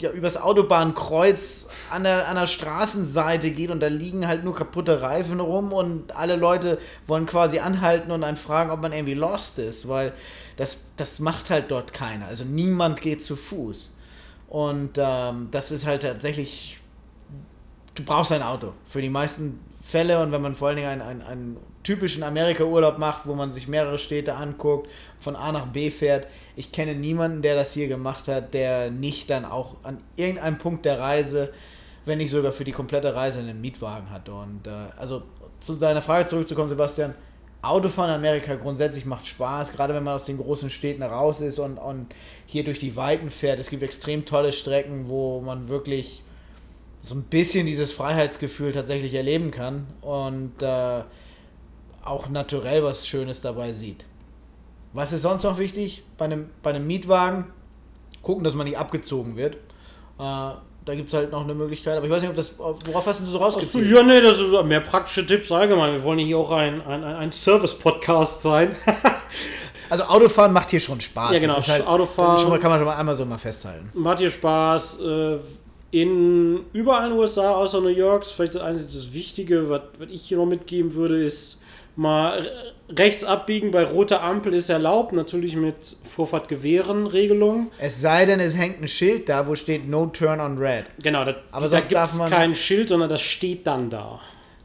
ja, 0.02 0.12
übers 0.12 0.38
Autobahnkreuz 0.38 1.70
an 1.90 2.04
der, 2.04 2.28
an 2.28 2.36
der 2.36 2.48
Straßenseite 2.48 3.52
geht 3.52 3.72
und 3.72 3.80
da 3.80 3.88
liegen 3.88 4.28
halt 4.28 4.44
nur 4.44 4.54
kaputte 4.54 5.02
Reifen 5.02 5.40
rum 5.40 5.72
und 5.72 6.16
alle 6.16 6.36
Leute 6.36 6.80
wollen 7.08 7.26
quasi 7.26 7.60
anhalten 7.60 8.12
und 8.12 8.24
einen 8.24 8.38
fragen, 8.38 8.72
ob 8.72 8.82
man 8.82 8.92
irgendwie 8.92 9.14
lost 9.14 9.58
ist, 9.60 9.88
weil 9.88 10.14
das, 10.58 10.80
das 10.98 11.20
macht 11.20 11.50
halt 11.50 11.72
dort 11.72 11.94
keiner. 11.94 12.28
Also 12.28 12.44
niemand 12.44 13.02
geht 13.02 13.24
zu 13.24 13.36
Fuß. 13.36 13.94
Und 14.48 14.92
ähm, 14.98 15.48
das 15.52 15.72
ist 15.72 15.86
halt 15.86 16.04
tatsächlich, 16.04 16.80
du 17.96 18.04
brauchst 18.04 18.32
ein 18.32 18.44
Auto 18.44 18.74
für 18.86 19.02
die 19.02 19.10
meisten 19.10 19.60
Fälle 19.82 20.22
und 20.22 20.32
wenn 20.32 20.42
man 20.42 20.56
vor 20.56 20.70
allen 20.70 20.78
Dingen 20.78 20.90
einen, 20.90 21.02
einen, 21.02 21.22
einen 21.22 21.58
typischen 21.86 22.24
Amerika-Urlaub 22.24 22.98
macht, 22.98 23.28
wo 23.28 23.36
man 23.36 23.54
sich 23.54 23.67
mehrere 23.67 23.98
Städte 23.98 24.36
anguckt, 24.36 24.89
von 25.19 25.36
A 25.36 25.52
nach 25.52 25.67
B 25.67 25.91
fährt. 25.91 26.28
Ich 26.56 26.71
kenne 26.71 26.95
niemanden, 26.95 27.41
der 27.41 27.56
das 27.56 27.74
hier 27.74 27.88
gemacht 27.88 28.28
hat, 28.28 28.54
der 28.54 28.91
nicht 28.91 29.30
dann 29.30 29.45
auch 29.45 29.76
an 29.84 30.02
irgendeinem 30.17 30.58
Punkt 30.58 30.84
der 30.86 31.00
Reise, 31.00 31.54
wenn 32.06 32.17
nicht 32.17 32.32
sogar 32.32 32.52
für 32.52 32.65
die 32.65 32.71
komplette 32.71 33.15
Reise 33.15 33.39
einen 33.39 33.62
Mietwagen 33.62 34.10
hat. 34.10 34.28
Und 34.28 34.67
äh, 34.67 34.71
also 34.98 35.24
zu 35.60 35.76
deiner 35.76 36.02
Frage 36.02 36.28
zurückzukommen, 36.28 36.69
Sebastian, 36.69 37.13
Autofahren 37.62 38.12
in 38.12 38.17
Amerika 38.17 38.56
grundsätzlich 38.56 39.06
macht 39.06 39.26
Spaß, 39.26 39.71
gerade 39.71 39.93
wenn 39.95 40.04
man 40.04 40.15
aus 40.15 40.26
den 40.26 40.38
großen 40.38 40.69
Städten 40.69 41.02
raus 41.02 41.41
ist 41.41 41.58
und, 41.58 41.78
und 41.78 42.13
hier 42.45 42.63
durch 42.63 42.80
die 42.80 42.95
Weiten 42.95 43.32
fährt. 43.32 43.60
Es 43.60 43.69
gibt 43.69 43.82
extrem 43.82 44.26
tolle 44.26 44.52
Strecken, 44.52 45.10
wo 45.10 45.41
man 45.41 45.67
wirklich 45.67 46.24
so 47.02 47.15
ein 47.15 47.24
bisschen 47.24 47.65
dieses 47.65 47.91
Freiheitsgefühl 47.91 48.71
tatsächlich 48.71 49.13
erleben 49.13 49.52
kann 49.52 49.88
und 50.02 50.62
äh, 50.62 51.02
auch 52.06 52.30
naturell 52.30 52.84
was 52.84 53.08
Schönes 53.08 53.41
dabei 53.41 53.74
sieht. 53.74 54.06
Was 54.94 55.12
ist 55.12 55.24
sonst 55.24 55.44
noch 55.44 55.58
wichtig 55.58 56.04
bei 56.18 56.26
einem, 56.26 56.50
bei 56.63 56.70
einem 56.70 56.88
Mietwagen? 56.88 57.46
Gucken, 58.22 58.44
dass 58.44 58.56
man 58.56 58.65
nicht 58.65 58.78
abgezogen 58.78 59.36
wird. 59.36 59.56
Äh, 59.56 59.58
da 60.18 60.94
gibt 60.96 61.08
es 61.10 61.13
halt 61.13 61.32
noch 61.32 61.44
eine 61.44 61.54
Möglichkeit, 61.56 61.98
aber 61.98 62.06
ich 62.06 62.12
weiß 62.12 62.22
nicht, 62.22 62.30
ob 62.30 62.36
das, 62.36 62.58
worauf 62.60 63.06
hast 63.08 63.20
du 63.22 63.26
so 63.26 63.39
rausgezogen? 63.39 63.91
ja, 63.94 64.04
nee, 64.04 64.22
das 64.22 64.39
ist 64.39 64.52
mehr 64.65 64.80
praktische 64.82 65.26
Tipps 65.26 65.52
allgemein. 65.52 65.94
Wir 65.94 66.04
wollen 66.04 66.20
hier 66.20 66.38
auch 66.38 66.52
ein, 66.52 66.82
ein, 66.86 67.04
ein 67.04 67.32
Service-Podcast 67.32 68.41
sein. 68.44 68.76
Also 69.88 70.04
Autofahren 70.06 70.52
macht 70.52 70.72
hier 70.72 70.80
schon 70.80 71.00
Spaß. 71.00 71.32
Ja, 71.34 71.39
genau, 71.39 71.58
Das 71.58 71.70
halt, 71.70 71.86
Autofahren- 71.86 72.39
schon 72.39 72.50
mal, 72.50 72.60
kann 72.60 72.72
man 72.72 72.80
schon 72.80 72.88
mal 72.88 72.96
einmal 72.96 73.15
so 73.15 73.24
mal 73.24 73.38
festhalten. 73.38 73.91
Macht 73.94 74.20
dir 74.20 74.32
Spaß. 74.32 75.00
Äh, 75.02 75.38
in 75.91 76.62
überall 76.74 77.06
in 77.06 77.12
den 77.12 77.20
USA, 77.20 77.52
außer 77.54 77.80
New 77.82 77.89
York, 77.89 78.24
ist 78.24 78.32
vielleicht 78.32 78.56
das 78.56 78.63
einzige 78.63 78.91
das 78.91 79.13
Wichtige, 79.13 79.70
was, 79.70 79.82
was 80.00 80.10
ich 80.10 80.24
hier 80.24 80.38
noch 80.38 80.48
mitgeben 80.48 80.94
würde, 80.96 81.24
ist 81.24 81.62
mal 81.96 82.40
re- 82.40 82.52
rechts 82.98 83.24
abbiegen 83.24 83.72
bei 83.72 83.84
roter 83.84 84.22
Ampel 84.24 84.54
ist 84.54 84.70
erlaubt, 84.70 85.14
natürlich 85.14 85.56
mit 85.56 85.76
Vorfahrt-Gewähren-Regelung. 86.04 87.72
Es 87.80 88.02
sei 88.02 88.26
denn, 88.26 88.40
es 88.40 88.58
hängt 88.58 88.82
ein 88.82 88.88
Schild 88.88 89.30
da, 89.30 89.48
wo 89.48 89.56
steht 89.56 89.88
No 89.88 90.08
Turn 90.08 90.40
on 90.40 90.58
Red. 90.58 90.86
Genau, 91.02 91.26
da, 91.26 91.36
Aber 91.52 91.68
da 91.68 91.80
gibt 91.80 92.00
es 92.00 92.20
kein 92.30 92.54
Schild, 92.56 92.90
sondern 92.90 93.10
das 93.10 93.22
steht 93.22 93.66
dann 93.68 93.90
da. 93.90 94.20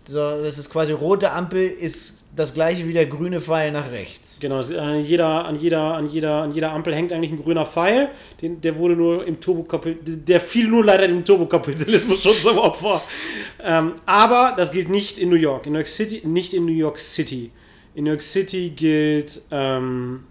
So, 0.05 0.43
das 0.43 0.59
ist 0.59 0.71
quasi 0.71 0.93
rote 0.93 1.31
Ampel 1.33 1.63
ist 1.63 2.19
das 2.35 2.55
gleiche 2.55 2.87
wie 2.87 2.93
der 2.93 3.07
grüne 3.07 3.41
Pfeil 3.41 3.73
nach 3.73 3.91
rechts. 3.91 4.30
Genau, 4.41 4.61
an 4.61 5.05
jeder, 5.05 5.45
an 5.45 5.59
jeder, 5.59 5.95
an 5.95 6.09
jeder, 6.09 6.43
an 6.43 6.53
jeder 6.53 6.73
Ampel 6.73 6.95
hängt 6.95 7.13
eigentlich 7.13 7.31
ein 7.31 7.43
grüner 7.43 7.67
Pfeil. 7.67 8.09
Den, 8.41 8.61
der 8.61 8.77
wurde 8.77 8.97
nur 8.97 9.27
im 9.27 9.41
Turbokapital, 9.41 10.17
der 10.17 10.41
fiel 10.41 10.69
nur 10.69 10.85
leider 10.85 11.07
dem 11.07 11.25
Turbokapitalismus 11.25 12.21
schon 12.23 12.33
zum 12.33 12.59
Opfer. 12.59 13.03
Ähm, 13.63 13.95
aber 14.07 14.55
das 14.57 14.73
gilt 14.73 14.89
nicht 14.89 15.19
in 15.19 15.29
New 15.29 15.37
York. 15.37 15.67
In 15.67 15.73
New 15.73 15.79
York 15.79 15.89
City, 15.89 16.23
nicht 16.27 16.55
in 16.55 16.65
New 16.65 16.73
York 16.73 16.99
City. 16.99 17.51
In 17.95 18.05
New 18.05 18.11
York 18.11 18.23
City 18.23 18.71
gilt 18.71 19.43
ähm, 19.51 20.25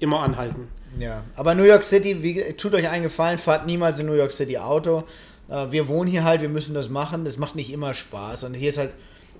immer 0.00 0.20
anhalten. 0.20 0.68
Ja, 0.98 1.24
aber 1.34 1.54
New 1.54 1.64
York 1.64 1.84
City, 1.84 2.22
wie, 2.22 2.52
tut 2.54 2.74
euch 2.74 2.88
einen 2.88 3.04
Gefallen, 3.04 3.38
fahrt 3.38 3.66
niemals 3.66 4.00
in 4.00 4.06
New 4.06 4.14
York 4.14 4.32
City 4.32 4.58
Auto. 4.58 5.04
Äh, 5.48 5.70
wir 5.70 5.88
wohnen 5.88 6.10
hier 6.10 6.24
halt, 6.24 6.42
wir 6.42 6.48
müssen 6.48 6.74
das 6.74 6.88
machen. 6.88 7.24
Das 7.24 7.36
macht 7.38 7.56
nicht 7.56 7.72
immer 7.72 7.94
Spaß. 7.94 8.44
Und 8.44 8.54
hier 8.54 8.70
ist 8.70 8.78
halt 8.78 8.92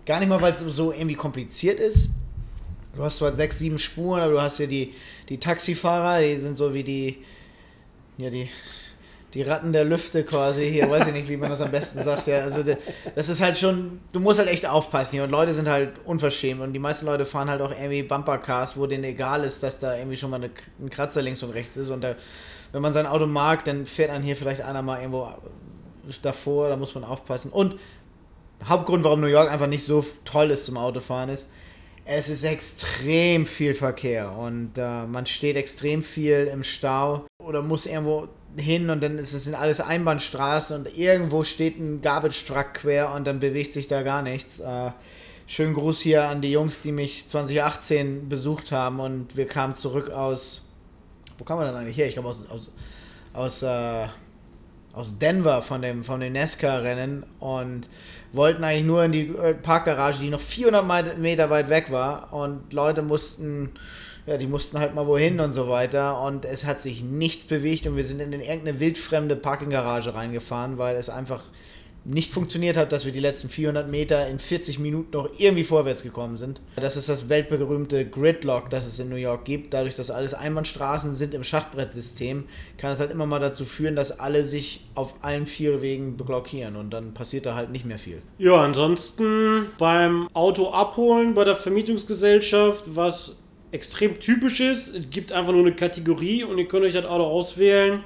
gar 0.07 0.21
nicht 0.21 0.29
mal, 0.29 0.41
weil 0.41 0.53
es 0.53 0.61
so 0.61 0.93
irgendwie 0.93 1.15
kompliziert 1.15 1.79
ist. 1.81 2.11
Du 2.97 3.03
hast 3.03 3.19
zwar 3.19 3.33
sechs, 3.33 3.59
sieben 3.59 3.79
Spuren, 3.79 4.21
aber 4.21 4.33
du 4.33 4.41
hast 4.41 4.57
hier 4.57 4.67
die, 4.67 4.95
die 5.29 5.39
Taxifahrer, 5.39 6.23
die 6.23 6.37
sind 6.39 6.57
so 6.57 6.73
wie 6.73 6.83
die, 6.83 7.23
ja, 8.17 8.31
die, 8.31 8.49
die 9.35 9.43
Ratten 9.43 9.75
der 9.75 9.85
Lüfte 9.85 10.25
quasi 10.25 10.71
hier, 10.71 10.91
weiß 10.91 11.09
ich 11.09 11.13
nicht, 11.13 11.29
wie 11.29 11.37
man 11.37 11.51
das 11.51 11.61
am 11.61 11.71
besten 11.71 12.03
sagt. 12.03 12.27
Ja, 12.27 12.39
also 12.39 12.65
das 13.15 13.29
ist 13.29 13.43
halt 13.43 13.59
schon, 13.59 14.01
du 14.13 14.21
musst 14.21 14.39
halt 14.39 14.49
echt 14.49 14.65
aufpassen 14.65 15.13
hier. 15.13 15.25
Und 15.25 15.31
Leute 15.31 15.53
sind 15.53 15.69
halt 15.69 15.91
unverschämt. 16.07 16.63
Und 16.63 16.73
die 16.73 16.79
meisten 16.79 17.05
Leute 17.05 17.27
fahren 17.27 17.51
halt 17.51 17.61
auch 17.61 17.71
irgendwie 17.71 18.03
Bumpercars, 18.03 18.79
wo 18.79 18.87
denen 18.87 19.05
egal 19.05 19.45
ist, 19.45 19.63
dass 19.63 19.79
da 19.79 19.95
irgendwie 19.95 20.17
schon 20.17 20.31
mal 20.31 20.37
eine, 20.37 20.51
ein 20.81 20.89
Kratzer 20.89 21.21
links 21.21 21.43
und 21.43 21.51
rechts 21.51 21.77
ist. 21.77 21.91
Und 21.91 22.03
da, 22.03 22.15
wenn 22.73 22.81
man 22.81 22.95
sein 22.95 23.07
Auto 23.07 23.27
mag, 23.27 23.63
dann 23.67 23.85
fährt 23.85 24.09
dann 24.09 24.23
hier 24.23 24.37
vielleicht 24.37 24.63
einer 24.63 24.81
mal 24.81 25.01
irgendwo 25.03 25.29
davor, 26.23 26.71
da 26.71 26.77
muss 26.79 26.95
man 26.95 27.05
aufpassen. 27.05 27.53
Und 27.53 27.77
Hauptgrund, 28.65 29.05
warum 29.05 29.21
New 29.21 29.27
York 29.27 29.51
einfach 29.51 29.67
nicht 29.67 29.85
so 29.85 30.03
toll 30.25 30.51
ist 30.51 30.65
zum 30.65 30.79
Autofahren 30.79 31.29
ist, 31.29 31.53
es 32.07 32.29
ist 32.29 32.45
extrem 32.45 33.47
viel 33.47 33.75
Verkehr 33.75 34.31
und 34.33 34.73
äh, 34.77 35.07
man 35.07 35.27
steht 35.27 35.57
extrem 35.57 36.05
viel 36.05 36.49
im 36.53 36.63
Stau 36.63 37.27
oder 37.43 37.63
muss 37.63 37.85
irgendwo 37.87 38.29
hin 38.57 38.91
und 38.91 39.03
dann 39.03 39.19
ist 39.19 39.35
es 39.35 39.45
sind 39.45 39.57
alles 39.57 39.81
Einbahnstraßen 39.81 40.79
und 40.79 40.97
irgendwo 40.97 41.43
steht 41.43 41.79
ein 41.79 42.01
Garbage 42.01 42.47
Truck 42.47 42.75
quer 42.75 43.13
und 43.13 43.27
dann 43.27 43.41
bewegt 43.41 43.73
sich 43.73 43.89
da 43.89 44.03
gar 44.03 44.23
nichts. 44.23 44.61
Äh, 44.61 44.93
schönen 45.49 45.75
Gruß 45.75 46.01
hier 46.01 46.25
an 46.25 46.41
die 46.41 46.53
Jungs, 46.53 46.81
die 46.81 46.93
mich 46.93 47.29
2018 47.29 48.29
besucht 48.29 48.71
haben 48.71 49.01
und 49.01 49.37
wir 49.37 49.47
kamen 49.47 49.75
zurück 49.75 50.11
aus, 50.11 50.65
wo 51.39 51.45
kamen 51.45 51.61
wir 51.61 51.67
denn 51.67 51.75
eigentlich 51.75 51.97
her? 51.97 52.07
Ich 52.07 52.15
glaube 52.15 52.29
aus, 52.29 52.49
aus, 52.49 52.71
aus, 53.33 53.63
äh, 53.63 54.07
aus 54.93 55.19
Denver 55.19 55.61
von 55.61 55.83
dem, 55.83 56.05
von 56.05 56.21
dem 56.21 56.33
NASCAR-Rennen 56.35 57.25
und 57.41 57.89
wollten 58.37 58.65
eigentlich 58.65 58.85
nur 58.87 59.05
in 59.05 59.13
die 59.13 59.29
äh, 59.29 59.55
Parkgarage, 59.55 60.21
die 60.21 60.31
noch 60.31 60.41
400 60.41 60.87
Meit- 60.87 61.19
Meter 61.19 61.51
weit 61.51 61.69
weg 61.69 61.91
war. 61.91 62.33
Und 62.33 62.73
Leute 62.73 63.03
mussten, 63.03 63.71
ja, 64.27 64.37
die 64.37 64.47
mussten 64.47 64.79
halt 64.79 64.95
mal 64.95 65.07
wohin 65.07 65.41
und 65.41 65.53
so 65.53 65.69
weiter. 65.69 66.21
Und 66.23 66.45
es 66.45 66.65
hat 66.67 66.81
sich 66.81 67.03
nichts 67.03 67.45
bewegt. 67.45 67.87
Und 67.87 67.97
wir 67.97 68.05
sind 68.05 68.21
in 68.21 68.33
irgendeine 68.33 68.81
wildfremde 68.81 69.37
Parkinggarage 69.37 70.15
reingefahren, 70.15 70.79
weil 70.79 70.97
es 70.97 71.09
einfach 71.11 71.43
nicht 72.09 72.33
funktioniert 72.33 72.77
hat, 72.77 72.93
dass 72.93 73.05
wir 73.05 73.13
die 73.13 73.21
letzten 73.21 73.49
400 73.49 73.89
Meter 73.91 74.29
in 74.29 74.39
40 74.39 74.79
Minuten 74.79 75.11
noch 75.13 75.29
irgendwie 75.39 75.65
vorwärts 75.65 76.03
gekommen 76.03 76.37
sind. 76.37 76.61
Das 76.77 76.97
ist 76.97 77.09
das 77.09 77.29
weltberühmte 77.29 78.07
Gridlock, 78.07 78.71
das 78.71 78.87
es 78.87 79.01
in 79.01 79.09
New 79.09 79.17
York 79.17 79.45
gibt. 79.45 79.75
Dadurch, 79.75 79.97
dass 79.97 80.11
alles 80.11 80.33
Einbahnstraßen 80.33 81.15
sind 81.15 81.35
im 81.35 81.43
Schachbrettsystem, 81.43 82.45
kann 82.79 82.93
es 82.93 83.01
halt 83.01 83.11
immer 83.11 83.27
mal 83.27 83.41
dazu 83.41 83.65
führen, 83.65 83.97
dass 83.97 84.21
alle 84.21 84.45
sich 84.45 84.87
auf 84.95 85.15
allen 85.23 85.47
vier 85.47 85.83
Wegen 85.83 86.17
blockieren 86.17 86.77
und 86.77 86.91
dann 86.91 87.13
passiert 87.13 87.45
da 87.45 87.55
halt 87.55 87.71
nicht 87.71 87.85
mehr 87.85 87.99
viel. 87.99 88.23
Ja, 88.39 88.57
ansonsten 88.57 89.67
beim 89.79 90.29
Auto 90.33 90.71
abholen 90.71 91.35
bei 91.35 91.45
der 91.45 91.57
Vermietungsgesellschaft, 91.57 92.95
was 92.95 93.37
extrem 93.73 94.21
typisch 94.21 94.61
ist, 94.61 94.95
es 94.95 95.11
gibt 95.11 95.33
einfach 95.33 95.53
nur 95.53 95.63
eine 95.63 95.75
Kategorie 95.75 96.45
und 96.45 96.59
ihr 96.59 96.69
könnt 96.69 96.85
euch 96.85 96.93
das 96.93 97.05
Auto 97.05 97.25
auswählen, 97.25 98.05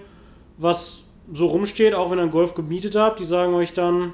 was 0.56 1.04
so 1.32 1.46
rumsteht, 1.46 1.94
auch 1.94 2.10
wenn 2.10 2.18
ihr 2.18 2.22
einen 2.22 2.30
Golf 2.30 2.54
gemietet 2.54 2.96
habt. 2.96 3.20
Die 3.20 3.24
sagen 3.24 3.54
euch 3.54 3.72
dann, 3.72 4.12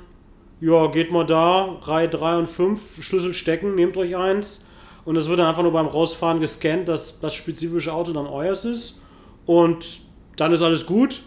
ja, 0.60 0.86
geht 0.88 1.10
mal 1.10 1.24
da, 1.24 1.76
Reihe 1.82 2.08
3 2.08 2.38
und 2.38 2.46
5, 2.46 3.02
Schlüssel 3.02 3.34
stecken, 3.34 3.74
nehmt 3.74 3.96
euch 3.96 4.16
eins. 4.16 4.64
Und 5.04 5.16
es 5.16 5.28
wird 5.28 5.38
dann 5.38 5.46
einfach 5.46 5.62
nur 5.62 5.72
beim 5.72 5.86
Rausfahren 5.86 6.40
gescannt, 6.40 6.88
dass 6.88 7.20
das 7.20 7.34
spezifische 7.34 7.92
Auto 7.92 8.12
dann 8.12 8.26
euers 8.26 8.64
ist. 8.64 9.00
Und 9.44 10.00
dann 10.36 10.52
ist 10.52 10.62
alles 10.62 10.84
gut. 10.84 11.22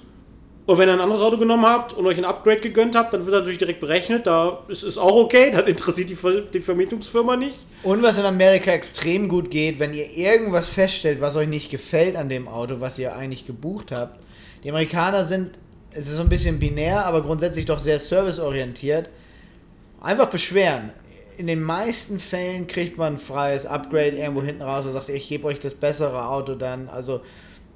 Und 0.66 0.78
wenn 0.78 0.88
ihr 0.88 0.94
ein 0.94 1.02
anderes 1.02 1.24
Auto 1.24 1.38
genommen 1.38 1.66
habt 1.66 1.94
und 1.94 2.06
euch 2.06 2.20
ein 2.20 2.26
Upgrade 2.26 2.60
gegönnt 2.60 2.96
habt, 2.96 3.12
dann 3.12 3.22
wird 3.22 3.34
das 3.34 3.40
natürlich 3.40 3.58
direkt 3.58 3.80
berechnet. 3.80 4.28
Da 4.28 4.60
ist 4.68 4.84
es 4.84 5.00
auch 5.00 5.16
okay, 5.16 5.50
das 5.50 5.66
interessiert 5.66 6.10
die, 6.10 6.16
Ver 6.16 6.42
die 6.42 6.60
Vermietungsfirma 6.60 7.38
nicht. 7.38 7.58
Und 7.82 8.04
was 8.04 8.20
in 8.20 8.26
Amerika 8.26 8.72
extrem 8.72 9.30
gut 9.30 9.50
geht, 9.50 9.80
wenn 9.80 9.96
ihr 9.96 10.16
irgendwas 10.16 10.70
feststellt, 10.70 11.22
was 11.22 11.36
euch 11.36 11.48
nicht 11.48 11.72
gefällt 11.72 12.16
an 12.16 12.30
dem 12.30 12.48
Auto, 12.48 12.82
was 12.82 13.00
ihr 13.00 13.16
eigentlich 13.16 13.48
gebucht 13.48 13.92
habt. 13.92 14.20
Die 14.64 14.70
Amerikaner 14.70 15.26
sind, 15.26 15.58
es 15.92 16.10
ist 16.10 16.18
so 16.18 16.22
ein 16.22 16.30
bisschen 16.30 16.60
binär, 16.60 17.06
aber 17.06 17.22
grundsätzlich 17.22 17.66
doch 17.66 17.80
sehr 17.80 18.00
serviceorientiert. 18.00 19.10
Einfach 20.02 20.30
beschweren. 20.30 20.92
In 21.38 21.48
den 21.48 21.62
meisten 21.62 22.20
Fällen 22.20 22.68
kriegt 22.68 22.98
man 22.98 23.14
ein 23.14 23.18
freies 23.18 23.66
Upgrade 23.66 24.18
irgendwo 24.18 24.42
hinten 24.42 24.62
raus 24.62 24.86
und 24.86 24.94
sagt, 24.94 25.10
ich 25.10 25.28
gebe 25.28 25.48
euch 25.48 25.60
das 25.60 25.74
bessere 25.74 26.28
Auto 26.28 26.56
dann. 26.56 26.90
Also 26.90 27.22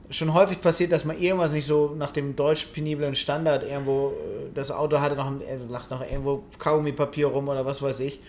schon 0.09 0.33
häufig 0.33 0.61
passiert, 0.61 0.91
dass 0.91 1.05
man 1.05 1.17
irgendwas 1.17 1.51
nicht 1.51 1.65
so 1.65 1.95
nach 1.97 2.11
dem 2.11 2.35
deutsch 2.35 2.65
peniblen 2.67 3.15
Standard 3.15 3.63
irgendwo, 3.63 4.09
äh, 4.09 4.51
das 4.53 4.71
Auto 4.71 4.99
hatte 4.99 5.15
noch, 5.15 5.31
äh, 5.41 5.57
lag 5.69 5.89
noch 5.89 6.01
irgendwo 6.01 6.43
Kaugummipapier 6.59 7.27
rum 7.27 7.47
oder 7.47 7.65
was 7.65 7.81
weiß 7.81 8.01
ich. 8.01 8.19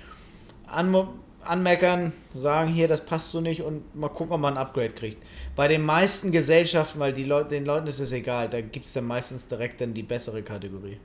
Anmo 0.67 1.09
anmeckern, 1.47 2.13
sagen 2.35 2.71
hier, 2.71 2.89
das 2.89 3.05
passt 3.05 3.31
so 3.31 3.41
nicht 3.41 3.63
und 3.63 3.95
mal 3.95 4.09
gucken, 4.09 4.33
ob 4.33 4.41
man 4.41 4.55
ein 4.55 4.59
Upgrade 4.59 4.91
kriegt. 4.91 5.23
Bei 5.57 5.69
den 5.69 5.83
meisten 5.83 6.33
Gesellschaften, 6.33 6.99
weil 7.01 7.13
die 7.13 7.25
Leute, 7.25 7.51
den 7.51 7.65
Leuten 7.65 7.87
ist 7.87 8.01
es 8.01 8.13
egal, 8.13 8.49
da 8.49 8.61
gibt 8.61 8.87
es 8.87 8.93
dann 8.93 9.07
meistens 9.07 9.47
direkt 9.47 9.81
dann 9.81 9.95
die 9.95 10.03
bessere 10.03 10.43
Kategorie. 10.43 10.99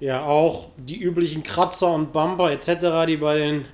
Ja, 0.00 0.24
auch 0.24 0.70
die 0.76 1.00
üblichen 1.00 1.42
Kratzer 1.42 1.92
und 1.92 2.12
Bumper 2.12 2.50
etc., 2.50 3.06
die 3.06 3.16
bei 3.16 3.36
den 3.36 3.66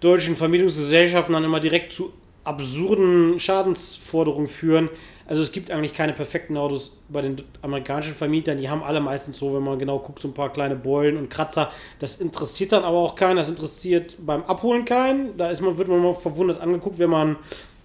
deutschen 0.00 0.36
Vermietungsgesellschaften 0.36 1.32
dann 1.32 1.44
immer 1.44 1.60
direkt 1.60 1.92
zu 1.92 2.12
absurden 2.44 3.38
Schadensforderungen 3.38 4.48
führen. 4.48 4.88
Also 5.32 5.40
es 5.40 5.50
gibt 5.50 5.70
eigentlich 5.70 5.94
keine 5.94 6.12
perfekten 6.12 6.58
Autos 6.58 7.00
bei 7.08 7.22
den 7.22 7.42
amerikanischen 7.62 8.14
Vermietern. 8.14 8.58
Die 8.58 8.68
haben 8.68 8.82
alle 8.82 9.00
meistens 9.00 9.38
so, 9.38 9.54
wenn 9.54 9.62
man 9.62 9.78
genau 9.78 9.98
guckt, 9.98 10.20
so 10.20 10.28
ein 10.28 10.34
paar 10.34 10.52
kleine 10.52 10.76
Beulen 10.76 11.16
und 11.16 11.30
Kratzer. 11.30 11.72
Das 12.00 12.20
interessiert 12.20 12.72
dann 12.72 12.84
aber 12.84 12.98
auch 12.98 13.14
keinen. 13.14 13.38
Das 13.38 13.48
interessiert 13.48 14.16
beim 14.20 14.42
Abholen 14.42 14.84
keinen. 14.84 15.34
Da 15.38 15.48
ist 15.48 15.62
man, 15.62 15.78
wird 15.78 15.88
man 15.88 16.02
mal 16.02 16.12
verwundert 16.12 16.60
angeguckt, 16.60 16.98
wenn 16.98 17.08
man 17.08 17.36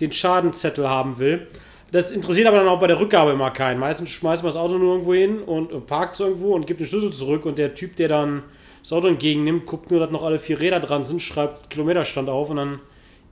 den 0.02 0.12
Schadenzettel 0.12 0.90
haben 0.90 1.20
will. 1.20 1.48
Das 1.94 2.12
interessiert 2.12 2.48
aber 2.48 2.58
dann 2.58 2.68
auch 2.68 2.82
bei 2.82 2.88
der 2.88 3.00
Rückgabe 3.00 3.32
immer 3.32 3.52
keinen. 3.52 3.80
Meistens 3.80 4.10
schmeißt 4.10 4.44
man 4.44 4.52
das 4.52 4.62
Auto 4.62 4.78
nur 4.78 4.96
irgendwo 4.96 5.14
hin 5.14 5.42
und 5.42 5.88
parkt 5.88 6.16
es 6.16 6.20
irgendwo 6.20 6.54
und 6.54 6.68
gibt 6.68 6.82
den 6.82 6.88
Schlüssel 6.88 7.14
zurück. 7.14 7.46
Und 7.46 7.58
der 7.58 7.74
Typ, 7.74 7.96
der 7.96 8.10
dann 8.10 8.44
das 8.82 8.92
Auto 8.92 9.08
entgegennimmt, 9.08 9.66
guckt 9.66 9.90
nur, 9.90 10.02
dass 10.02 10.12
noch 10.12 10.24
alle 10.24 10.40
vier 10.40 10.60
Räder 10.60 10.82
dran 10.82 11.06
sind, 11.06 11.22
schreibt 11.22 11.70
Kilometerstand 11.70 12.28
auf 12.28 12.50
und 12.50 12.58
dann 12.58 12.80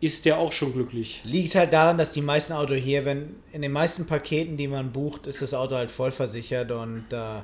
ist 0.02 0.26
der 0.26 0.38
auch 0.38 0.52
schon 0.52 0.74
glücklich. 0.74 1.22
Liegt 1.24 1.56
halt 1.56 1.74
daran, 1.74 1.98
dass 1.98 2.12
die 2.12 2.22
meisten 2.22 2.54
Autos 2.54 2.78
hier, 2.78 3.06
wenn 3.06 3.36
in 3.52 3.62
den 3.62 3.72
meisten 3.72 4.08
Paketen, 4.08 4.58
die 4.58 4.68
man 4.68 4.92
bucht, 4.92 5.28
ist 5.28 5.42
das 5.42 5.54
Auto 5.54 5.76
halt 5.76 5.92
voll 5.92 6.12
versichert 6.12 6.72
und 6.72 7.06
äh, 7.12 7.42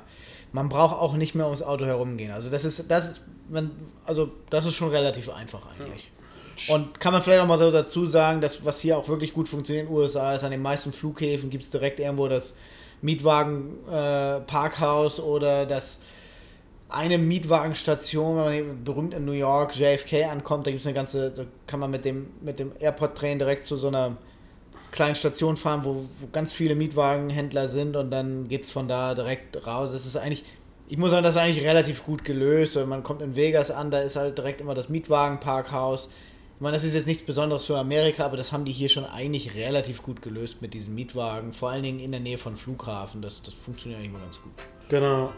man 0.52 0.68
braucht 0.68 0.96
auch 0.96 1.14
nicht 1.14 1.34
mehr 1.34 1.46
ums 1.46 1.62
Auto 1.62 1.86
herumgehen. 1.86 2.30
Also 2.30 2.50
das 2.50 2.64
ist, 2.64 2.90
das 2.90 3.10
ist, 3.10 3.22
man, 3.48 3.70
also 4.04 4.30
das 4.50 4.66
ist 4.66 4.74
schon 4.74 4.90
relativ 4.90 5.30
einfach 5.30 5.62
eigentlich. 5.74 6.10
Und 6.68 7.00
kann 7.00 7.12
man 7.12 7.22
vielleicht 7.22 7.42
auch 7.42 7.46
mal 7.46 7.58
so 7.58 7.70
dazu 7.70 8.06
sagen, 8.06 8.40
dass 8.40 8.64
was 8.64 8.80
hier 8.80 8.96
auch 8.98 9.08
wirklich 9.08 9.32
gut 9.32 9.48
funktioniert 9.48 9.86
in 9.86 9.92
den 9.92 10.00
USA 10.00 10.34
ist, 10.34 10.44
an 10.44 10.52
den 10.52 10.62
meisten 10.62 10.92
Flughäfen 10.92 11.50
gibt 11.50 11.64
es 11.64 11.70
direkt 11.70 11.98
irgendwo 11.98 12.28
das 12.28 12.58
Mietwagen-Parkhaus 13.00 15.18
oder 15.20 15.66
das 15.66 16.02
eine 16.92 17.18
Mietwagenstation, 17.18 18.36
wenn 18.36 18.66
man 18.66 18.84
berühmt 18.84 19.14
in 19.14 19.24
New 19.24 19.32
York 19.32 19.74
JFK 19.76 20.24
ankommt, 20.30 20.66
da 20.66 20.70
gibt 20.70 20.80
es 20.80 20.86
eine 20.86 20.94
ganze, 20.94 21.30
da 21.30 21.44
kann 21.66 21.80
man 21.80 21.90
mit 21.90 22.04
dem, 22.04 22.30
mit 22.40 22.58
dem 22.58 22.72
Airport-Train 22.78 23.38
direkt 23.38 23.64
zu 23.64 23.76
so 23.76 23.88
einer 23.88 24.16
kleinen 24.90 25.14
Station 25.14 25.56
fahren, 25.56 25.84
wo, 25.84 26.04
wo 26.20 26.26
ganz 26.32 26.52
viele 26.52 26.74
Mietwagenhändler 26.74 27.68
sind 27.68 27.96
und 27.96 28.10
dann 28.10 28.46
geht 28.48 28.64
es 28.64 28.70
von 28.70 28.88
da 28.88 29.14
direkt 29.14 29.66
raus. 29.66 29.90
Das 29.90 30.04
ist 30.04 30.16
eigentlich, 30.16 30.44
ich 30.86 30.98
muss 30.98 31.10
sagen, 31.10 31.24
das 31.24 31.34
ist 31.34 31.40
eigentlich 31.40 31.64
relativ 31.64 32.04
gut 32.04 32.24
gelöst. 32.24 32.78
Man 32.86 33.02
kommt 33.02 33.22
in 33.22 33.34
Vegas 33.34 33.70
an, 33.70 33.90
da 33.90 34.00
ist 34.00 34.16
halt 34.16 34.36
direkt 34.36 34.60
immer 34.60 34.74
das 34.74 34.90
Mietwagenparkhaus. 34.90 36.10
Ich 36.56 36.60
meine, 36.60 36.76
das 36.76 36.84
ist 36.84 36.94
jetzt 36.94 37.06
nichts 37.06 37.24
Besonderes 37.24 37.64
für 37.64 37.78
Amerika, 37.78 38.24
aber 38.24 38.36
das 38.36 38.52
haben 38.52 38.66
die 38.66 38.72
hier 38.72 38.90
schon 38.90 39.06
eigentlich 39.06 39.54
relativ 39.54 40.02
gut 40.02 40.20
gelöst 40.20 40.60
mit 40.60 40.74
diesen 40.74 40.94
Mietwagen, 40.94 41.54
vor 41.54 41.70
allen 41.70 41.82
Dingen 41.82 41.98
in 41.98 42.12
der 42.12 42.20
Nähe 42.20 42.38
von 42.38 42.56
Flughafen. 42.56 43.22
Das, 43.22 43.42
das 43.42 43.54
funktioniert 43.54 43.98
eigentlich 43.98 44.12
mal 44.12 44.20
ganz 44.20 44.40
gut. 44.40 44.52
Genau. 44.90 45.32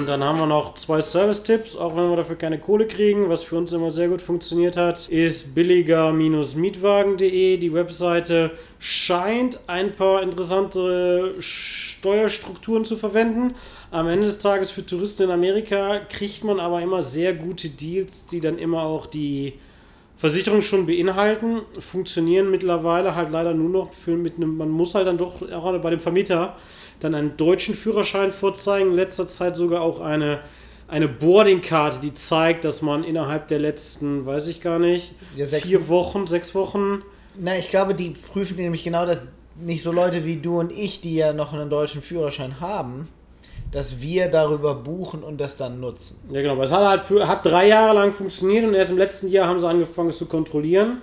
Und 0.00 0.08
dann 0.08 0.24
haben 0.24 0.38
wir 0.38 0.46
noch 0.46 0.72
zwei 0.76 1.02
Service-Tipps, 1.02 1.76
auch 1.76 1.94
wenn 1.94 2.08
wir 2.08 2.16
dafür 2.16 2.36
keine 2.36 2.58
Kohle 2.58 2.86
kriegen. 2.86 3.28
Was 3.28 3.42
für 3.42 3.58
uns 3.58 3.70
immer 3.74 3.90
sehr 3.90 4.08
gut 4.08 4.22
funktioniert 4.22 4.78
hat, 4.78 5.06
ist 5.10 5.54
billiger-mietwagen.de. 5.54 7.58
Die 7.58 7.74
Webseite 7.74 8.52
scheint 8.78 9.60
ein 9.66 9.92
paar 9.92 10.22
interessante 10.22 11.34
Steuerstrukturen 11.38 12.86
zu 12.86 12.96
verwenden. 12.96 13.56
Am 13.90 14.08
Ende 14.08 14.24
des 14.24 14.38
Tages 14.38 14.70
für 14.70 14.86
Touristen 14.86 15.24
in 15.24 15.32
Amerika 15.32 15.98
kriegt 15.98 16.44
man 16.44 16.60
aber 16.60 16.80
immer 16.80 17.02
sehr 17.02 17.34
gute 17.34 17.68
Deals, 17.68 18.24
die 18.24 18.40
dann 18.40 18.56
immer 18.56 18.84
auch 18.84 19.04
die 19.04 19.52
Versicherung 20.20 20.60
schon 20.60 20.84
beinhalten. 20.84 21.62
Funktionieren 21.78 22.50
mittlerweile 22.50 23.14
halt 23.14 23.30
leider 23.30 23.54
nur 23.54 23.70
noch 23.70 23.94
für 23.94 24.18
mit 24.18 24.36
einem, 24.36 24.58
man 24.58 24.68
muss 24.68 24.94
halt 24.94 25.06
dann 25.06 25.16
doch 25.16 25.40
auch 25.50 25.78
bei 25.78 25.88
dem 25.88 25.98
Vermieter 25.98 26.56
dann 27.00 27.14
einen 27.14 27.38
deutschen 27.38 27.74
Führerschein 27.74 28.30
vorzeigen, 28.30 28.90
in 28.90 28.96
letzter 28.96 29.26
Zeit 29.26 29.56
sogar 29.56 29.80
auch 29.80 30.00
eine, 30.00 30.40
eine 30.88 31.08
Boardingkarte, 31.08 32.00
die 32.02 32.12
zeigt, 32.12 32.66
dass 32.66 32.82
man 32.82 33.02
innerhalb 33.02 33.48
der 33.48 33.60
letzten, 33.60 34.26
weiß 34.26 34.48
ich 34.48 34.60
gar 34.60 34.78
nicht, 34.78 35.14
Ja, 35.34 35.46
vier 35.46 35.88
Wochen, 35.88 36.26
sechs 36.26 36.54
Wochen, 36.54 37.02
Na, 37.38 37.56
ich 37.56 37.70
glaube, 37.70 37.94
die 37.94 38.10
prüfen 38.10 38.58
nämlich 38.58 38.84
genau 38.84 39.06
das, 39.06 39.28
nicht 39.56 39.82
so 39.82 39.90
Leute 39.90 40.26
wie 40.26 40.36
du 40.36 40.60
und 40.60 40.70
ich, 40.70 41.00
die 41.00 41.14
ja 41.14 41.32
noch 41.32 41.54
einen 41.54 41.70
deutschen 41.70 42.02
Führerschein 42.02 42.60
haben, 42.60 43.08
dass 43.72 44.00
wir 44.00 44.28
darüber 44.28 44.74
buchen 44.74 45.22
und 45.22 45.40
das 45.40 45.56
dann 45.56 45.80
nutzen. 45.80 46.20
ja 46.32 46.42
genau, 46.42 46.60
es 46.60 46.72
hat 46.72 46.86
halt 46.86 47.02
für, 47.02 47.26
hat 47.28 47.46
drei 47.46 47.68
Jahre 47.68 47.94
lang 47.94 48.12
funktioniert 48.12 48.64
und 48.64 48.74
erst 48.74 48.90
im 48.90 48.98
letzten 48.98 49.28
Jahr 49.28 49.46
haben 49.46 49.58
sie 49.58 49.68
angefangen, 49.68 50.08
es 50.08 50.18
zu 50.18 50.26
kontrollieren. 50.26 51.02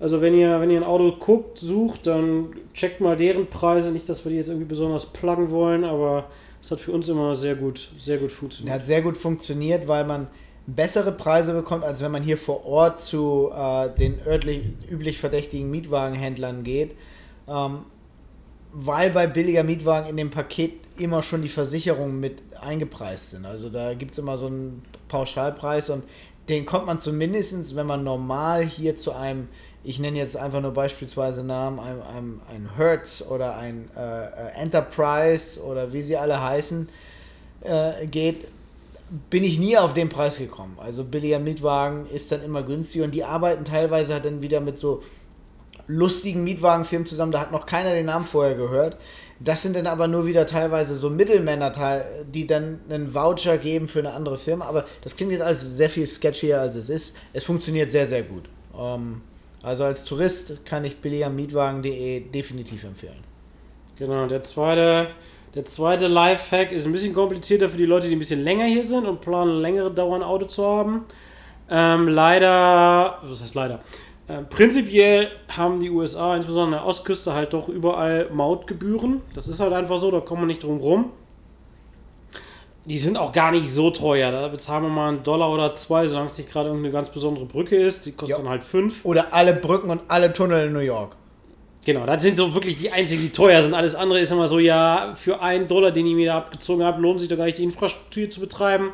Also 0.00 0.20
wenn 0.20 0.34
ihr, 0.34 0.60
wenn 0.60 0.70
ihr 0.70 0.78
ein 0.78 0.86
Auto 0.86 1.12
guckt, 1.12 1.58
sucht, 1.58 2.08
dann 2.08 2.56
checkt 2.74 3.00
mal 3.00 3.16
deren 3.16 3.46
Preise. 3.46 3.92
Nicht, 3.92 4.08
dass 4.08 4.24
wir 4.24 4.30
die 4.30 4.36
jetzt 4.36 4.48
irgendwie 4.48 4.66
besonders 4.66 5.06
pluggen 5.06 5.50
wollen, 5.50 5.84
aber 5.84 6.24
es 6.60 6.72
hat 6.72 6.80
für 6.80 6.90
uns 6.90 7.08
immer 7.08 7.36
sehr 7.36 7.54
gut, 7.54 7.90
sehr 7.98 8.18
gut 8.18 8.32
funktioniert. 8.32 8.80
hat 8.80 8.86
sehr 8.86 9.02
gut 9.02 9.16
funktioniert, 9.16 9.86
weil 9.86 10.04
man 10.04 10.26
bessere 10.66 11.12
Preise 11.12 11.54
bekommt, 11.54 11.84
als 11.84 12.02
wenn 12.02 12.10
man 12.10 12.22
hier 12.22 12.36
vor 12.36 12.66
Ort 12.66 13.00
zu 13.00 13.50
äh, 13.54 13.90
den 13.96 14.18
örtlich, 14.26 14.62
üblich 14.90 15.18
verdächtigen 15.18 15.70
Mietwagenhändlern 15.70 16.64
geht. 16.64 16.96
Ähm, 17.48 17.78
weil 18.72 19.10
bei 19.10 19.26
billiger 19.26 19.62
Mietwagen 19.62 20.08
in 20.08 20.16
dem 20.16 20.30
Paket 20.30 20.72
immer 20.98 21.22
schon 21.22 21.42
die 21.42 21.48
Versicherungen 21.48 22.20
mit 22.20 22.42
eingepreist 22.60 23.30
sind. 23.30 23.46
Also 23.46 23.68
da 23.68 23.94
gibt 23.94 24.12
es 24.12 24.18
immer 24.18 24.38
so 24.38 24.46
einen 24.46 24.82
Pauschalpreis 25.08 25.90
und 25.90 26.04
den 26.48 26.66
kommt 26.66 26.86
man 26.86 26.98
zumindest, 26.98 27.76
wenn 27.76 27.86
man 27.86 28.02
normal 28.02 28.64
hier 28.64 28.96
zu 28.96 29.12
einem, 29.12 29.48
ich 29.84 29.98
nenne 29.98 30.18
jetzt 30.18 30.36
einfach 30.36 30.60
nur 30.60 30.72
beispielsweise 30.72 31.44
Namen, 31.44 31.78
einem, 31.78 32.02
einem, 32.02 32.40
ein 32.48 32.76
Hertz 32.76 33.24
oder 33.28 33.56
ein 33.56 33.88
äh, 33.96 34.60
Enterprise 34.60 35.62
oder 35.62 35.92
wie 35.92 36.02
sie 36.02 36.16
alle 36.16 36.42
heißen, 36.42 36.88
äh, 37.62 38.06
geht, 38.06 38.48
bin 39.30 39.44
ich 39.44 39.58
nie 39.58 39.76
auf 39.76 39.94
den 39.94 40.08
Preis 40.08 40.38
gekommen. 40.38 40.78
Also 40.80 41.04
billiger 41.04 41.38
Mietwagen 41.38 42.06
ist 42.06 42.32
dann 42.32 42.42
immer 42.42 42.62
günstig 42.62 43.02
und 43.02 43.12
die 43.12 43.24
arbeiten 43.24 43.64
teilweise 43.64 44.18
dann 44.20 44.42
wieder 44.42 44.60
mit 44.60 44.78
so 44.78 45.02
lustigen 45.86 46.44
Mietwagenfirmen 46.44 47.06
zusammen, 47.06 47.32
da 47.32 47.40
hat 47.40 47.52
noch 47.52 47.66
keiner 47.66 47.92
den 47.92 48.06
Namen 48.06 48.24
vorher 48.24 48.54
gehört. 48.54 48.96
Das 49.40 49.62
sind 49.62 49.74
dann 49.74 49.86
aber 49.86 50.06
nur 50.06 50.26
wieder 50.26 50.46
teilweise 50.46 50.94
so 50.94 51.10
Mittelmänner, 51.10 51.72
die 52.32 52.46
dann 52.46 52.80
einen 52.88 53.12
Voucher 53.12 53.58
geben 53.58 53.88
für 53.88 53.98
eine 53.98 54.12
andere 54.12 54.38
Firma. 54.38 54.66
Aber 54.66 54.84
das 55.02 55.16
klingt 55.16 55.32
jetzt 55.32 55.42
alles 55.42 55.62
sehr 55.62 55.90
viel 55.90 56.06
sketchier, 56.06 56.60
als 56.60 56.76
es 56.76 56.88
ist. 56.88 57.16
Es 57.32 57.44
funktioniert 57.44 57.90
sehr, 57.90 58.06
sehr 58.06 58.22
gut. 58.22 58.44
Ähm, 58.78 59.20
also 59.62 59.84
als 59.84 60.04
Tourist 60.04 60.64
kann 60.64 60.84
ich 60.84 60.96
billigermietwagen.de 60.96 62.20
definitiv 62.30 62.84
empfehlen. 62.84 63.24
Genau, 63.96 64.26
der 64.26 64.42
zweite, 64.42 65.08
der 65.54 65.64
zweite 65.64 66.06
Lifehack 66.06 66.72
ist 66.72 66.86
ein 66.86 66.92
bisschen 66.92 67.14
komplizierter 67.14 67.68
für 67.68 67.76
die 67.76 67.86
Leute, 67.86 68.08
die 68.08 68.16
ein 68.16 68.20
bisschen 68.20 68.42
länger 68.42 68.64
hier 68.66 68.84
sind 68.84 69.06
und 69.06 69.20
planen, 69.20 69.60
längere 69.60 69.92
Dauer 69.92 70.16
ein 70.16 70.22
Auto 70.22 70.46
zu 70.46 70.64
haben. 70.64 71.04
Ähm, 71.70 72.08
leider, 72.08 73.18
was 73.22 73.40
heißt 73.42 73.54
leider? 73.54 73.80
Ähm, 74.32 74.46
prinzipiell 74.48 75.28
haben 75.48 75.78
die 75.80 75.90
USA, 75.90 76.34
insbesondere 76.36 76.78
an 76.80 76.84
der 76.84 76.88
Ostküste, 76.88 77.34
halt 77.34 77.52
doch 77.52 77.68
überall 77.68 78.30
Mautgebühren. 78.32 79.20
Das 79.34 79.46
ist 79.46 79.60
halt 79.60 79.74
einfach 79.74 79.98
so, 79.98 80.10
da 80.10 80.20
kommen 80.20 80.42
wir 80.42 80.46
nicht 80.46 80.62
drum 80.62 80.78
rum. 80.78 81.10
Die 82.86 82.98
sind 82.98 83.16
auch 83.18 83.32
gar 83.32 83.52
nicht 83.52 83.70
so 83.72 83.90
teuer. 83.90 84.32
Da 84.32 84.48
bezahlen 84.48 84.84
wir 84.84 84.88
mal 84.90 85.08
einen 85.10 85.22
Dollar 85.22 85.52
oder 85.52 85.74
zwei, 85.74 86.06
solange 86.06 86.28
es 86.28 86.38
nicht 86.38 86.50
gerade 86.50 86.68
irgendeine 86.70 86.92
ganz 86.92 87.10
besondere 87.10 87.44
Brücke 87.44 87.76
ist. 87.76 88.06
Die 88.06 88.12
kostet 88.12 88.30
Ja. 88.30 88.42
dann 88.42 88.48
halt 88.48 88.62
fünf. 88.62 89.04
Oder 89.04 89.32
alle 89.34 89.52
Brücken 89.54 89.90
und 89.90 90.00
alle 90.08 90.32
Tunnel 90.32 90.66
in 90.68 90.72
New 90.72 90.80
York. 90.80 91.16
Genau, 91.84 92.06
das 92.06 92.22
sind 92.22 92.38
so 92.38 92.54
wirklich 92.54 92.78
die 92.78 92.90
einzigen, 92.90 93.22
die 93.22 93.30
teuer 93.30 93.60
sind. 93.60 93.74
Alles 93.74 93.94
andere 93.94 94.20
ist 94.20 94.32
immer 94.32 94.48
so, 94.48 94.58
ja, 94.58 95.12
für 95.14 95.42
einen 95.42 95.68
Dollar, 95.68 95.90
den 95.90 96.06
ich 96.06 96.14
mir 96.14 96.26
da 96.28 96.38
abgezogen 96.38 96.84
habe, 96.84 97.02
lohnt 97.02 97.20
sich 97.20 97.28
doch 97.28 97.36
gar 97.36 97.44
nicht, 97.44 97.58
die 97.58 97.64
Infrastruktur 97.64 98.30
zu 98.30 98.40
betreiben. 98.40 98.90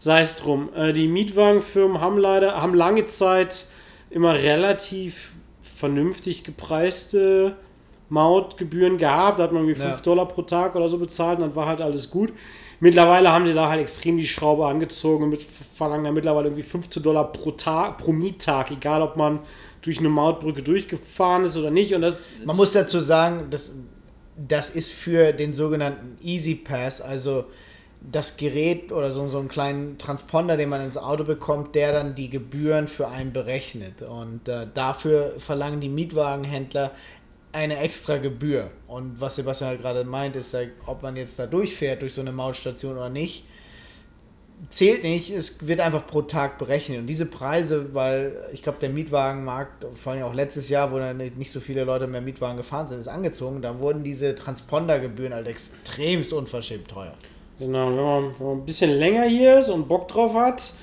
Sei 0.00 0.22
es 0.22 0.36
drum. 0.36 0.70
Äh, 0.74 0.92
die 0.92 1.06
Mietwagenfirmen 1.08 2.00
haben 2.00 2.18
leider, 2.18 2.60
haben 2.60 2.74
lange 2.74 3.06
Zeit 3.06 3.66
immer 4.12 4.34
relativ 4.34 5.32
vernünftig 5.62 6.44
gepreiste 6.44 7.56
Mautgebühren 8.08 8.98
gehabt. 8.98 9.38
Da 9.38 9.44
hat 9.44 9.52
man 9.52 9.62
irgendwie 9.64 9.80
Ja. 9.80 9.88
5 9.90 10.02
Dollar 10.02 10.28
pro 10.28 10.42
Tag 10.42 10.76
oder 10.76 10.88
so 10.88 10.98
bezahlt 10.98 11.38
und 11.38 11.46
dann 11.46 11.56
war 11.56 11.66
halt 11.66 11.80
alles 11.80 12.10
gut. 12.10 12.32
Mittlerweile 12.80 13.30
haben 13.32 13.44
die 13.44 13.52
da 13.52 13.68
halt 13.68 13.80
extrem 13.80 14.16
die 14.16 14.26
Schraube 14.26 14.66
angezogen 14.66 15.24
und 15.24 15.30
mit, 15.30 15.42
verlangen 15.42 16.04
da 16.04 16.10
mittlerweile 16.12 16.48
irgendwie 16.48 16.64
15 16.64 17.02
Dollar 17.02 17.30
pro 17.30 17.52
Tag, 17.52 17.98
pro 17.98 18.12
Miettag, 18.12 18.70
egal 18.72 19.02
ob 19.02 19.16
man 19.16 19.38
durch 19.82 19.98
eine 19.98 20.08
Mautbrücke 20.08 20.62
durchgefahren 20.62 21.44
ist 21.44 21.56
oder 21.56 21.70
nicht. 21.70 21.94
Und 21.94 22.02
das 22.02 22.26
Man 22.44 22.56
muss 22.56 22.72
dazu 22.72 23.00
sagen, 23.00 23.46
das, 23.50 23.76
das 24.36 24.70
ist 24.70 24.90
für 24.90 25.32
den 25.32 25.54
sogenannten 25.54 26.18
Easy 26.22 26.54
Pass, 26.56 27.00
also 27.00 27.44
das 28.10 28.36
Gerät 28.36 28.90
oder 28.90 29.12
so, 29.12 29.28
so 29.28 29.38
einen 29.38 29.48
kleinen 29.48 29.98
Transponder, 29.98 30.56
den 30.56 30.68
man 30.68 30.84
ins 30.84 30.96
Auto 30.96 31.24
bekommt, 31.24 31.74
der 31.74 31.92
dann 31.92 32.14
die 32.14 32.30
Gebühren 32.30 32.88
für 32.88 33.08
einen 33.08 33.32
berechnet. 33.32 34.02
Und 34.02 34.48
äh, 34.48 34.66
dafür 34.72 35.34
verlangen 35.38 35.80
die 35.80 35.88
Mietwagenhändler 35.88 36.92
eine 37.52 37.78
extra 37.78 38.16
Gebühr. 38.16 38.70
Und 38.88 39.20
was 39.20 39.36
Sebastian 39.36 39.70
halt 39.70 39.82
gerade 39.82 40.04
meint, 40.04 40.36
ist, 40.36 40.54
halt, 40.54 40.72
ob 40.86 41.02
man 41.02 41.16
jetzt 41.16 41.38
da 41.38 41.46
durchfährt 41.46 42.02
durch 42.02 42.14
so 42.14 42.22
eine 42.22 42.32
Mautstation 42.32 42.96
oder 42.96 43.10
nicht, 43.10 43.44
zählt 44.70 45.02
nicht, 45.02 45.30
es 45.30 45.66
wird 45.66 45.80
einfach 45.80 46.06
pro 46.06 46.22
Tag 46.22 46.58
berechnet. 46.58 46.98
Und 46.98 47.06
diese 47.06 47.26
Preise, 47.26 47.94
weil 47.94 48.36
ich 48.52 48.62
glaube, 48.62 48.78
der 48.80 48.90
Mietwagenmarkt, 48.90 49.86
vor 49.94 50.12
allem 50.12 50.22
auch 50.22 50.34
letztes 50.34 50.68
Jahr, 50.68 50.92
wo 50.92 50.98
dann 50.98 51.16
nicht 51.16 51.50
so 51.50 51.60
viele 51.60 51.84
Leute 51.84 52.06
mehr 52.06 52.20
Mietwagen 52.20 52.56
gefahren 52.56 52.88
sind, 52.88 53.00
ist 53.00 53.08
angezogen. 53.08 53.60
Da 53.62 53.78
wurden 53.78 54.02
diese 54.02 54.34
Transpondergebühren 54.34 55.34
halt 55.34 55.46
extremst 55.46 56.32
unverschämt 56.32 56.88
teuer. 56.88 57.14
Genau, 57.62 57.90
wenn 57.90 57.96
man, 57.96 58.38
wenn 58.40 58.46
man 58.48 58.56
ein 58.56 58.64
bisschen 58.64 58.90
länger 58.90 59.22
hier 59.22 59.60
ist 59.60 59.68
und 59.68 59.86
Bock 59.86 60.08
drauf 60.08 60.34
hat, 60.34 60.74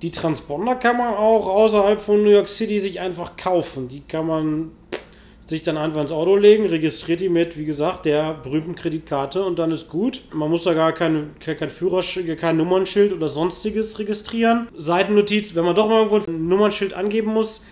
die 0.00 0.10
Transponder 0.10 0.74
kann 0.74 0.96
man 0.96 1.12
auch 1.12 1.46
außerhalb 1.46 2.00
von 2.00 2.22
New 2.22 2.30
York 2.30 2.48
City 2.48 2.80
sich 2.80 3.00
einfach 3.00 3.36
kaufen. 3.36 3.86
Die 3.88 4.00
kann 4.00 4.26
man 4.26 4.70
sich 5.44 5.62
dann 5.62 5.76
einfach 5.76 6.00
ins 6.00 6.12
Auto 6.12 6.36
legen, 6.36 6.64
registriert 6.64 7.20
die 7.20 7.28
mit, 7.28 7.58
wie 7.58 7.66
gesagt, 7.66 8.06
der 8.06 8.32
berühmten 8.32 8.74
Kreditkarte 8.74 9.44
und 9.44 9.58
dann 9.58 9.70
ist 9.70 9.90
gut. 9.90 10.22
Man 10.32 10.48
muss 10.48 10.64
da 10.64 10.72
gar 10.72 10.92
kein, 10.92 11.32
kein 11.38 11.68
Führerschild, 11.68 12.40
kein 12.40 12.56
Nummernschild 12.56 13.12
oder 13.12 13.28
sonstiges 13.28 13.98
registrieren. 13.98 14.68
Seitennotiz, 14.74 15.54
wenn 15.54 15.66
man 15.66 15.76
doch 15.76 15.86
mal 15.86 16.02
irgendwo 16.02 16.30
ein 16.30 16.48
Nummernschild 16.48 16.94
angeben 16.94 17.34
muss, 17.34 17.66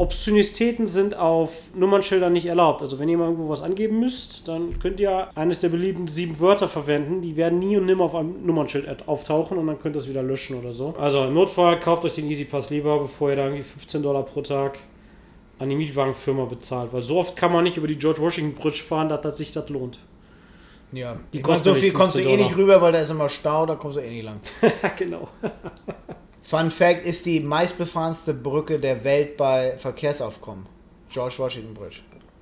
Obszönitäten 0.00 0.86
sind 0.86 1.14
auf 1.14 1.74
Nummernschildern 1.74 2.32
nicht 2.32 2.46
erlaubt. 2.46 2.80
Also 2.80 2.98
wenn 2.98 3.10
ihr 3.10 3.18
mal 3.18 3.26
irgendwo 3.26 3.50
was 3.50 3.60
angeben 3.60 4.00
müsst, 4.00 4.48
dann 4.48 4.78
könnt 4.78 4.98
ihr 4.98 5.28
eines 5.34 5.60
der 5.60 5.68
beliebten 5.68 6.08
sieben 6.08 6.40
Wörter 6.40 6.70
verwenden. 6.70 7.20
Die 7.20 7.36
werden 7.36 7.58
nie 7.58 7.76
und 7.76 7.84
nimmer 7.84 8.04
auf 8.04 8.14
einem 8.14 8.46
Nummernschild 8.46 9.06
auftauchen 9.06 9.58
und 9.58 9.66
dann 9.66 9.78
könnt 9.78 9.96
ihr 9.96 9.98
es 9.98 10.08
wieder 10.08 10.22
löschen 10.22 10.58
oder 10.58 10.72
so. 10.72 10.94
Also 10.98 11.24
im 11.24 11.34
Notfall 11.34 11.78
kauft 11.80 12.06
euch 12.06 12.14
den 12.14 12.30
Easy 12.30 12.46
Pass 12.46 12.70
lieber, 12.70 12.98
bevor 12.98 13.28
ihr 13.28 13.36
da 13.36 13.44
irgendwie 13.44 13.62
15 13.62 14.02
Dollar 14.02 14.22
pro 14.22 14.40
Tag 14.40 14.78
an 15.58 15.68
die 15.68 15.76
Mietwagenfirma 15.76 16.46
bezahlt. 16.46 16.94
Weil 16.94 17.02
so 17.02 17.18
oft 17.18 17.36
kann 17.36 17.52
man 17.52 17.64
nicht 17.64 17.76
über 17.76 17.86
die 17.86 17.98
George 17.98 18.22
Washington 18.22 18.58
Bridge 18.58 18.82
fahren, 18.82 19.10
dass 19.10 19.20
das 19.20 19.36
sich 19.36 19.52
das 19.52 19.68
lohnt. 19.68 19.98
Ja, 20.92 21.20
Die 21.34 21.36
die 21.36 21.42
kosten 21.42 21.64
so 21.64 21.74
viel 21.74 21.92
kommst 21.92 22.14
du 22.14 22.20
15 22.20 22.38
eh 22.38 22.42
nicht 22.42 22.56
rüber, 22.56 22.80
weil 22.80 22.92
da 22.92 23.00
ist 23.00 23.10
immer 23.10 23.28
Stau, 23.28 23.66
da 23.66 23.74
kommst 23.74 23.98
du 23.98 24.00
eh 24.00 24.08
nicht 24.08 24.24
lang. 24.24 24.40
genau. 24.96 25.28
Fun 26.42 26.70
Fact 26.70 27.04
ist 27.04 27.26
die 27.26 27.40
meistbefahrenste 27.40 28.34
Brücke 28.34 28.78
der 28.78 29.04
Welt 29.04 29.36
bei 29.36 29.74
Verkehrsaufkommen. 29.78 30.66
George 31.08 31.34
Washington 31.38 31.74
Bridge. 31.74 31.96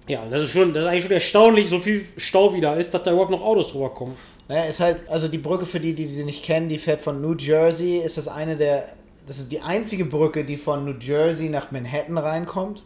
Ja, 0.06 0.24
das 0.26 0.42
ist 0.42 0.50
schon, 0.52 0.72
das 0.72 0.84
ist 0.84 0.88
eigentlich 0.88 1.02
schon 1.02 1.12
erstaunlich, 1.12 1.68
so 1.68 1.78
viel 1.78 2.04
Stau 2.16 2.54
wie 2.54 2.60
da 2.60 2.74
ist, 2.74 2.92
dass 2.94 3.02
da 3.02 3.12
überhaupt 3.12 3.30
noch 3.30 3.42
Autos 3.42 3.72
drüber 3.72 3.90
kommen. 3.90 4.16
Naja, 4.48 4.64
ist 4.64 4.80
halt, 4.80 5.00
also 5.08 5.28
die 5.28 5.38
Brücke 5.38 5.66
für 5.66 5.80
die, 5.80 5.92
die 5.92 6.08
sie 6.08 6.24
nicht 6.24 6.42
kennen, 6.42 6.68
die 6.70 6.78
fährt 6.78 7.02
von 7.02 7.20
New 7.20 7.34
Jersey, 7.34 7.98
ist 7.98 8.16
das 8.16 8.28
eine 8.28 8.56
der, 8.56 8.88
das 9.26 9.38
ist 9.38 9.52
die 9.52 9.60
einzige 9.60 10.06
Brücke, 10.06 10.44
die 10.44 10.56
von 10.56 10.86
New 10.86 10.94
Jersey 10.98 11.50
nach 11.50 11.70
Manhattan 11.70 12.16
reinkommt. 12.16 12.82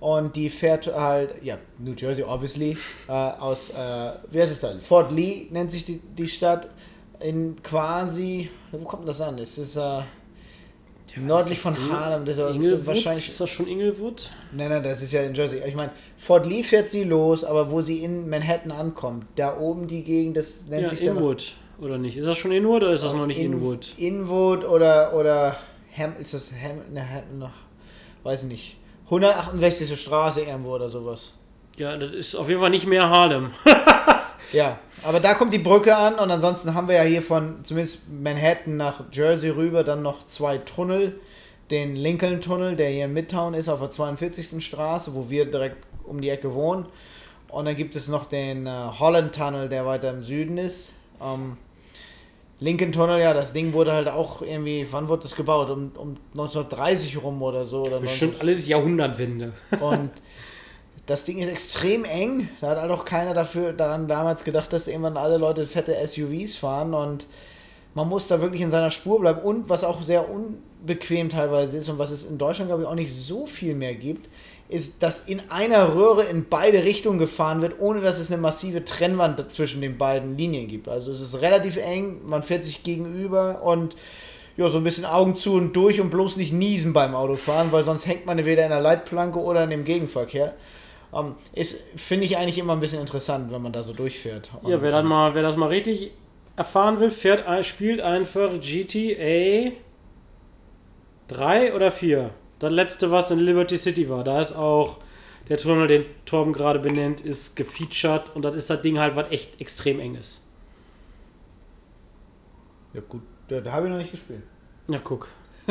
Und 0.00 0.34
die 0.34 0.48
fährt 0.48 0.86
halt, 0.86 1.34
ja, 1.42 1.58
New 1.78 1.92
Jersey, 1.92 2.24
obviously, 2.24 2.76
äh, 3.06 3.12
aus, 3.12 3.70
äh, 3.70 4.12
wie 4.30 4.40
heißt 4.40 4.52
es 4.52 4.60
dann? 4.60 4.80
Fort 4.80 5.12
Lee 5.12 5.46
nennt 5.50 5.70
sich 5.70 5.84
die, 5.84 6.00
die 6.16 6.28
Stadt. 6.28 6.68
In 7.20 7.62
quasi, 7.62 8.48
wo 8.72 8.78
kommt 8.86 9.06
das 9.06 9.20
an? 9.20 9.36
Ist 9.36 9.58
es, 9.58 9.76
äh, 11.16 11.20
nördlich 11.20 11.58
von 11.58 11.76
Harlem. 11.90 12.24
Das 12.24 12.38
ist 12.38 12.86
wahrscheinlich. 12.86 13.28
Ist 13.28 13.40
das 13.40 13.50
schon 13.50 13.66
Inglewood? 13.66 14.30
Nein, 14.52 14.70
nein, 14.70 14.82
das 14.82 15.02
ist 15.02 15.12
ja 15.12 15.22
in 15.22 15.34
Jersey. 15.34 15.62
Ich 15.66 15.74
meine, 15.74 15.92
Fort 16.16 16.46
Lee 16.46 16.62
fährt 16.62 16.88
sie 16.88 17.04
los, 17.04 17.44
aber 17.44 17.70
wo 17.70 17.80
sie 17.80 18.04
in 18.04 18.28
Manhattan 18.28 18.70
ankommt, 18.72 19.26
da 19.36 19.58
oben 19.58 19.86
die 19.86 20.02
Gegend, 20.02 20.36
das 20.36 20.66
nennt 20.68 20.82
Ja, 20.84 20.88
sich 20.90 21.04
dann 21.04 21.16
Inwood. 21.16 21.52
Oder 21.80 21.96
nicht? 21.98 22.16
Ist 22.16 22.26
das 22.26 22.36
schon 22.36 22.52
Inwood 22.52 22.82
oder 22.82 22.92
ist 22.92 23.04
das 23.04 23.14
noch 23.14 23.26
nicht 23.26 23.38
In- 23.40 23.54
Inwood? 23.54 23.94
Inwood 23.96 24.64
oder, 24.64 25.14
oder 25.14 25.56
Ham, 25.96 26.14
ist 26.20 26.34
das 26.34 26.52
Ham, 26.52 26.92
ne, 26.92 27.08
Ham, 27.08 27.38
noch, 27.38 27.52
weiß 28.22 28.42
nicht. 28.44 28.76
168. 29.06 29.98
Straße 30.00 30.42
irgendwo 30.42 30.74
oder 30.74 30.88
sowas. 30.90 31.32
Ja, 31.80 31.96
das 31.96 32.10
ist 32.12 32.34
auf 32.34 32.50
jeden 32.50 32.60
Fall 32.60 32.68
nicht 32.68 32.86
mehr 32.86 33.08
Harlem. 33.08 33.52
Ja, 34.52 34.80
aber 35.04 35.20
da 35.20 35.34
kommt 35.34 35.54
die 35.54 35.58
Brücke 35.58 35.96
an 35.96 36.14
und 36.14 36.28
ansonsten 36.28 36.74
haben 36.74 36.88
wir 36.88 36.96
ja 36.96 37.02
hier 37.04 37.22
von 37.22 37.62
zumindest 37.62 38.10
Manhattan 38.10 38.76
nach 38.76 39.04
Jersey 39.12 39.50
rüber 39.50 39.84
dann 39.84 40.02
noch 40.02 40.26
zwei 40.26 40.58
Tunnel. 40.58 41.20
Den 41.70 41.94
Lincoln-Tunnel, 41.94 42.74
der 42.74 42.88
hier 42.88 43.04
in 43.04 43.12
Midtown 43.12 43.54
ist, 43.54 43.68
auf 43.68 43.78
der 43.78 43.92
42. 43.92 44.64
Straße, 44.64 45.14
wo 45.14 45.30
wir 45.30 45.48
direkt 45.48 45.76
um 46.02 46.20
die 46.20 46.30
Ecke 46.30 46.52
wohnen. 46.52 46.86
Und 47.46 47.66
dann 47.66 47.76
gibt 47.76 47.94
es 47.94 48.08
noch 48.08 48.24
den 48.24 48.66
äh, 48.66 48.70
Holland-Tunnel, 48.70 49.68
der 49.68 49.86
weiter 49.86 50.10
im 50.10 50.20
Süden 50.20 50.58
ist. 50.58 50.94
Ähm, 51.22 51.56
Lincoln-Tunnel, 52.58 53.20
ja, 53.20 53.34
das 53.34 53.52
Ding 53.52 53.72
wurde 53.72 53.92
halt 53.92 54.08
auch 54.08 54.42
irgendwie, 54.42 54.84
wann 54.90 55.08
wurde 55.08 55.22
das 55.22 55.36
gebaut? 55.36 55.70
Um, 55.70 55.92
um 55.96 56.16
1930 56.32 57.22
rum 57.22 57.40
oder 57.40 57.66
so. 57.66 57.82
Oder 57.82 58.00
Bestimmt 58.00 58.40
alles 58.40 58.66
Jahrhundertwende. 58.66 59.52
und 59.80 60.10
das 61.10 61.24
Ding 61.24 61.38
ist 61.38 61.48
extrem 61.48 62.04
eng. 62.04 62.48
Da 62.60 62.68
hat 62.68 62.78
halt 62.78 62.92
auch 62.92 63.04
keiner 63.04 63.34
dafür 63.34 63.72
daran 63.72 64.06
damals 64.06 64.44
gedacht, 64.44 64.72
dass 64.72 64.86
irgendwann 64.86 65.16
alle 65.16 65.38
Leute 65.38 65.66
fette 65.66 65.96
SUVs 66.06 66.56
fahren 66.56 66.94
und 66.94 67.26
man 67.94 68.08
muss 68.08 68.28
da 68.28 68.40
wirklich 68.40 68.62
in 68.62 68.70
seiner 68.70 68.92
Spur 68.92 69.18
bleiben. 69.18 69.40
Und 69.40 69.68
was 69.68 69.82
auch 69.82 70.02
sehr 70.02 70.26
unbequem 70.30 71.28
teilweise 71.28 71.78
ist 71.78 71.88
und 71.88 71.98
was 71.98 72.12
es 72.12 72.26
in 72.26 72.38
Deutschland, 72.38 72.68
glaube 72.68 72.82
ich, 72.82 72.88
auch 72.88 72.94
nicht 72.94 73.12
so 73.12 73.46
viel 73.46 73.74
mehr 73.74 73.96
gibt, 73.96 74.28
ist, 74.68 75.02
dass 75.02 75.24
in 75.24 75.42
einer 75.50 75.96
Röhre 75.96 76.22
in 76.22 76.46
beide 76.48 76.84
Richtungen 76.84 77.18
gefahren 77.18 77.60
wird, 77.60 77.80
ohne 77.80 78.02
dass 78.02 78.20
es 78.20 78.30
eine 78.30 78.40
massive 78.40 78.84
Trennwand 78.84 79.50
zwischen 79.52 79.80
den 79.80 79.98
beiden 79.98 80.38
Linien 80.38 80.68
gibt. 80.68 80.86
Also 80.86 81.10
es 81.10 81.20
ist 81.20 81.40
relativ 81.40 81.76
eng, 81.76 82.20
man 82.24 82.44
fährt 82.44 82.64
sich 82.64 82.84
gegenüber 82.84 83.62
und 83.64 83.96
ja, 84.56 84.68
so 84.68 84.78
ein 84.78 84.84
bisschen 84.84 85.06
Augen 85.06 85.34
zu 85.34 85.54
und 85.54 85.74
durch 85.74 86.00
und 86.00 86.10
bloß 86.10 86.36
nicht 86.36 86.52
niesen 86.52 86.92
beim 86.92 87.16
Autofahren, 87.16 87.72
weil 87.72 87.82
sonst 87.82 88.06
hängt 88.06 88.26
man 88.26 88.38
entweder 88.38 88.62
in 88.62 88.70
der 88.70 88.80
Leitplanke 88.80 89.40
oder 89.40 89.64
in 89.64 89.70
dem 89.70 89.84
Gegenverkehr. 89.84 90.54
Ähm, 91.12 91.34
ist, 91.52 91.82
finde 91.96 92.24
ich 92.24 92.36
eigentlich 92.36 92.58
immer 92.58 92.74
ein 92.74 92.80
bisschen 92.80 93.00
interessant, 93.00 93.52
wenn 93.52 93.62
man 93.62 93.72
da 93.72 93.82
so 93.82 93.92
durchfährt. 93.92 94.50
Ja, 94.64 94.76
Und, 94.76 94.82
wer, 94.82 94.90
dann 94.90 95.06
mal, 95.06 95.34
wer 95.34 95.42
das 95.42 95.56
mal 95.56 95.66
richtig 95.66 96.12
erfahren 96.56 97.00
will, 97.00 97.10
fährt 97.10 97.64
spielt 97.64 98.00
einfach 98.00 98.50
GTA 98.60 99.72
3 101.28 101.74
oder 101.74 101.90
4. 101.90 102.30
Das 102.58 102.72
letzte, 102.72 103.10
was 103.10 103.30
in 103.30 103.40
Liberty 103.40 103.78
City 103.78 104.08
war. 104.08 104.22
Da 104.24 104.40
ist 104.40 104.52
auch 104.52 104.98
der 105.48 105.56
Tunnel, 105.56 105.88
den 105.88 106.04
Torben 106.26 106.52
gerade 106.52 106.78
benennt, 106.78 107.22
ist 107.22 107.56
gefeatured 107.56 108.34
und 108.36 108.42
das 108.42 108.54
ist 108.54 108.70
das 108.70 108.82
Ding 108.82 108.98
halt, 108.98 109.16
was 109.16 109.30
echt 109.30 109.60
extrem 109.60 109.98
eng 109.98 110.14
ist. 110.14 110.46
Ja, 112.92 113.00
gut, 113.08 113.22
da, 113.48 113.60
da 113.60 113.72
habe 113.72 113.86
ich 113.86 113.90
noch 113.92 113.98
nicht 113.98 114.12
gespielt. 114.12 114.42
Ja, 114.88 115.00
guck. 115.02 115.28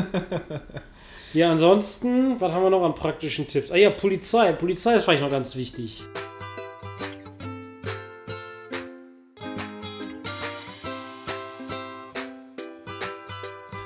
ja, 1.33 1.51
ansonsten, 1.51 2.39
was 2.39 2.51
haben 2.51 2.63
wir 2.63 2.69
noch 2.69 2.83
an 2.83 2.95
praktischen 2.95 3.47
Tipps? 3.47 3.71
Ah 3.71 3.75
ja, 3.75 3.89
Polizei. 3.91 4.51
Polizei 4.53 4.95
ist 4.95 5.03
vielleicht 5.03 5.21
noch 5.23 5.29
ganz 5.31 5.55
wichtig. 5.55 6.03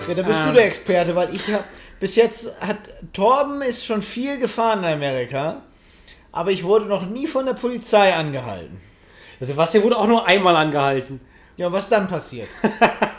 Ja, 0.07 0.13
da 0.15 0.21
bist 0.21 0.39
Ähm. 0.39 0.47
du 0.47 0.53
der 0.53 0.65
Experte, 0.67 1.15
weil 1.15 1.33
ich 1.33 1.47
habe 1.51 1.63
bis 1.99 2.15
jetzt 2.15 2.59
hat 2.61 2.77
Torben 3.13 3.61
ist 3.61 3.85
schon 3.85 4.01
viel 4.01 4.37
gefahren 4.37 4.79
in 4.79 4.85
Amerika, 4.93 5.61
aber 6.31 6.51
ich 6.51 6.63
wurde 6.63 6.85
noch 6.85 7.05
nie 7.05 7.27
von 7.27 7.45
der 7.45 7.53
Polizei 7.53 8.13
angehalten. 8.13 8.81
Der 9.39 9.47
Sebastian 9.47 9.83
wurde 9.83 9.97
auch 9.97 10.07
nur 10.07 10.27
einmal 10.27 10.55
angehalten. 10.55 11.21
Ja, 11.55 11.71
was 11.71 11.87
dann 11.87 12.07
passiert? 12.07 12.47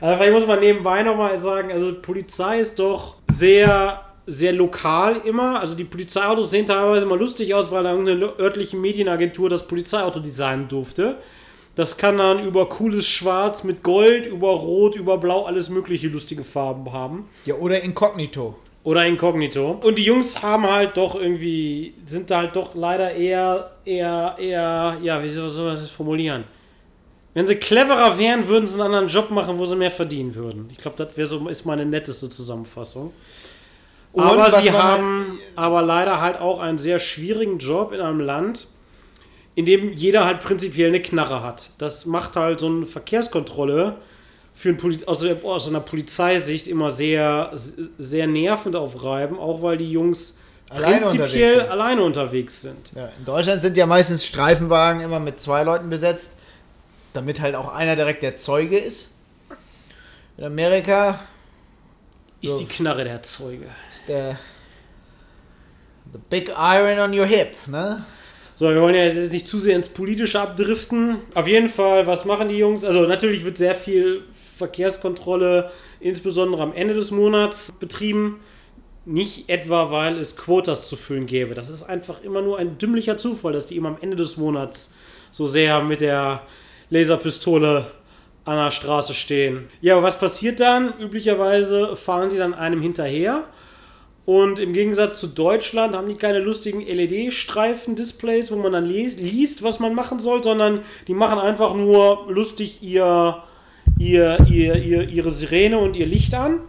Also 0.00 0.16
vielleicht 0.16 0.32
muss 0.32 0.46
man 0.46 0.60
nebenbei 0.60 1.02
nochmal 1.02 1.38
sagen, 1.38 1.72
also 1.72 1.92
Polizei 2.00 2.60
ist 2.60 2.78
doch 2.78 3.16
sehr, 3.28 4.00
sehr 4.26 4.52
lokal 4.52 5.16
immer. 5.24 5.58
Also 5.58 5.74
die 5.74 5.84
Polizeiautos 5.84 6.50
sehen 6.50 6.66
teilweise 6.66 7.06
mal 7.06 7.18
lustig 7.18 7.54
aus, 7.54 7.70
weil 7.70 7.82
da 7.82 7.90
irgendeine 7.90 8.38
örtliche 8.38 8.76
Medienagentur 8.76 9.50
das 9.50 9.66
Polizeiauto 9.66 10.20
designen 10.20 10.68
durfte. 10.68 11.16
Das 11.74 11.96
kann 11.96 12.18
dann 12.18 12.42
über 12.42 12.68
cooles 12.68 13.06
Schwarz 13.06 13.62
mit 13.64 13.82
Gold, 13.82 14.26
über 14.26 14.48
Rot, 14.50 14.96
über 14.96 15.18
Blau 15.18 15.44
alles 15.44 15.68
mögliche 15.68 16.08
lustige 16.08 16.42
Farben 16.42 16.92
haben. 16.92 17.28
Ja, 17.44 17.54
oder 17.54 17.82
Inkognito. 17.82 18.56
Oder 18.84 19.04
Inkognito. 19.06 19.78
Und 19.82 19.98
die 19.98 20.04
Jungs 20.04 20.42
haben 20.42 20.68
halt 20.68 20.96
doch 20.96 21.14
irgendwie, 21.14 21.94
sind 22.04 22.30
da 22.30 22.38
halt 22.38 22.56
doch 22.56 22.74
leider 22.74 23.12
eher, 23.12 23.72
eher, 23.84 24.36
eher, 24.38 24.96
ja, 25.02 25.22
wie 25.22 25.28
soll 25.28 25.50
man 25.50 25.74
das 25.74 25.90
formulieren? 25.90 26.44
Wenn 27.34 27.46
sie 27.46 27.56
cleverer 27.56 28.18
wären, 28.18 28.48
würden 28.48 28.66
sie 28.66 28.74
einen 28.74 28.82
anderen 28.94 29.08
Job 29.08 29.30
machen, 29.30 29.58
wo 29.58 29.66
sie 29.66 29.76
mehr 29.76 29.90
verdienen 29.90 30.34
würden. 30.34 30.68
Ich 30.72 30.78
glaube, 30.78 30.96
das 31.02 31.16
wäre 31.16 31.28
so, 31.28 31.46
ist 31.48 31.64
meine 31.66 31.84
netteste 31.86 32.28
Zusammenfassung. 32.30 33.12
Und 34.12 34.24
aber 34.24 34.50
sie 34.60 34.70
man 34.70 34.82
halt- 34.82 34.98
haben 35.00 35.38
aber 35.54 35.82
leider 35.82 36.20
halt 36.20 36.40
auch 36.40 36.58
einen 36.60 36.78
sehr 36.78 36.98
schwierigen 36.98 37.58
Job 37.58 37.92
in 37.92 38.00
einem 38.00 38.20
Land, 38.20 38.66
in 39.54 39.66
dem 39.66 39.92
jeder 39.92 40.24
halt 40.24 40.40
prinzipiell 40.40 40.88
eine 40.88 41.02
Knarre 41.02 41.42
hat. 41.42 41.70
Das 41.78 42.06
macht 42.06 42.34
halt 42.36 42.60
so 42.60 42.66
eine 42.66 42.86
Verkehrskontrolle 42.86 43.96
für 44.54 44.70
einen 44.70 45.02
aus, 45.06 45.24
aus 45.44 45.68
einer 45.68 45.80
Polizeisicht 45.80 46.66
immer 46.66 46.90
sehr, 46.90 47.52
sehr 47.98 48.26
nervend 48.26 48.74
aufreiben, 48.74 49.38
auch 49.38 49.62
weil 49.62 49.76
die 49.76 49.90
Jungs 49.92 50.38
Alleine 50.70 50.96
unterwegs 51.06 51.18
prinzipiell 51.18 51.60
sind. 51.60 51.70
alleine 51.70 52.02
unterwegs 52.02 52.62
sind. 52.62 52.92
Ja, 52.96 53.10
in 53.18 53.24
Deutschland 53.24 53.62
sind 53.62 53.76
ja 53.76 53.86
meistens 53.86 54.24
Streifenwagen 54.26 55.00
immer 55.02 55.20
mit 55.20 55.40
zwei 55.40 55.62
Leuten 55.62 55.88
besetzt, 55.90 56.32
damit 57.12 57.40
halt 57.40 57.54
auch 57.54 57.72
einer 57.74 57.96
direkt 57.96 58.22
der 58.22 58.36
Zeuge 58.36 58.78
ist. 58.78 59.16
In 60.36 60.44
Amerika 60.44 61.18
Ist 62.40 62.52
So. 62.52 62.58
die 62.58 62.66
Knarre 62.66 63.04
der 63.04 63.22
Zeuge. 63.22 63.66
ist 63.90 64.08
der 64.08 64.38
the 66.12 66.18
big 66.30 66.50
iron 66.56 66.98
on 66.98 67.18
your 67.18 67.26
hip, 67.26 67.50
ne? 67.66 68.04
So, 68.56 68.68
wir 68.70 68.80
wollen 68.80 68.94
ja 68.96 69.04
jetzt 69.04 69.32
nicht 69.32 69.46
zu 69.46 69.60
sehr 69.60 69.76
ins 69.76 69.88
Politische 69.88 70.40
abdriften. 70.40 71.18
Auf 71.34 71.46
jeden 71.46 71.68
Fall, 71.68 72.06
was 72.08 72.24
machen 72.24 72.48
die 72.48 72.56
Jungs? 72.58 72.82
Also 72.82 73.02
natürlich 73.06 73.44
wird 73.44 73.56
sehr 73.56 73.74
viel 73.74 74.22
Verkehrskontrolle, 74.56 75.70
insbesondere 76.00 76.62
am 76.62 76.72
Ende 76.72 76.94
des 76.94 77.10
Monats, 77.12 77.72
betrieben. 77.78 78.40
Nicht 79.04 79.48
etwa, 79.48 79.90
weil 79.90 80.18
es 80.18 80.36
Quotas 80.36 80.88
zu 80.88 80.96
füllen 80.96 81.26
gäbe. 81.26 81.54
Das 81.54 81.70
ist 81.70 81.82
einfach 81.84 82.22
immer 82.22 82.42
nur 82.42 82.58
ein 82.58 82.78
dümmlicher 82.78 83.16
Zufall, 83.16 83.52
dass 83.52 83.66
die 83.66 83.76
immer 83.76 83.88
am 83.90 83.98
Ende 84.00 84.16
des 84.16 84.36
Monats 84.36 84.94
so 85.30 85.46
sehr 85.46 85.80
mit 85.82 86.00
der 86.00 86.42
Laserpistole 86.90 87.90
an 88.44 88.56
der 88.56 88.70
Straße 88.70 89.14
stehen. 89.14 89.66
Ja, 89.80 89.94
aber 89.94 90.04
was 90.04 90.18
passiert 90.18 90.60
dann? 90.60 90.94
Üblicherweise 90.98 91.96
fahren 91.96 92.30
sie 92.30 92.38
dann 92.38 92.54
einem 92.54 92.80
hinterher. 92.80 93.44
Und 94.24 94.58
im 94.58 94.74
Gegensatz 94.74 95.20
zu 95.20 95.28
Deutschland 95.28 95.94
haben 95.94 96.08
die 96.08 96.16
keine 96.16 96.38
lustigen 96.38 96.80
LED-Streifen-Displays, 96.80 98.50
wo 98.50 98.56
man 98.56 98.72
dann 98.72 98.84
liest, 98.84 99.62
was 99.62 99.80
man 99.80 99.94
machen 99.94 100.18
soll, 100.18 100.42
sondern 100.42 100.80
die 101.06 101.14
machen 101.14 101.38
einfach 101.38 101.74
nur 101.74 102.26
lustig 102.28 102.82
ihr, 102.82 103.42
ihr, 103.98 104.38
ihr, 104.50 104.74
ihr, 104.76 105.08
ihre 105.08 105.30
Sirene 105.30 105.78
und 105.78 105.96
ihr 105.96 106.06
Licht 106.06 106.34
an. 106.34 106.60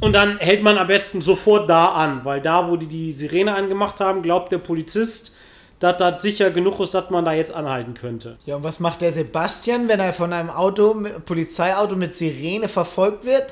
Und 0.00 0.14
dann 0.14 0.38
hält 0.38 0.62
man 0.62 0.78
am 0.78 0.86
besten 0.86 1.22
sofort 1.22 1.68
da 1.68 1.86
an, 1.86 2.24
weil 2.24 2.40
da, 2.40 2.70
wo 2.70 2.76
die 2.76 2.86
die 2.86 3.12
Sirene 3.12 3.54
angemacht 3.54 4.00
haben, 4.00 4.22
glaubt 4.22 4.52
der 4.52 4.58
Polizist, 4.58 5.36
dass 5.80 5.96
das 5.96 6.22
sicher 6.22 6.50
genug 6.50 6.78
ist, 6.78 6.94
dass 6.94 7.10
man 7.10 7.24
da 7.24 7.32
jetzt 7.32 7.52
anhalten 7.52 7.94
könnte. 7.94 8.36
Ja, 8.46 8.56
und 8.56 8.62
was 8.62 8.78
macht 8.78 9.00
der 9.00 9.12
Sebastian, 9.12 9.88
wenn 9.88 9.98
er 9.98 10.12
von 10.12 10.32
einem 10.32 10.50
Auto, 10.50 10.94
Polizeiauto 11.26 11.96
mit 11.96 12.14
Sirene 12.16 12.68
verfolgt 12.68 13.24
wird? 13.24 13.46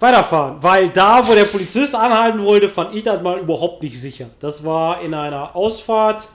weiterfahren, 0.00 0.62
weil 0.62 0.90
da, 0.90 1.26
wo 1.26 1.34
der 1.34 1.42
Polizist 1.42 1.92
anhalten 1.92 2.44
wollte, 2.44 2.68
fand 2.68 2.94
ich 2.94 3.02
das 3.02 3.20
mal 3.20 3.36
überhaupt 3.40 3.82
nicht 3.82 4.00
sicher. 4.00 4.26
Das 4.38 4.64
war 4.64 5.00
in 5.02 5.12
einer 5.12 5.56
Ausfahrt 5.56 6.28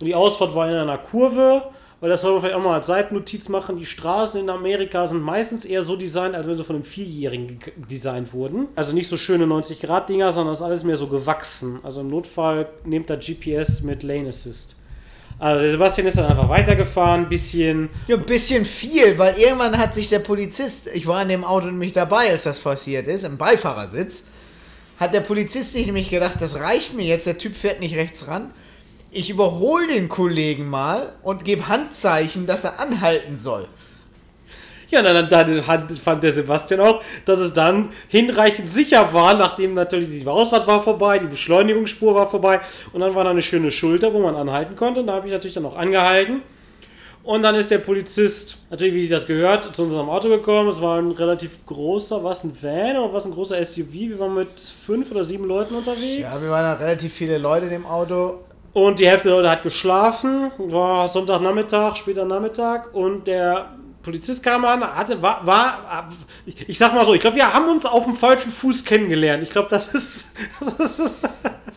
und 0.00 0.06
die 0.06 0.14
Ausfahrt 0.14 0.54
war 0.54 0.68
in 0.68 0.74
einer 0.74 0.98
Kurve 0.98 1.62
weil 1.98 2.10
das 2.10 2.20
soll 2.20 2.32
man 2.32 2.42
vielleicht 2.42 2.56
auch 2.56 2.62
mal 2.62 2.74
als 2.74 2.88
Seitennotiz 2.88 3.48
machen. 3.48 3.78
Die 3.78 3.86
Straßen 3.86 4.38
in 4.42 4.50
Amerika 4.50 5.06
sind 5.06 5.22
meistens 5.22 5.64
eher 5.64 5.82
so 5.82 5.96
designt, 5.96 6.34
als 6.34 6.46
wenn 6.46 6.58
sie 6.58 6.62
von 6.62 6.76
einem 6.76 6.84
Vierjährigen 6.84 7.58
ge- 7.58 7.72
designt 7.90 8.34
wurden. 8.34 8.68
Also 8.76 8.94
nicht 8.94 9.08
so 9.08 9.16
schöne 9.16 9.46
90-Grad-Dinger, 9.46 10.30
sondern 10.30 10.52
es 10.52 10.60
ist 10.60 10.66
alles 10.66 10.84
mehr 10.84 10.96
so 10.96 11.06
gewachsen. 11.06 11.80
Also 11.82 12.02
im 12.02 12.08
Notfall 12.08 12.68
nehmt 12.84 13.08
da 13.08 13.16
GPS 13.16 13.80
mit 13.80 14.02
Lane 14.02 14.28
Assist. 14.28 14.75
Also 15.38 15.70
Sebastian 15.70 16.06
ist 16.06 16.16
dann 16.16 16.26
einfach 16.26 16.48
weitergefahren, 16.48 17.28
bisschen 17.28 17.90
Ja, 18.06 18.16
ein 18.16 18.24
bisschen 18.24 18.64
viel, 18.64 19.18
weil 19.18 19.36
irgendwann 19.36 19.76
hat 19.76 19.94
sich 19.94 20.08
der 20.08 20.20
Polizist, 20.20 20.88
ich 20.94 21.06
war 21.06 21.20
in 21.20 21.28
dem 21.28 21.44
Auto 21.44 21.66
nämlich 21.66 21.92
dabei, 21.92 22.30
als 22.30 22.44
das 22.44 22.58
passiert 22.58 23.06
ist, 23.06 23.24
im 23.24 23.36
Beifahrersitz, 23.36 24.24
hat 24.98 25.12
der 25.12 25.20
Polizist 25.20 25.74
sich 25.74 25.84
nämlich 25.84 26.08
gedacht, 26.08 26.36
das 26.40 26.58
reicht 26.58 26.94
mir 26.94 27.04
jetzt, 27.04 27.26
der 27.26 27.36
Typ 27.36 27.54
fährt 27.54 27.80
nicht 27.80 27.96
rechts 27.96 28.26
ran. 28.28 28.50
Ich 29.10 29.28
überhole 29.28 29.86
den 29.88 30.08
Kollegen 30.08 30.68
mal 30.68 31.12
und 31.22 31.44
gebe 31.44 31.68
Handzeichen, 31.68 32.46
dass 32.46 32.64
er 32.64 32.80
anhalten 32.80 33.38
soll. 33.38 33.68
Ja, 34.88 35.02
dann, 35.02 35.28
dann 35.28 35.66
hat- 35.66 35.90
fand 35.92 36.22
der 36.22 36.30
Sebastian 36.30 36.80
auch, 36.80 37.02
dass 37.24 37.38
es 37.40 37.52
dann 37.52 37.88
hinreichend 38.08 38.68
sicher 38.70 39.12
war, 39.12 39.34
nachdem 39.34 39.74
natürlich 39.74 40.08
die 40.10 40.26
Ausfahrt 40.26 40.66
war 40.66 40.80
vorbei, 40.80 41.18
die 41.18 41.26
Beschleunigungsspur 41.26 42.14
war 42.14 42.28
vorbei 42.28 42.60
und 42.92 43.00
dann 43.00 43.14
war 43.14 43.24
da 43.24 43.30
eine 43.30 43.42
schöne 43.42 43.70
Schulter, 43.70 44.12
wo 44.12 44.20
man 44.20 44.36
anhalten 44.36 44.76
konnte. 44.76 45.00
Und 45.00 45.08
da 45.08 45.14
habe 45.14 45.26
ich 45.26 45.32
natürlich 45.32 45.54
dann 45.54 45.66
auch 45.66 45.76
angehalten. 45.76 46.42
Und 47.24 47.42
dann 47.42 47.56
ist 47.56 47.72
der 47.72 47.78
Polizist, 47.78 48.58
natürlich 48.70 48.94
wie 48.94 49.00
sich 49.00 49.10
das 49.10 49.26
gehört, 49.26 49.74
zu 49.74 49.82
unserem 49.82 50.08
Auto 50.08 50.28
gekommen. 50.28 50.68
Es 50.68 50.80
war 50.80 50.98
ein 51.00 51.10
relativ 51.10 51.66
großer, 51.66 52.22
was 52.22 52.44
ein 52.44 52.52
Van 52.62 52.96
oder 52.96 53.12
was 53.12 53.26
ein 53.26 53.32
großer 53.32 53.56
SUV. 53.64 53.92
Wir 53.92 54.18
waren 54.20 54.34
mit 54.34 54.60
fünf 54.60 55.10
oder 55.10 55.24
sieben 55.24 55.44
Leuten 55.46 55.74
unterwegs. 55.74 56.20
Ja, 56.22 56.30
wir 56.40 56.50
waren 56.52 56.62
da 56.62 56.74
relativ 56.74 57.12
viele 57.12 57.38
Leute 57.38 57.66
in 57.66 57.72
dem 57.72 57.86
Auto. 57.86 58.38
Und 58.74 59.00
die 59.00 59.08
Hälfte 59.08 59.26
der 59.28 59.38
Leute 59.38 59.50
hat 59.50 59.64
geschlafen, 59.64 60.52
war 60.58 61.08
Sonntagnachmittag, 61.08 61.96
später 61.96 62.24
Nachmittag 62.26 62.94
und 62.94 63.26
der 63.26 63.70
Polizist 64.06 64.44
kam 64.44 64.64
an, 64.64 64.82
hatte, 64.84 65.20
war, 65.20 65.44
war, 65.44 66.08
ich, 66.46 66.68
ich 66.68 66.78
sag 66.78 66.94
mal 66.94 67.04
so, 67.04 67.12
ich 67.12 67.20
glaube, 67.20 67.34
wir 67.34 67.52
haben 67.52 67.68
uns 67.68 67.84
auf 67.84 68.04
dem 68.04 68.14
falschen 68.14 68.52
Fuß 68.52 68.84
kennengelernt. 68.84 69.42
Ich 69.42 69.50
glaube, 69.50 69.68
das 69.68 69.92
ist, 69.92 70.36
das 70.60 71.00
ist 71.00 71.14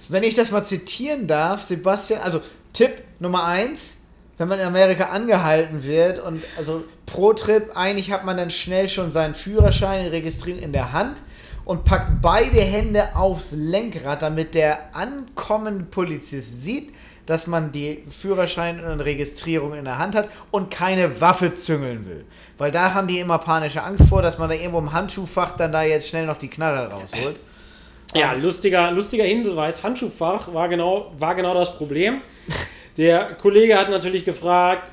Wenn 0.10 0.22
ich 0.22 0.36
das 0.36 0.52
mal 0.52 0.64
zitieren 0.64 1.26
darf, 1.26 1.64
Sebastian, 1.64 2.22
also 2.22 2.40
Tipp 2.72 2.92
Nummer 3.18 3.46
eins, 3.46 3.98
wenn 4.38 4.48
man 4.48 4.60
in 4.60 4.66
Amerika 4.68 5.06
angehalten 5.06 5.84
wird 5.84 6.24
und 6.24 6.44
also 6.56 6.84
pro 7.08 7.34
Trip, 7.34 7.76
eigentlich 7.76 8.12
hat 8.12 8.26
man 8.26 8.38
dann 8.38 8.52
schnell 8.52 8.90
schon 8.90 9.12
seinen 9.12 9.34
Führerschein, 9.34 10.04
die 10.04 10.12
Registrierung 10.12 10.62
in 10.62 10.72
der 10.72 10.94
Hand 10.94 11.22
und 11.66 11.84
packt 11.84 12.22
beide 12.22 12.60
Hände 12.60 13.16
aufs 13.16 13.54
Lenkrad, 13.54 14.22
damit 14.22 14.54
der 14.54 14.96
ankommende 14.96 15.86
Polizist 15.86 16.64
sieht, 16.64 16.94
dass 17.30 17.46
man 17.46 17.72
die 17.72 18.04
Führerschein 18.10 18.84
und 18.84 19.02
Registrierung 19.02 19.76
in 19.76 19.86
der 19.86 20.00
Hand 20.00 20.16
hat 20.16 20.30
und 20.50 20.72
keine 20.72 21.22
Waffe 21.22 21.54
züngeln 21.54 22.08
will. 22.08 22.26
Weil 22.58 22.72
da 22.72 22.94
haben 22.96 23.08
die 23.08 23.20
immer 23.20 23.38
panische 23.38 23.84
Angst 23.84 24.04
vor, 24.10 24.22
dass 24.24 24.40
man 24.40 24.50
da 24.50 24.56
irgendwo 24.56 24.80
im 24.80 24.92
Handschuhfach 24.92 25.56
dann 25.56 25.72
da 25.72 25.84
jetzt 25.84 26.10
schnell 26.10 26.26
noch 26.26 26.38
die 26.38 26.48
Knarre 26.48 26.90
rausholt. 26.92 27.36
ja, 28.16 28.34
lustiger, 28.34 28.90
lustiger 28.92 29.24
Hinweis. 29.26 29.84
Handschuhfach 29.84 30.52
war 30.54 30.68
genau, 30.70 31.12
war 31.20 31.36
genau 31.36 31.54
das 31.54 31.78
Problem. 31.78 32.22
Der 32.98 33.36
Kollege 33.36 33.78
hat 33.78 33.90
natürlich 33.92 34.26
gefragt, 34.26 34.90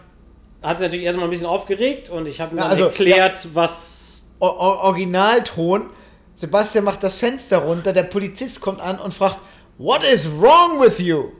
hat 0.62 0.78
sich 0.78 0.86
natürlich 0.88 1.06
erstmal 1.06 1.26
ein 1.26 1.30
bisschen 1.30 1.46
aufgeregt 1.46 2.10
und 2.10 2.26
ich 2.28 2.40
habe 2.40 2.54
ihm 2.54 2.58
Ja, 2.58 2.66
also, 2.66 2.84
erklärt, 2.84 3.48
was 3.54 4.28
O- 4.40 4.46
O- 4.46 4.78
Originalton. 4.82 5.88
Sebastian 6.36 6.84
macht 6.84 7.02
das 7.02 7.16
Fenster 7.16 7.58
runter, 7.58 7.94
der 7.94 8.02
Polizist 8.02 8.60
kommt 8.60 8.80
an 8.82 8.98
und 8.98 9.14
fragt, 9.14 9.38
What 9.78 10.02
is 10.04 10.28
wrong 10.30 10.80
with 10.80 10.98
you? 10.98 11.30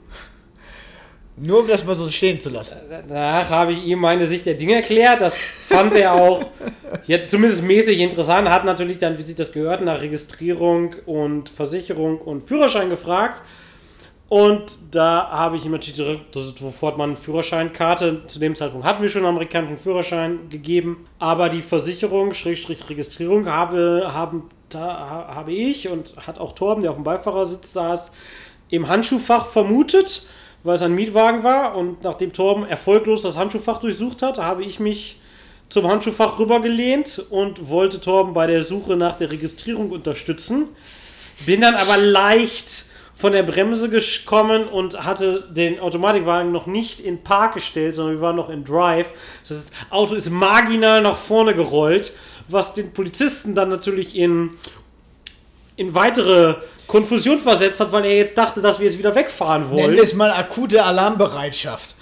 Nur 1.39 1.59
um 1.61 1.67
das 1.67 1.85
mal 1.85 1.95
so 1.95 2.09
stehen 2.09 2.41
zu 2.41 2.49
lassen. 2.49 2.77
Danach 3.07 3.47
habe 3.49 3.71
ich 3.71 3.85
ihm 3.85 3.99
meine 3.99 4.25
Sicht 4.25 4.45
der 4.47 4.55
Dinge 4.55 4.73
erklärt. 4.75 5.21
Das 5.21 5.35
fand 5.37 5.93
er 5.93 6.13
auch 6.15 6.41
jetzt 7.07 7.29
zumindest 7.29 7.63
mäßig 7.63 7.99
interessant. 7.99 8.49
Hat 8.49 8.65
natürlich 8.65 8.97
dann, 8.97 9.17
wie 9.19 9.21
sich 9.21 9.35
das 9.35 9.51
gehört, 9.51 9.81
nach 9.83 10.01
Registrierung 10.01 10.95
und 11.05 11.49
Versicherung 11.49 12.17
und 12.19 12.47
Führerschein 12.47 12.89
gefragt. 12.89 13.43
Und 14.29 14.79
da 14.91 15.29
habe 15.29 15.55
ich 15.55 15.65
ihm 15.65 15.71
natürlich 15.71 16.19
sofort 16.59 16.97
mal 16.97 17.05
eine 17.05 17.15
Führerscheinkarte. 17.15 18.23
Zu 18.27 18.39
dem 18.39 18.55
Zeitpunkt 18.55 18.85
hatten 18.85 19.01
wir 19.01 19.09
schon 19.09 19.21
einen 19.21 19.29
amerikanischen 19.35 19.77
Führerschein 19.77 20.49
gegeben. 20.49 21.05
Aber 21.19 21.49
die 21.49 21.61
Versicherung, 21.61 22.33
Schrägstrich 22.33 22.89
Registrierung, 22.89 23.45
habe, 23.47 24.09
haben, 24.11 24.49
da, 24.69 24.79
ha- 24.81 25.35
habe 25.35 25.53
ich 25.53 25.87
und 25.87 26.13
hat 26.25 26.39
auch 26.39 26.53
Torben, 26.55 26.81
der 26.81 26.89
auf 26.91 26.97
dem 26.97 27.05
Beifahrersitz 27.05 27.71
saß, 27.73 28.11
im 28.69 28.89
Handschuhfach 28.89 29.45
vermutet, 29.45 30.23
weil 30.67 30.75
es 30.75 30.81
ein 30.81 30.93
Mietwagen 30.93 31.43
war. 31.43 31.75
Und 31.75 32.03
nachdem 32.03 32.33
Torben 32.33 32.67
erfolglos 32.67 33.21
das 33.21 33.37
Handschuhfach 33.37 33.79
durchsucht 33.79 34.21
hat, 34.21 34.37
habe 34.37 34.63
ich 34.63 34.81
mich 34.81 35.21
zum 35.69 35.87
Handschuhfach 35.87 36.39
rübergelehnt 36.39 37.25
und 37.29 37.69
wollte 37.69 38.01
Torben 38.01 38.33
bei 38.33 38.47
der 38.47 38.63
Suche 38.63 38.97
nach 38.97 39.17
der 39.17 39.31
Registrierung 39.31 39.91
unterstützen. 39.91 40.67
Bin 41.45 41.61
dann 41.61 41.75
aber 41.75 41.95
leicht 41.95 42.85
von 43.15 43.31
der 43.31 43.43
Bremse 43.43 43.89
gekommen 43.89 44.67
und 44.67 45.05
hatte 45.05 45.47
den 45.49 45.79
Automatikwagen 45.79 46.51
noch 46.51 46.67
nicht 46.67 46.99
in 46.99 47.23
Park 47.23 47.55
gestellt, 47.55 47.95
sondern 47.95 48.15
wir 48.15 48.21
waren 48.21 48.35
noch 48.35 48.49
in 48.49 48.65
Drive. 48.65 49.13
Das 49.47 49.67
Auto 49.89 50.15
ist 50.15 50.29
marginal 50.29 51.01
nach 51.01 51.17
vorne 51.17 51.55
gerollt, 51.55 52.13
was 52.49 52.73
den 52.73 52.91
Polizisten 52.91 53.55
dann 53.55 53.69
natürlich 53.69 54.15
in, 54.15 54.51
in 55.77 55.95
weitere 55.95 56.55
Konfusion 56.87 57.39
versetzt 57.39 57.79
hat, 57.79 57.91
weil 57.91 58.05
er 58.05 58.17
jetzt 58.17 58.37
dachte, 58.37 58.61
dass 58.61 58.79
wir 58.79 58.87
jetzt 58.87 58.97
wieder 58.97 59.15
wegfahren 59.15 59.69
wollen. 59.69 59.95
wir 59.95 60.03
es 60.03 60.13
mal 60.13 60.31
akute 60.31 60.83
Alarmbereitschaft. 60.83 61.95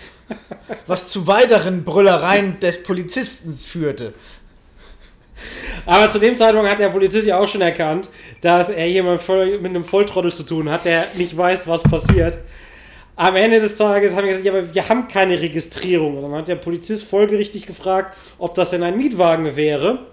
Was 0.88 1.10
zu 1.10 1.28
weiteren 1.28 1.84
Brüllereien 1.84 2.60
des 2.60 2.82
Polizisten 2.82 3.54
führte. 3.54 4.14
Aber 5.86 6.10
zu 6.10 6.18
dem 6.18 6.36
Zeitpunkt 6.38 6.70
hat 6.70 6.80
der 6.80 6.90
Polizist 6.90 7.28
ja 7.28 7.38
auch 7.38 7.48
schon 7.48 7.62
erkannt, 7.62 8.10
dass 8.42 8.70
er 8.70 8.88
hier 8.88 9.04
mit 9.04 9.66
einem 9.66 9.84
Volltrottel 9.84 10.34
zu 10.34 10.44
tun 10.44 10.70
hat, 10.72 10.86
der 10.86 11.06
nicht 11.16 11.38
weiß, 11.38 11.68
was 11.68 11.84
passiert. 11.84 12.40
Am 13.18 13.36
Ende 13.36 13.60
des 13.60 13.76
Tages 13.76 14.16
haben 14.16 14.24
wir 14.24 14.30
gesagt, 14.30 14.46
ja, 14.46 14.52
aber 14.52 14.74
wir 14.74 14.90
haben 14.90 15.08
keine 15.08 15.40
Registrierung. 15.40 16.18
Und 16.18 16.24
dann 16.24 16.40
hat 16.40 16.48
der 16.48 16.56
Polizist 16.56 17.06
folgerichtig 17.08 17.68
gefragt, 17.68 18.18
ob 18.40 18.56
das 18.56 18.72
denn 18.72 18.84
ein 18.84 18.98
Mietwagen 18.98 19.56
wäre. 19.56 20.08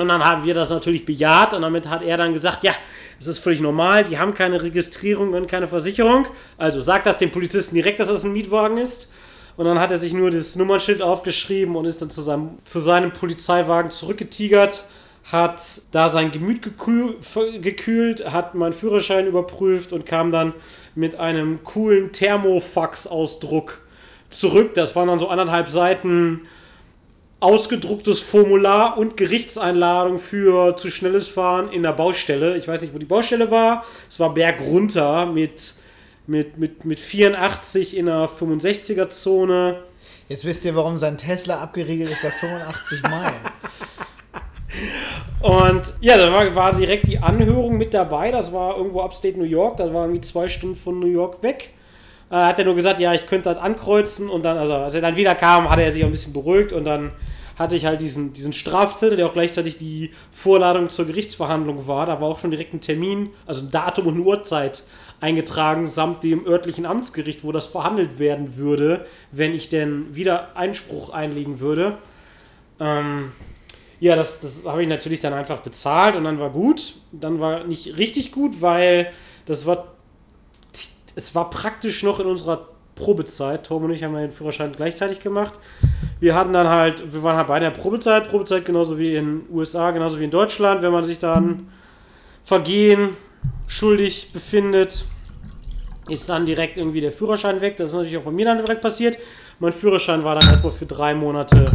Und 0.00 0.08
dann 0.08 0.24
haben 0.24 0.44
wir 0.44 0.54
das 0.54 0.70
natürlich 0.70 1.04
bejaht 1.04 1.54
und 1.54 1.62
damit 1.62 1.88
hat 1.88 2.02
er 2.02 2.16
dann 2.16 2.32
gesagt, 2.32 2.64
ja, 2.64 2.72
es 3.18 3.26
ist 3.26 3.38
völlig 3.38 3.60
normal, 3.60 4.04
die 4.04 4.18
haben 4.18 4.32
keine 4.32 4.62
Registrierung 4.62 5.34
und 5.34 5.46
keine 5.46 5.68
Versicherung. 5.68 6.26
Also 6.56 6.80
sagt 6.80 7.06
das 7.06 7.18
dem 7.18 7.30
Polizisten 7.30 7.74
direkt, 7.74 8.00
dass 8.00 8.08
das 8.08 8.24
ein 8.24 8.32
Mietwagen 8.32 8.78
ist. 8.78 9.12
Und 9.56 9.66
dann 9.66 9.78
hat 9.78 9.90
er 9.90 9.98
sich 9.98 10.14
nur 10.14 10.30
das 10.30 10.56
Nummernschild 10.56 11.02
aufgeschrieben 11.02 11.76
und 11.76 11.84
ist 11.84 12.00
dann 12.00 12.10
zu 12.10 12.22
seinem, 12.22 12.52
zu 12.64 12.80
seinem 12.80 13.12
Polizeiwagen 13.12 13.90
zurückgetigert, 13.90 14.84
hat 15.30 15.62
da 15.92 16.08
sein 16.08 16.30
Gemüt 16.30 16.62
gekühl, 16.62 17.16
gekühlt, 17.60 18.32
hat 18.32 18.54
meinen 18.54 18.72
Führerschein 18.72 19.26
überprüft 19.26 19.92
und 19.92 20.06
kam 20.06 20.32
dann 20.32 20.54
mit 20.94 21.16
einem 21.16 21.62
coolen 21.62 22.12
Thermofax-Ausdruck 22.12 23.82
zurück. 24.30 24.74
Das 24.74 24.96
waren 24.96 25.08
dann 25.08 25.18
so 25.18 25.28
anderthalb 25.28 25.68
Seiten 25.68 26.46
ausgedrucktes 27.40 28.20
Formular 28.20 28.98
und 28.98 29.16
Gerichtseinladung 29.16 30.18
für 30.18 30.76
zu 30.76 30.90
schnelles 30.90 31.28
Fahren 31.28 31.72
in 31.72 31.82
der 31.82 31.92
Baustelle. 31.92 32.56
Ich 32.56 32.68
weiß 32.68 32.82
nicht, 32.82 32.94
wo 32.94 32.98
die 32.98 33.06
Baustelle 33.06 33.50
war. 33.50 33.84
Es 34.08 34.20
war 34.20 34.34
bergunter 34.34 35.26
mit, 35.26 35.74
mit, 36.26 36.58
mit, 36.58 36.84
mit 36.84 37.00
84 37.00 37.96
in 37.96 38.06
der 38.06 38.28
65er-Zone. 38.28 39.82
Jetzt 40.28 40.44
wisst 40.44 40.64
ihr, 40.64 40.76
warum 40.76 40.98
sein 40.98 41.18
Tesla 41.18 41.60
abgeriegelt 41.60 42.10
ist 42.10 42.22
bei 42.22 42.30
85 42.30 43.02
Meilen. 43.02 43.34
Und 45.40 45.94
ja, 46.00 46.18
da 46.18 46.30
war, 46.30 46.54
war 46.54 46.74
direkt 46.74 47.06
die 47.06 47.18
Anhörung 47.18 47.78
mit 47.78 47.94
dabei. 47.94 48.30
Das 48.30 48.52
war 48.52 48.76
irgendwo 48.76 49.00
upstate 49.00 49.38
New 49.38 49.44
York. 49.44 49.78
Das 49.78 49.92
war 49.92 50.04
irgendwie 50.04 50.20
zwei 50.20 50.48
Stunden 50.48 50.76
von 50.76 51.00
New 51.00 51.06
York 51.06 51.42
weg. 51.42 51.70
Äh, 52.30 52.36
hat 52.36 52.58
er 52.58 52.64
nur 52.64 52.74
gesagt, 52.74 53.00
ja, 53.00 53.12
ich 53.12 53.26
könnte 53.26 53.52
das 53.52 53.58
ankreuzen. 53.58 54.28
Und 54.28 54.42
dann, 54.42 54.56
also 54.56 54.74
als 54.74 54.94
er 54.94 55.00
dann 55.00 55.16
wieder 55.16 55.34
kam, 55.34 55.68
hat 55.68 55.78
er 55.78 55.90
sich 55.90 56.02
auch 56.02 56.08
ein 56.08 56.12
bisschen 56.12 56.32
beruhigt. 56.32 56.72
Und 56.72 56.84
dann 56.84 57.12
hatte 57.58 57.76
ich 57.76 57.84
halt 57.84 58.00
diesen, 58.00 58.32
diesen 58.32 58.52
Strafzettel, 58.52 59.16
der 59.16 59.26
auch 59.26 59.34
gleichzeitig 59.34 59.76
die 59.76 60.12
Vorladung 60.30 60.88
zur 60.88 61.06
Gerichtsverhandlung 61.06 61.86
war. 61.86 62.06
Da 62.06 62.20
war 62.20 62.28
auch 62.28 62.38
schon 62.38 62.50
direkt 62.50 62.72
ein 62.72 62.80
Termin, 62.80 63.30
also 63.46 63.62
ein 63.62 63.70
Datum 63.70 64.06
und 64.06 64.14
eine 64.14 64.22
Uhrzeit 64.22 64.84
eingetragen, 65.20 65.86
samt 65.86 66.24
dem 66.24 66.46
örtlichen 66.46 66.86
Amtsgericht, 66.86 67.44
wo 67.44 67.52
das 67.52 67.66
verhandelt 67.66 68.18
werden 68.18 68.56
würde, 68.56 69.04
wenn 69.30 69.54
ich 69.54 69.68
denn 69.68 70.14
wieder 70.14 70.56
Einspruch 70.56 71.10
einlegen 71.10 71.60
würde. 71.60 71.98
Ähm, 72.80 73.32
ja, 74.00 74.16
das, 74.16 74.40
das 74.40 74.64
habe 74.64 74.82
ich 74.82 74.88
natürlich 74.88 75.20
dann 75.20 75.34
einfach 75.34 75.60
bezahlt 75.60 76.16
und 76.16 76.24
dann 76.24 76.38
war 76.38 76.48
gut. 76.48 76.94
Dann 77.12 77.38
war 77.40 77.64
nicht 77.64 77.98
richtig 77.98 78.32
gut, 78.32 78.62
weil 78.62 79.12
das 79.44 79.66
war, 79.66 79.88
es 81.20 81.34
war 81.34 81.50
praktisch 81.50 82.02
noch 82.02 82.20
in 82.20 82.26
unserer 82.26 82.68
Probezeit. 82.94 83.66
Tom 83.66 83.84
und 83.84 83.90
ich 83.90 84.02
haben 84.04 84.14
den 84.14 84.30
Führerschein 84.30 84.72
gleichzeitig 84.72 85.20
gemacht. 85.20 85.54
Wir 86.18 86.34
hatten 86.34 86.52
dann 86.52 86.68
halt, 86.68 87.12
wir 87.12 87.22
waren 87.22 87.36
halt 87.36 87.48
bei 87.48 87.60
der 87.60 87.70
Probezeit, 87.70 88.28
Probezeit 88.28 88.64
genauso 88.64 88.98
wie 88.98 89.14
in 89.14 89.42
USA, 89.50 89.90
genauso 89.90 90.18
wie 90.20 90.24
in 90.24 90.30
Deutschland, 90.30 90.82
wenn 90.82 90.92
man 90.92 91.04
sich 91.04 91.18
dann 91.18 91.68
Vergehen 92.44 93.16
schuldig 93.66 94.32
befindet, 94.32 95.04
ist 96.08 96.28
dann 96.28 96.46
direkt 96.46 96.76
irgendwie 96.76 97.00
der 97.00 97.12
Führerschein 97.12 97.60
weg. 97.60 97.76
Das 97.76 97.90
ist 97.90 97.96
natürlich 97.96 98.18
auch 98.18 98.22
bei 98.22 98.32
mir 98.32 98.44
dann 98.44 98.58
direkt 98.58 98.82
passiert. 98.82 99.16
Mein 99.60 99.72
Führerschein 99.72 100.24
war 100.24 100.34
dann 100.34 100.48
erstmal 100.48 100.72
für 100.72 100.86
drei 100.86 101.14
Monate 101.14 101.70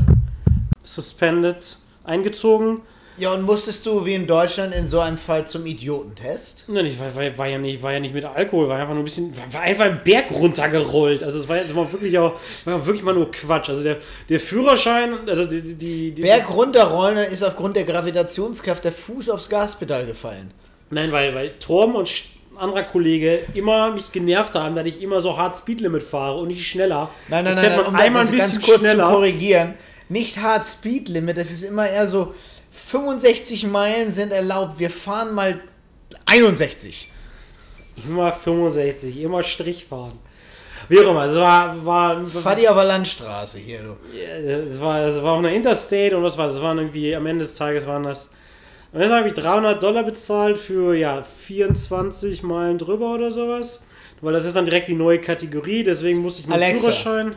suspended 0.83 1.77
eingezogen. 2.03 2.81
Ja, 3.17 3.33
und 3.33 3.43
musstest 3.43 3.85
du 3.85 4.05
wie 4.05 4.13
in 4.13 4.27
Deutschland 4.27 4.75
in 4.75 4.87
so 4.87 4.99
einem 4.99 5.17
Fall 5.17 5.47
zum 5.47 5.65
Idiotentest? 5.65 6.65
Nein, 6.67 6.85
ich 6.85 6.99
war, 6.99 7.15
war, 7.15 7.37
war, 7.37 7.47
ja 7.47 7.57
nicht, 7.57 7.81
war 7.81 7.93
ja 7.93 7.99
nicht 7.99 8.13
mit 8.13 8.25
Alkohol, 8.25 8.67
war 8.67 8.77
einfach 8.77 8.93
nur 8.93 9.03
ein 9.03 9.05
bisschen, 9.05 9.33
war, 9.51 9.61
einfach 9.61 9.85
einen 9.85 10.01
Berg 10.03 10.31
runtergerollt. 10.31 11.23
Also 11.23 11.39
es 11.39 11.47
war 11.47 11.57
jetzt 11.57 11.73
mal 11.73 11.89
wirklich 11.91 12.17
auch, 12.19 12.33
war 12.65 12.85
wirklich 12.85 13.03
mal 13.03 13.13
nur 13.15 13.31
Quatsch. 13.31 13.69
Also 13.69 13.83
der, 13.83 13.97
der 14.27 14.39
Führerschein, 14.39 15.29
also 15.29 15.45
die, 15.45 15.61
die, 15.61 16.11
die 16.11 16.21
Berg 16.21 16.53
runterrollen 16.53 17.17
ist 17.17 17.43
aufgrund 17.43 17.77
der 17.77 17.85
Gravitationskraft 17.85 18.83
der 18.83 18.91
Fuß 18.91 19.29
aufs 19.29 19.49
Gaspedal 19.49 20.05
gefallen. 20.05 20.51
Nein, 20.89 21.11
weil, 21.11 21.33
weil 21.33 21.51
Torben 21.51 21.95
und 21.95 22.09
ein 22.55 22.57
anderer 22.57 22.83
Kollege 22.83 23.39
immer 23.53 23.91
mich 23.91 24.11
genervt 24.11 24.55
haben, 24.55 24.75
dass 24.75 24.85
ich 24.85 25.01
immer 25.01 25.21
so 25.21 25.37
hart 25.37 25.57
Speedlimit 25.57 26.03
fahre 26.03 26.39
und 26.39 26.49
nicht 26.49 26.67
schneller. 26.67 27.09
Nein, 27.27 27.45
nein, 27.45 27.55
Jetzt 27.55 27.63
nein, 27.63 27.77
nein 27.77 27.93
man 27.93 28.01
einmal 28.01 28.25
ein 28.25 28.31
bisschen 28.31 28.51
ganz 28.51 28.65
kurz 28.65 28.79
schneller. 28.79 29.05
zu 29.05 29.13
korrigieren. 29.13 29.73
Nicht 30.07 30.37
hart 30.39 30.67
Speedlimit, 30.67 31.37
das 31.37 31.49
ist 31.49 31.63
immer 31.63 31.89
eher 31.89 32.07
so 32.07 32.33
65 32.75 33.67
Meilen 33.67 34.11
sind 34.11 34.31
erlaubt. 34.31 34.79
Wir 34.79 34.89
fahren 34.89 35.33
mal 35.33 35.59
61. 36.25 37.09
Immer 38.07 38.31
65, 38.31 39.21
immer 39.21 39.41
Strich 39.41 39.85
fahren. 39.85 40.19
Wie 40.89 40.99
auch 40.99 41.11
immer, 41.11 41.25
es 41.25 41.33
war, 41.33 41.83
war, 41.85 42.27
Fahr 42.27 42.55
die 42.55 42.67
auf 42.67 42.75
der 42.75 42.83
Landstraße 42.83 43.57
hier, 43.57 43.79
du. 43.81 43.97
es 44.15 44.79
war, 44.79 45.05
es 45.05 45.23
war 45.23 45.33
auf 45.33 45.39
einer 45.39 45.51
Interstate 45.51 46.15
und 46.15 46.21
was 46.21 46.37
war 46.37 46.45
das? 46.45 46.55
Es 46.57 46.61
waren 46.61 46.77
irgendwie, 46.77 47.15
am 47.15 47.25
Ende 47.25 47.43
des 47.43 47.55
Tages 47.55 47.87
waren 47.87 48.03
das, 48.03 48.31
am 48.93 49.01
Ende 49.01 49.15
habe 49.15 49.27
ich 49.27 49.33
300 49.33 49.81
Dollar 49.81 50.03
bezahlt 50.03 50.59
für, 50.59 50.93
ja, 50.93 51.23
24 51.23 52.43
Meilen 52.43 52.77
drüber 52.77 53.15
oder 53.15 53.31
sowas. 53.31 53.85
Weil 54.21 54.33
das 54.33 54.45
ist 54.45 54.55
dann 54.55 54.65
direkt 54.65 54.87
die 54.87 54.95
neue 54.95 55.19
Kategorie, 55.19 55.83
deswegen 55.83 56.19
musste 56.19 56.41
ich 56.41 56.47
meinen 56.47 56.63
Alexa. 56.63 56.83
Führerschein. 56.83 57.35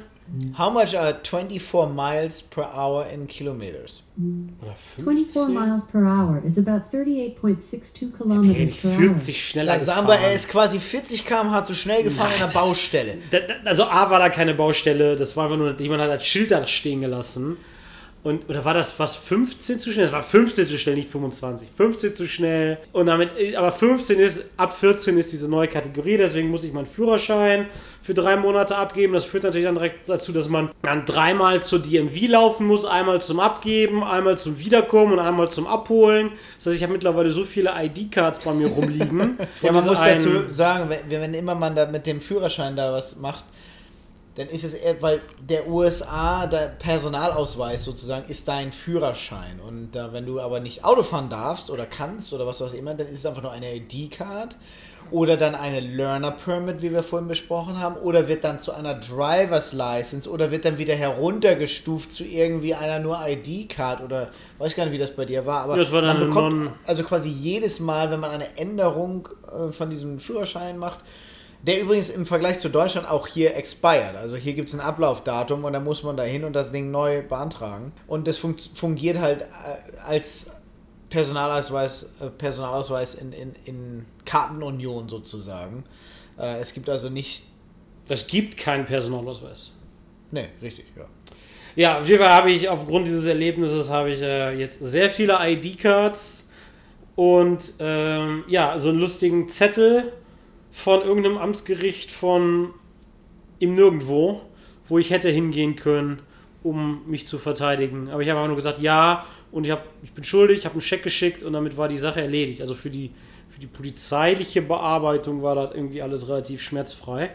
How 0.59 0.70
much 0.70 0.95
are 0.95 1.14
24 1.22 1.89
miles 1.95 2.43
per 2.43 2.64
hour 2.74 3.07
in 3.12 3.26
kilometers? 3.26 4.03
Oder 4.62 4.74
24 4.97 5.49
miles 5.49 5.87
per 5.87 6.01
hour 6.05 6.43
is 6.45 6.59
about 6.59 6.83
38.62 6.93 8.09
Okay, 8.12 8.22
kilometers 8.22 8.76
per 8.83 8.91
hour. 8.91 8.97
40 8.99 9.49
schneller 9.49 9.72
Also 9.72 9.87
sagen 9.87 10.07
gefahren. 10.07 10.20
wir, 10.22 10.29
er 10.29 10.35
ist 10.35 10.49
quasi 10.49 10.79
40 10.79 11.24
km/h 11.26 11.64
zu 11.64 11.74
schnell 11.74 12.03
gefahren 12.03 12.26
Nein, 12.29 12.37
in 12.37 12.43
einer 12.43 12.53
das- 12.53 12.62
Baustelle. 12.62 13.18
Da, 13.31 13.39
da, 13.41 13.55
also 13.64 13.85
A 13.85 14.11
war 14.11 14.18
da 14.18 14.29
keine 14.29 14.55
Baustelle, 14.55 15.16
das 15.16 15.37
war 15.37 15.45
einfach 15.45 15.57
nur, 15.57 15.81
jemand 15.81 16.03
hat 16.03 16.11
das 16.11 16.26
Schild 16.26 16.51
da 16.51 16.66
stehen 16.66 17.01
gelassen. 17.01 17.57
Und, 18.24 18.48
oder 18.48 18.64
war 18.64 18.74
das 18.74 18.98
was 18.98 19.14
15 19.14 19.78
zu 19.78 19.92
schnell? 19.92 20.06
Es 20.06 20.12
war 20.12 20.22
15 20.22 20.66
zu 20.66 20.76
schnell, 20.76 20.96
nicht 20.96 21.08
25. 21.08 21.68
15 21.74 22.16
zu 22.16 22.26
schnell. 22.26 22.78
Und 22.92 23.06
damit, 23.06 23.30
aber 23.56 23.70
15 23.70 24.18
ist, 24.18 24.44
ab 24.56 24.76
14 24.76 25.16
ist 25.18 25.32
diese 25.32 25.48
neue 25.48 25.68
Kategorie, 25.68 26.16
deswegen 26.16 26.50
muss 26.50 26.64
ich 26.64 26.72
meinen 26.72 26.86
Führerschein 26.86 27.66
für 28.02 28.14
drei 28.14 28.36
Monate 28.36 28.76
abgeben. 28.76 29.12
Das 29.12 29.24
führt 29.24 29.44
natürlich 29.44 29.66
dann 29.66 29.76
direkt 29.76 30.08
dazu, 30.08 30.32
dass 30.32 30.48
man 30.48 30.70
dann 30.82 31.04
dreimal 31.04 31.62
zur 31.62 31.78
DMV 31.78 32.28
laufen 32.28 32.66
muss, 32.66 32.84
einmal 32.84 33.22
zum 33.22 33.38
Abgeben, 33.38 34.02
einmal 34.02 34.36
zum 34.36 34.58
Wiederkommen 34.58 35.12
und 35.12 35.20
einmal 35.20 35.48
zum 35.50 35.68
Abholen. 35.68 36.32
Das 36.56 36.66
heißt, 36.66 36.76
ich 36.76 36.82
habe 36.82 36.94
mittlerweile 36.94 37.30
so 37.30 37.44
viele 37.44 37.72
ID-Cards 37.76 38.40
bei 38.44 38.52
mir 38.52 38.68
rumliegen. 38.68 39.38
Ja, 39.62 39.72
man 39.72 39.84
muss 39.84 39.98
dazu 39.98 40.50
sagen, 40.50 40.88
wenn, 40.88 41.20
wenn 41.20 41.34
immer 41.34 41.54
man 41.54 41.74
da 41.74 41.86
mit 41.86 42.06
dem 42.06 42.20
Führerschein 42.20 42.76
da 42.76 42.92
was 42.92 43.16
macht, 43.16 43.44
dann 44.39 44.47
ist 44.47 44.62
es 44.62 44.72
eher, 44.72 45.03
weil 45.03 45.20
der 45.41 45.68
USA, 45.68 46.47
der 46.47 46.68
Personalausweis 46.68 47.82
sozusagen, 47.82 48.28
ist 48.28 48.47
dein 48.47 48.70
Führerschein. 48.70 49.59
Und 49.59 49.97
äh, 49.97 50.12
wenn 50.12 50.26
du 50.26 50.39
aber 50.41 50.61
nicht 50.61 50.84
Auto 50.84 51.03
fahren 51.03 51.28
darfst 51.28 51.72
oder 51.72 51.86
kannst 51.86 52.32
oder 52.32 52.47
was 52.47 52.62
auch 52.62 52.72
immer, 52.72 52.95
dann 52.95 53.09
ist 53.09 53.14
es 53.14 53.26
einfach 53.26 53.43
nur 53.43 53.51
eine 53.51 53.74
ID-Card 53.74 54.57
oder 55.11 55.36
dann 55.36 55.57
eine 55.57 55.80
Learner 55.80 56.30
Permit, 56.30 56.82
wie 56.82 56.93
wir 56.93 57.03
vorhin 57.03 57.26
besprochen 57.26 57.80
haben, 57.80 57.97
oder 57.97 58.28
wird 58.28 58.45
dann 58.45 58.61
zu 58.61 58.72
einer 58.72 58.95
Driver's 58.95 59.72
License 59.72 60.30
oder 60.30 60.53
wird 60.53 60.64
dann 60.64 60.78
wieder 60.78 60.95
heruntergestuft 60.95 62.12
zu 62.12 62.24
irgendwie 62.24 62.76
einer 62.76 63.01
nur 63.01 63.18
ID-Card 63.26 64.03
oder 64.03 64.28
weiß 64.59 64.76
gar 64.76 64.84
nicht, 64.84 64.93
wie 64.93 64.99
das 64.99 65.11
bei 65.11 65.24
dir 65.24 65.47
war, 65.47 65.62
aber 65.62 65.76
war 65.93 66.03
dann 66.03 66.18
man 66.18 66.28
bekommt 66.28 66.70
also 66.86 67.03
quasi 67.03 67.28
jedes 67.28 67.80
Mal, 67.80 68.12
wenn 68.12 68.20
man 68.20 68.30
eine 68.30 68.57
Änderung 68.57 69.28
äh, 69.51 69.72
von 69.72 69.91
diesem 69.91 70.20
Führerschein 70.20 70.78
macht, 70.78 71.01
der 71.62 71.80
übrigens 71.80 72.11
im 72.11 72.24
Vergleich 72.24 72.59
zu 72.61 72.68
Deutschland 72.68 73.11
auch 73.11 73.26
hier 73.26 73.56
expired. 73.56 74.16
Also 74.16 74.36
hier 74.36 74.54
gibt 74.54 74.68
es 74.68 74.74
ein 74.74 74.80
Ablaufdatum 74.80 75.64
und 75.64 75.72
dann 75.72 75.84
muss 75.84 76.02
man 76.02 76.16
da 76.16 76.22
hin 76.22 76.44
und 76.44 76.52
das 76.52 76.70
Ding 76.70 76.90
neu 76.90 77.22
beantragen. 77.22 77.92
Und 78.06 78.26
das 78.28 78.38
funkt, 78.38 78.62
fungiert 78.74 79.18
halt 79.18 79.42
äh, 79.42 79.98
als 80.06 80.52
Personalausweis, 81.11 82.12
äh, 82.20 82.26
Personalausweis 82.26 83.14
in, 83.16 83.32
in, 83.32 83.54
in 83.64 84.06
Kartenunion 84.24 85.09
sozusagen. 85.09 85.84
Äh, 86.38 86.59
es 86.59 86.72
gibt 86.74 86.88
also 86.88 87.09
nicht. 87.09 87.44
Es 88.09 88.26
gibt 88.26 88.56
keinen 88.56 88.84
Personalausweis. 88.84 89.72
Ne, 90.30 90.48
richtig, 90.62 90.86
ja. 90.96 91.04
Ja, 91.76 91.98
auf 92.00 92.09
jeden 92.09 92.22
Fall 92.22 92.32
habe 92.32 92.50
ich 92.50 92.68
aufgrund 92.68 93.06
dieses 93.06 93.26
Erlebnisses 93.26 93.90
habe 93.90 94.11
ich 94.11 94.20
äh, 94.20 94.59
jetzt 94.59 94.80
sehr 94.80 95.11
viele 95.11 95.38
ID-Cards 95.40 96.52
und 97.14 97.74
ähm, 97.78 98.44
ja, 98.48 98.78
so 98.78 98.88
einen 98.88 98.98
lustigen 98.98 99.48
Zettel 99.48 100.12
von 100.70 101.02
irgendeinem 101.02 101.38
Amtsgericht 101.38 102.10
von 102.10 102.74
im 103.58 103.74
Nirgendwo, 103.74 104.42
wo 104.86 104.98
ich 104.98 105.10
hätte 105.10 105.30
hingehen 105.30 105.76
können, 105.76 106.20
um 106.62 107.02
mich 107.06 107.26
zu 107.26 107.38
verteidigen. 107.38 108.10
Aber 108.10 108.22
ich 108.22 108.28
habe 108.28 108.38
einfach 108.38 108.48
nur 108.48 108.56
gesagt, 108.56 108.80
ja, 108.80 109.26
und 109.50 109.64
ich, 109.64 109.72
hab, 109.72 109.84
ich 110.02 110.12
bin 110.12 110.24
schuldig, 110.24 110.58
ich 110.58 110.64
habe 110.64 110.74
einen 110.74 110.80
Scheck 110.80 111.02
geschickt 111.02 111.42
und 111.42 111.52
damit 111.52 111.76
war 111.76 111.88
die 111.88 111.98
Sache 111.98 112.20
erledigt. 112.20 112.60
Also 112.60 112.74
für 112.74 112.90
die, 112.90 113.10
für 113.48 113.60
die 113.60 113.66
polizeiliche 113.66 114.62
Bearbeitung 114.62 115.42
war 115.42 115.54
das 115.54 115.74
irgendwie 115.74 116.02
alles 116.02 116.28
relativ 116.28 116.62
schmerzfrei. 116.62 117.30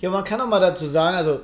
Ja, 0.00 0.10
man 0.10 0.24
kann 0.24 0.40
auch 0.40 0.48
mal 0.48 0.60
dazu 0.60 0.86
sagen, 0.86 1.16
also 1.16 1.40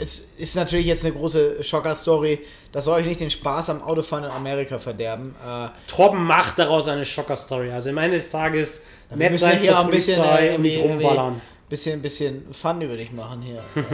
es 0.00 0.32
ist 0.38 0.56
natürlich 0.56 0.86
jetzt 0.86 1.04
eine 1.04 1.14
große 1.14 1.62
Schocker-Story. 1.62 2.40
Das 2.72 2.84
soll 2.86 3.00
euch 3.00 3.06
nicht 3.06 3.20
den 3.20 3.30
Spaß 3.30 3.70
am 3.70 3.82
Autofahren 3.82 4.24
in 4.24 4.30
Amerika 4.30 4.78
verderben. 4.78 5.34
Äh, 5.44 5.68
Torben 5.88 6.24
macht 6.24 6.58
daraus 6.58 6.88
eine 6.88 7.04
Schocker-Story. 7.04 7.70
Also 7.70 7.90
am 7.90 7.98
Ende 7.98 8.16
des 8.16 8.30
Tages 8.30 8.84
nett 9.14 9.38
sein 9.38 9.58
hier 9.58 9.70
zur 9.70 9.78
auch 9.80 9.84
ein 9.84 9.90
bisschen, 9.90 10.22
äh, 10.22 10.54
und 10.54 10.62
nicht 10.62 10.76
irgendwie- 10.78 11.04
rumballern. 11.04 11.40
bisschen, 11.68 12.00
bisschen 12.02 12.46
Fun 12.52 12.80
über 12.80 12.96
dich 12.96 13.12
machen 13.12 13.42
hier. 13.42 13.62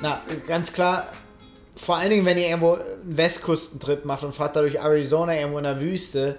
Na, 0.00 0.22
ganz 0.46 0.72
klar, 0.72 1.06
vor 1.88 1.96
allen 1.96 2.10
Dingen, 2.10 2.26
wenn 2.26 2.36
ihr 2.36 2.48
irgendwo 2.48 2.74
einen 2.74 3.16
Westkustentrip 3.16 4.04
macht 4.04 4.22
und 4.22 4.34
fahrt 4.34 4.54
da 4.54 4.60
durch 4.60 4.74
Arizona 4.74 5.34
irgendwo 5.34 5.56
in 5.56 5.64
der 5.64 5.80
Wüste, 5.80 6.36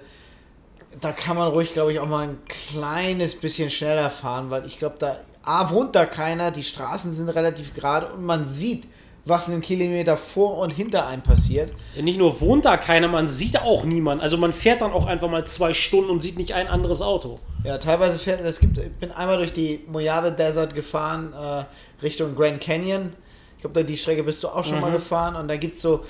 da 1.00 1.10
kann 1.10 1.36
man 1.36 1.48
ruhig, 1.48 1.72
glaube 1.72 1.90
ich, 1.90 1.98
auch 1.98 2.06
mal 2.06 2.28
ein 2.28 2.38
kleines 2.46 3.34
bisschen 3.34 3.68
schneller 3.68 4.10
fahren, 4.10 4.50
weil 4.50 4.64
ich 4.64 4.78
glaube, 4.78 4.94
da 5.00 5.18
A, 5.42 5.70
wohnt 5.70 5.96
da 5.96 6.06
keiner, 6.06 6.52
die 6.52 6.62
Straßen 6.62 7.12
sind 7.16 7.30
relativ 7.30 7.74
gerade 7.74 8.12
und 8.12 8.24
man 8.24 8.46
sieht, 8.46 8.84
was 9.24 9.48
einen 9.48 9.60
Kilometer 9.60 10.16
vor 10.16 10.58
und 10.58 10.70
hinter 10.70 11.08
einem 11.08 11.22
passiert. 11.22 11.72
Nicht 12.00 12.18
nur 12.18 12.40
wohnt 12.40 12.64
da 12.64 12.76
keiner, 12.76 13.08
man 13.08 13.28
sieht 13.28 13.60
auch 13.60 13.82
niemanden. 13.82 14.22
Also 14.22 14.36
man 14.36 14.52
fährt 14.52 14.82
dann 14.82 14.92
auch 14.92 15.06
einfach 15.06 15.28
mal 15.28 15.44
zwei 15.46 15.72
Stunden 15.72 16.10
und 16.10 16.22
sieht 16.22 16.38
nicht 16.38 16.54
ein 16.54 16.68
anderes 16.68 17.02
Auto. 17.02 17.40
Ja, 17.64 17.78
teilweise 17.78 18.20
fährt 18.20 18.40
es 18.42 18.60
gibt, 18.60 18.78
ich 18.78 18.92
bin 19.00 19.10
einmal 19.10 19.38
durch 19.38 19.52
die 19.52 19.84
Mojave 19.88 20.30
Desert 20.30 20.76
gefahren, 20.76 21.32
äh, 21.32 21.64
Richtung 22.04 22.36
Grand 22.36 22.60
Canyon. 22.60 23.14
Ich 23.60 23.62
glaube, 23.62 23.84
die 23.84 23.98
Strecke 23.98 24.22
bist 24.22 24.42
du 24.42 24.48
auch 24.48 24.64
schon 24.64 24.80
mal 24.80 24.90
gefahren 24.90 25.36
und 25.36 25.46
da 25.46 25.58
gibt 25.58 25.76
es 25.76 25.82
so 25.82 26.02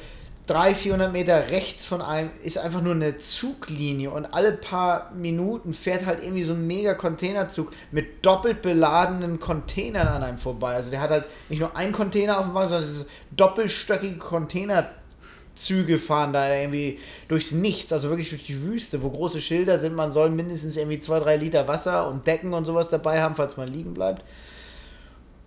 300, 0.46 0.76
400 0.76 1.12
Meter 1.12 1.51
rechts 1.51 1.84
von 1.84 2.01
einem 2.01 2.30
ist 2.44 2.59
einfach 2.59 2.80
nur 2.80 2.94
eine 2.94 3.18
Zuglinie 3.18 4.12
und 4.12 4.26
alle 4.26 4.53
paar 4.53 5.11
Minuten 5.16 5.74
fährt 5.74 6.07
halt 6.07 6.22
irgendwie 6.22 6.44
so 6.44 6.53
ein 6.53 6.64
mega 6.64 6.94
Containerzug 6.94 7.72
mit 7.90 8.24
doppelt 8.24 8.62
beladenen 8.62 9.40
Containern 9.40 10.07
an 10.07 10.22
einem 10.22 10.38
vorbei. 10.38 10.74
Also 10.76 10.90
der 10.90 11.01
hat 11.01 11.11
halt 11.11 11.24
nicht 11.48 11.59
nur 11.59 11.74
einen 11.74 11.90
Container 11.90 12.38
auf 12.38 12.44
dem 12.44 12.55
Wagen, 12.55 12.68
sondern 12.68 12.88
es 12.88 12.98
ist 12.98 13.11
doppelstöckige 13.32 14.18
Containerzüge 14.18 15.98
fahren 15.98 16.32
da 16.32 16.55
irgendwie 16.55 17.01
durchs 17.26 17.51
Nichts, 17.51 17.92
also 17.92 18.11
wirklich 18.11 18.30
durch 18.30 18.46
die 18.46 18.62
Wüste, 18.62 19.03
wo 19.03 19.11
große 19.11 19.40
Schilder 19.40 19.76
sind, 19.76 19.96
man 19.96 20.12
soll 20.12 20.30
mindestens 20.30 20.76
irgendwie 20.76 21.01
zwei, 21.01 21.18
drei 21.18 21.36
Liter 21.36 21.66
Wasser 21.66 22.07
und 22.07 22.28
Decken 22.28 22.55
und 22.55 22.64
sowas 22.64 22.88
dabei 22.88 23.20
haben, 23.20 23.34
falls 23.34 23.57
man 23.57 23.66
liegen 23.66 23.92
bleibt. 23.92 24.22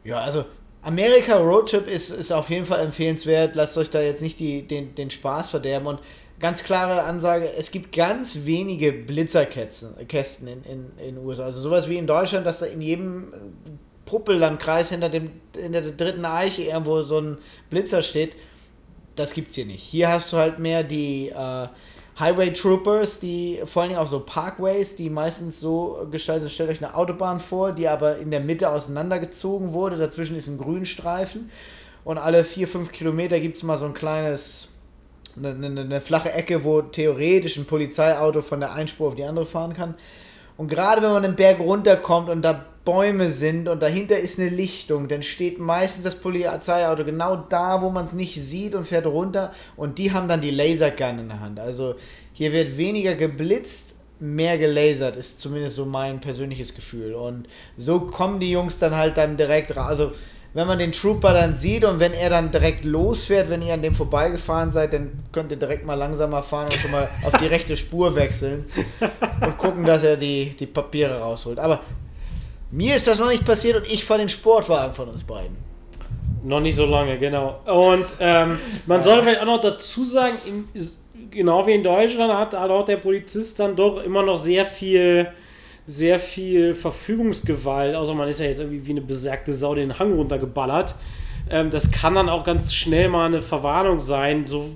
Ja, 0.03 0.19
also 0.19 0.43
Amerika 0.83 1.37
Roadtrip 1.37 1.87
ist, 1.87 2.09
ist 2.09 2.31
auf 2.31 2.49
jeden 2.49 2.65
Fall 2.65 2.81
empfehlenswert. 2.81 3.55
Lasst 3.55 3.77
euch 3.77 3.89
da 3.89 4.01
jetzt 4.01 4.21
nicht 4.21 4.39
die, 4.39 4.67
den, 4.67 4.95
den 4.95 5.09
Spaß 5.09 5.49
verderben. 5.49 5.87
Und 5.87 5.99
ganz 6.39 6.63
klare 6.63 7.03
Ansage, 7.03 7.49
es 7.57 7.71
gibt 7.71 7.95
ganz 7.95 8.45
wenige 8.45 8.91
Blitzerkästen 8.91 10.07
Kästen 10.07 10.47
in, 10.47 10.63
in, 10.63 11.07
in 11.07 11.17
USA. 11.17 11.45
Also 11.45 11.61
sowas 11.61 11.89
wie 11.89 11.97
in 11.97 12.05
Deutschland, 12.07 12.45
dass 12.45 12.59
da 12.59 12.65
in 12.65 12.81
jedem 12.81 13.33
Puppellandkreis 14.05 14.89
hinter, 14.89 15.09
dem, 15.09 15.31
hinter 15.55 15.81
der 15.81 15.93
dritten 15.93 16.25
Eiche 16.25 16.63
irgendwo 16.63 17.01
so 17.03 17.19
ein 17.19 17.37
Blitzer 17.69 18.03
steht. 18.03 18.35
Das 19.15 19.33
gibt's 19.33 19.55
hier 19.55 19.65
nicht. 19.65 19.83
Hier 19.83 20.09
hast 20.09 20.33
du 20.33 20.37
halt 20.37 20.59
mehr 20.59 20.83
die 20.83 21.29
äh, 21.29 21.67
Highway 22.19 22.53
Troopers, 22.53 23.19
die 23.19 23.59
vor 23.65 23.81
allen 23.81 23.89
Dingen 23.89 24.01
auch 24.01 24.07
so 24.07 24.19
Parkways, 24.19 24.95
die 24.95 25.09
meistens 25.09 25.59
so 25.59 26.07
gestaltet 26.11 26.43
sind. 26.43 26.53
Stellt 26.53 26.69
euch 26.69 26.83
eine 26.83 26.95
Autobahn 26.95 27.39
vor, 27.39 27.71
die 27.71 27.87
aber 27.87 28.17
in 28.17 28.29
der 28.29 28.39
Mitte 28.39 28.69
auseinandergezogen 28.69 29.73
wurde. 29.73 29.97
Dazwischen 29.97 30.37
ist 30.37 30.47
ein 30.47 30.57
Grünstreifen. 30.57 31.49
und 32.03 32.17
alle 32.17 32.43
4, 32.43 32.67
5 32.67 32.91
Kilometer 32.91 33.39
gibt 33.39 33.57
es 33.57 33.63
mal 33.63 33.77
so 33.77 33.85
ein 33.85 33.93
kleines, 33.93 34.69
eine, 35.37 35.49
eine, 35.49 35.81
eine 35.81 36.01
flache 36.01 36.31
Ecke, 36.31 36.63
wo 36.63 36.81
theoretisch 36.81 37.57
ein 37.57 37.65
Polizeiauto 37.65 38.41
von 38.41 38.59
der 38.59 38.73
einen 38.73 38.87
Spur 38.87 39.07
auf 39.07 39.15
die 39.15 39.23
andere 39.23 39.45
fahren 39.45 39.73
kann. 39.73 39.95
Und 40.57 40.67
gerade 40.67 41.01
wenn 41.01 41.11
man 41.11 41.23
den 41.23 41.35
Berg 41.35 41.59
runterkommt 41.59 42.29
und 42.29 42.43
da 42.43 42.65
Bäume 42.85 43.31
sind 43.31 43.69
und 43.69 43.81
dahinter 43.81 44.17
ist 44.19 44.39
eine 44.39 44.49
Lichtung, 44.49 45.07
dann 45.07 45.23
steht 45.23 45.57
meistens 45.57 46.03
das 46.03 46.15
Polizeiauto 46.15 47.05
genau 47.05 47.37
da, 47.37 47.81
wo 47.81 47.89
man 47.89 48.05
es 48.05 48.13
nicht 48.13 48.35
sieht 48.35 48.75
und 48.75 48.83
fährt 48.83 49.05
runter 49.05 49.53
und 49.77 49.97
die 49.97 50.11
haben 50.11 50.27
dann 50.27 50.41
die 50.41 50.51
Lasergun 50.51 51.19
in 51.19 51.29
der 51.29 51.39
Hand. 51.39 51.59
Also 51.59 51.95
hier 52.33 52.51
wird 52.51 52.77
weniger 52.77 53.15
geblitzt, 53.15 53.95
mehr 54.19 54.57
gelasert, 54.57 55.15
ist 55.15 55.39
zumindest 55.39 55.75
so 55.75 55.85
mein 55.85 56.19
persönliches 56.19 56.75
Gefühl. 56.75 57.13
Und 57.13 57.47
so 57.77 58.01
kommen 58.01 58.39
die 58.39 58.51
Jungs 58.51 58.79
dann 58.79 58.95
halt 58.95 59.17
dann 59.17 59.37
direkt 59.37 59.75
raus. 59.75 59.87
Also 59.87 60.11
wenn 60.53 60.67
man 60.67 60.77
den 60.77 60.91
Trooper 60.91 61.33
dann 61.33 61.55
sieht 61.55 61.83
und 61.83 61.99
wenn 61.99 62.13
er 62.13 62.29
dann 62.29 62.51
direkt 62.51 62.85
losfährt, 62.85 63.49
wenn 63.49 63.61
ihr 63.61 63.73
an 63.73 63.81
dem 63.81 63.95
vorbeigefahren 63.95 64.71
seid, 64.71 64.93
dann 64.93 65.11
könnt 65.31 65.51
ihr 65.51 65.57
direkt 65.57 65.85
mal 65.85 65.95
langsamer 65.95 66.43
fahren 66.43 66.65
und 66.65 66.75
schon 66.75 66.91
mal 66.91 67.09
auf 67.23 67.33
die 67.37 67.47
rechte 67.47 67.75
Spur 67.75 68.15
wechseln 68.15 68.65
und 69.41 69.57
gucken, 69.57 69.83
dass 69.83 70.03
er 70.03 70.15
die, 70.15 70.55
die 70.57 70.67
Papiere 70.67 71.19
rausholt. 71.19 71.59
Aber 71.59 71.79
mir 72.73 72.95
ist 72.95 73.07
das 73.07 73.19
noch 73.19 73.29
nicht 73.29 73.45
passiert 73.45 73.77
und 73.77 73.91
ich 73.91 74.03
fahre 74.03 74.19
den 74.19 74.29
Sportwagen 74.29 74.93
von 74.93 75.07
uns 75.07 75.23
beiden. 75.23 75.55
Noch 76.43 76.59
nicht 76.59 76.75
so 76.75 76.85
lange, 76.85 77.17
genau. 77.19 77.59
Und 77.65 78.05
ähm, 78.19 78.57
man 78.87 79.03
soll 79.03 79.21
vielleicht 79.21 79.41
auch 79.41 79.45
noch 79.45 79.61
dazu 79.61 80.03
sagen, 80.03 80.33
in, 80.45 80.67
genau 81.29 81.65
wie 81.67 81.73
in 81.73 81.83
Deutschland 81.83 82.33
hat, 82.33 82.53
hat 82.53 82.71
auch 82.71 82.83
der 82.83 82.97
Polizist 82.97 83.59
dann 83.59 83.75
doch 83.75 84.03
immer 84.03 84.23
noch 84.23 84.37
sehr 84.37 84.65
viel 84.65 85.27
sehr 85.85 86.17
viel 86.17 86.75
Verfügungsgewalt, 86.75 87.93
außer 87.95 88.13
man 88.13 88.29
ist 88.29 88.39
ja 88.39 88.45
jetzt 88.45 88.59
irgendwie 88.59 88.85
wie 88.85 88.91
eine 88.91 89.01
besagte 89.01 89.53
Sau 89.53 89.75
den 89.75 89.99
Hang 89.99 90.13
runtergeballert. 90.13 90.95
Ähm, 91.49 91.69
das 91.69 91.91
kann 91.91 92.15
dann 92.15 92.29
auch 92.29 92.43
ganz 92.43 92.73
schnell 92.73 93.09
mal 93.09 93.25
eine 93.25 93.41
Verwarnung 93.41 93.99
sein. 93.99 94.47
So 94.47 94.69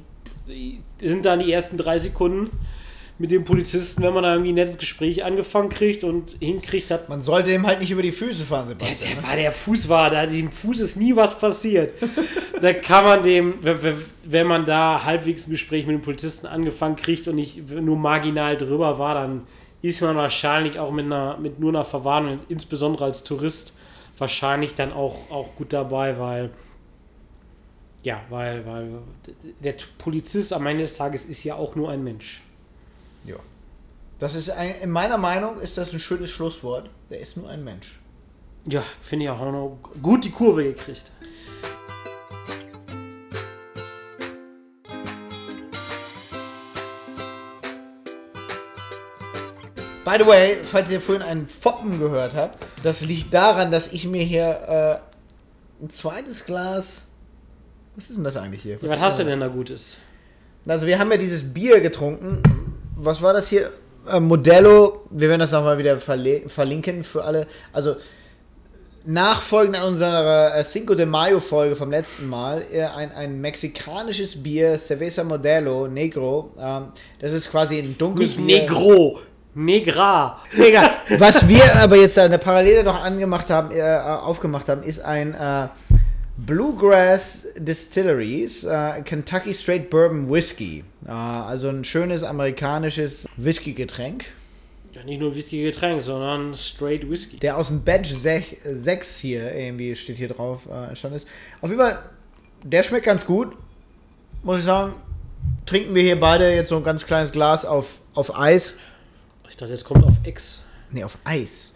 sind 1.00 1.26
dann 1.26 1.40
die 1.40 1.52
ersten 1.52 1.78
drei 1.78 1.98
Sekunden 1.98 2.50
mit 3.20 3.32
dem 3.32 3.44
Polizisten, 3.44 4.04
wenn 4.04 4.14
man 4.14 4.24
da 4.24 4.34
irgendwie 4.34 4.52
ein 4.52 4.56
nettes 4.56 4.78
Gespräch 4.78 5.24
angefangen 5.24 5.70
kriegt 5.70 6.04
und 6.04 6.36
hinkriegt 6.40 6.92
hat. 6.92 7.10
Man 7.10 7.22
sollte 7.22 7.50
dem 7.50 7.66
halt 7.66 7.80
nicht 7.80 7.90
über 7.90 8.04
die 8.04 8.12
Füße 8.12 8.46
fahren, 8.46 8.68
Sebastian. 8.68 8.98
Der, 9.00 9.08
der 9.08 9.22
ne? 9.22 9.28
war 9.28 9.36
der 9.36 9.52
Fuß 9.52 9.90
war, 9.90 10.10
da 10.10 10.26
dem 10.26 10.52
Fuß 10.52 10.80
ist 10.80 10.98
nie 10.98 11.16
was 11.16 11.40
passiert. 11.40 11.94
da 12.62 12.74
kann 12.74 13.04
man 13.06 13.24
dem, 13.24 13.56
wenn 14.24 14.48
man 14.48 14.66
da 14.66 15.04
halbwegs 15.04 15.48
ein 15.48 15.52
Gespräch 15.52 15.88
mit 15.88 15.96
dem 15.96 16.02
Polizisten 16.02 16.46
angefangen 16.46 16.96
kriegt 16.96 17.28
und 17.28 17.36
nicht 17.36 17.70
nur 17.72 17.98
marginal 17.98 18.56
drüber 18.56 19.00
war, 19.00 19.16
dann 19.16 19.48
ist 19.82 20.02
man 20.02 20.16
wahrscheinlich 20.16 20.78
auch 20.78 20.92
mit, 20.92 21.06
einer, 21.06 21.38
mit 21.38 21.60
nur 21.60 21.70
einer 21.70 21.84
Verwarnung, 21.84 22.40
insbesondere 22.50 23.06
als 23.06 23.24
Tourist, 23.24 23.78
wahrscheinlich 24.18 24.76
dann 24.76 24.94
auch, 24.94 25.32
auch 25.32 25.56
gut 25.56 25.74
dabei, 25.74 26.20
weil 26.20 26.50
ja, 28.04 28.22
weil, 28.30 28.66
weil 28.66 28.90
der 29.64 29.74
Polizist 29.98 30.54
am 30.54 30.66
Ende 30.68 30.84
des 30.84 30.96
Tages 30.96 31.26
ist 31.26 31.44
ja 31.44 31.56
auch 31.56 31.76
nur 31.76 31.90
ein 31.90 32.04
Mensch. 32.04 32.42
Das 34.20 34.34
ist 34.34 34.50
ein, 34.50 34.74
in 34.82 34.90
meiner 34.90 35.18
Meinung 35.18 35.60
ist 35.60 35.78
das 35.78 35.94
ein 35.94 36.00
schönes 36.00 36.32
Schlusswort. 36.32 36.90
Der 37.12 37.20
ist 37.20 37.38
nur 37.38 37.50
ein 37.50 37.64
Mensch. 37.64 38.00
Ja, 38.66 38.84
finde 39.00 39.26
ich 39.26 39.30
auch 39.32 39.40
noch 39.40 39.78
gut 40.02 40.26
die 40.26 40.32
Kurve 40.32 40.64
gekriegt. 40.64 41.12
By 50.04 50.16
the 50.18 50.26
way, 50.26 50.58
falls 50.64 50.90
ihr 50.90 51.00
vorhin 51.00 51.22
einen 51.22 51.48
Foppen 51.48 52.00
gehört 52.00 52.34
habt, 52.34 52.58
das 52.82 53.02
liegt 53.06 53.32
daran, 53.34 53.70
dass 53.70 53.94
ich 53.94 54.08
mir 54.08 54.24
hier 54.24 55.02
äh, 55.80 55.84
ein 55.84 55.90
zweites 55.92 56.46
Glas. 56.46 57.10
Was 57.96 58.10
ist 58.10 58.16
denn 58.16 58.24
das 58.24 58.38
eigentlich 58.38 58.64
hier? 58.64 58.82
Was, 58.82 58.90
ja, 58.90 58.96
was 58.96 59.04
hast 59.04 59.20
du 59.20 59.26
denn 59.26 59.42
da 59.42 59.48
Gutes? 59.48 59.98
Also, 60.66 60.88
wir 60.88 60.98
haben 60.98 61.12
ja 61.12 61.18
dieses 61.18 61.54
Bier 61.54 61.82
getrunken. 61.82 62.42
Was 62.96 63.22
war 63.22 63.34
das 63.34 63.50
hier? 63.50 63.70
Äh, 64.10 64.20
Modello. 64.20 65.02
Wir 65.10 65.30
werden 65.30 65.40
das 65.42 65.52
nochmal 65.52 65.78
wieder 65.78 66.00
verlinken 66.00 67.04
für 67.04 67.24
alle. 67.24 67.48
Also, 67.74 67.96
nachfolgend 69.06 69.78
an 69.78 69.84
unserer 69.84 70.56
äh, 70.56 70.64
Cinco 70.64 70.94
de 70.94 71.06
Mayo 71.06 71.40
Folge 71.40 71.76
vom 71.76 71.90
letzten 71.90 72.28
Mal, 72.28 72.64
äh, 72.72 72.84
ein, 72.84 73.12
ein 73.12 73.40
mexikanisches 73.40 74.42
Bier, 74.42 74.78
Cerveza 74.78 75.24
Modelo 75.24 75.88
Negro. 75.88 76.52
Ähm, 76.60 76.88
das 77.20 77.34
ist 77.34 77.50
quasi 77.50 77.80
ein 77.80 77.98
dunkles 77.98 78.38
Nicht 78.38 78.70
Negro, 78.70 79.20
Negra. 79.56 80.42
Negra. 80.56 80.92
Was 81.18 81.48
wir 81.48 81.64
aber 81.82 81.96
jetzt 81.96 82.20
eine 82.20 82.38
Parallele 82.38 82.84
noch 82.84 83.02
angemacht 83.02 83.50
haben, 83.50 83.72
äh, 83.72 83.82
aufgemacht 83.82 84.68
haben, 84.68 84.84
ist 84.84 85.00
ein 85.00 85.34
äh, 85.34 85.68
Bluegrass 86.38 87.48
Distilleries 87.58 88.64
äh, 88.64 89.02
Kentucky 89.04 89.54
Straight 89.54 89.90
Bourbon 89.90 90.32
Whiskey. 90.32 90.84
Äh, 91.06 91.10
also 91.10 91.70
ein 91.70 91.84
schönes 91.84 92.24
amerikanisches 92.24 93.28
Whisky-Getränk. 93.38 94.26
Ja, 94.94 95.04
nicht 95.04 95.20
nur 95.20 95.36
Whisky-Getränk, 95.36 96.02
sondern 96.02 96.54
Straight 96.54 97.10
Whisky. 97.10 97.38
Der 97.38 97.58
aus 97.58 97.68
dem 97.68 97.84
Badge 97.84 98.16
6 98.16 99.20
hier 99.20 99.54
irgendwie 99.54 99.96
steht 99.96 100.18
hier 100.18 100.30
drauf 100.30 100.68
äh, 100.70 100.90
entstanden 100.90 101.18
ist. 101.18 101.28
Auf 101.62 101.70
jeden 101.70 101.82
Fall, 101.82 102.00
der 102.64 102.84
schmeckt 102.84 103.06
ganz 103.06 103.26
gut. 103.26 103.56
Muss 104.44 104.60
ich 104.60 104.64
sagen. 104.64 104.94
Trinken 105.66 105.94
wir 105.96 106.02
hier 106.02 106.20
beide 106.20 106.54
jetzt 106.54 106.70
so 106.70 106.78
ein 106.78 106.84
ganz 106.84 107.06
kleines 107.06 107.32
Glas 107.32 107.66
auf, 107.66 108.00
auf 108.14 108.38
Eis. 108.38 108.78
Ich 109.50 109.58
dachte, 109.58 109.74
jetzt 109.74 109.84
kommt 109.84 110.04
auf 110.06 110.14
Ex. 110.24 110.64
Nee, 110.92 111.04
auf 111.04 111.18
Eis. 111.24 111.76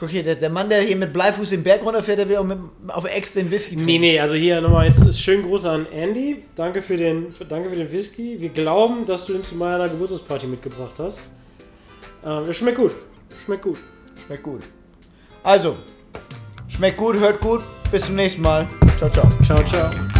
Guck 0.00 0.08
hier, 0.08 0.22
der, 0.22 0.34
der 0.34 0.48
Mann, 0.48 0.70
der 0.70 0.80
hier 0.80 0.96
mit 0.96 1.12
Bleifuß 1.12 1.50
den 1.50 1.62
Berg 1.62 1.84
runterfährt, 1.84 2.18
der 2.18 2.28
will 2.28 2.38
auch 2.38 2.44
mit, 2.44 2.56
auf 2.88 3.04
Ex 3.04 3.34
den 3.34 3.50
Whisky 3.50 3.76
trinken. 3.76 3.84
Nee, 3.84 3.98
nee, 3.98 4.18
also 4.18 4.34
hier 4.34 4.58
nochmal 4.62 4.86
jetzt 4.86 5.04
ist 5.04 5.20
schön 5.20 5.42
Gruß 5.42 5.66
an 5.66 5.84
Andy. 5.92 6.42
Danke 6.54 6.80
für, 6.80 6.96
den, 6.96 7.30
für, 7.30 7.44
danke 7.44 7.68
für 7.68 7.76
den 7.76 7.92
Whisky. 7.92 8.40
Wir 8.40 8.48
glauben, 8.48 9.04
dass 9.04 9.26
du 9.26 9.34
ihn 9.34 9.44
zu 9.44 9.56
meiner 9.56 9.90
Geburtstagsparty 9.90 10.46
mitgebracht 10.46 10.94
hast. 10.98 11.30
Ähm, 12.24 12.44
es 12.48 12.56
schmeckt 12.56 12.78
gut. 12.78 12.92
Schmeckt 13.44 13.62
gut. 13.62 13.78
Schmeckt 14.24 14.42
gut. 14.42 14.62
Also, 15.42 15.76
schmeckt 16.68 16.96
gut, 16.96 17.20
hört 17.20 17.38
gut. 17.38 17.60
Bis 17.92 18.06
zum 18.06 18.14
nächsten 18.14 18.40
Mal. 18.40 18.66
Ciao, 18.96 19.10
ciao. 19.10 19.28
Ciao, 19.44 19.62
ciao. 19.64 20.19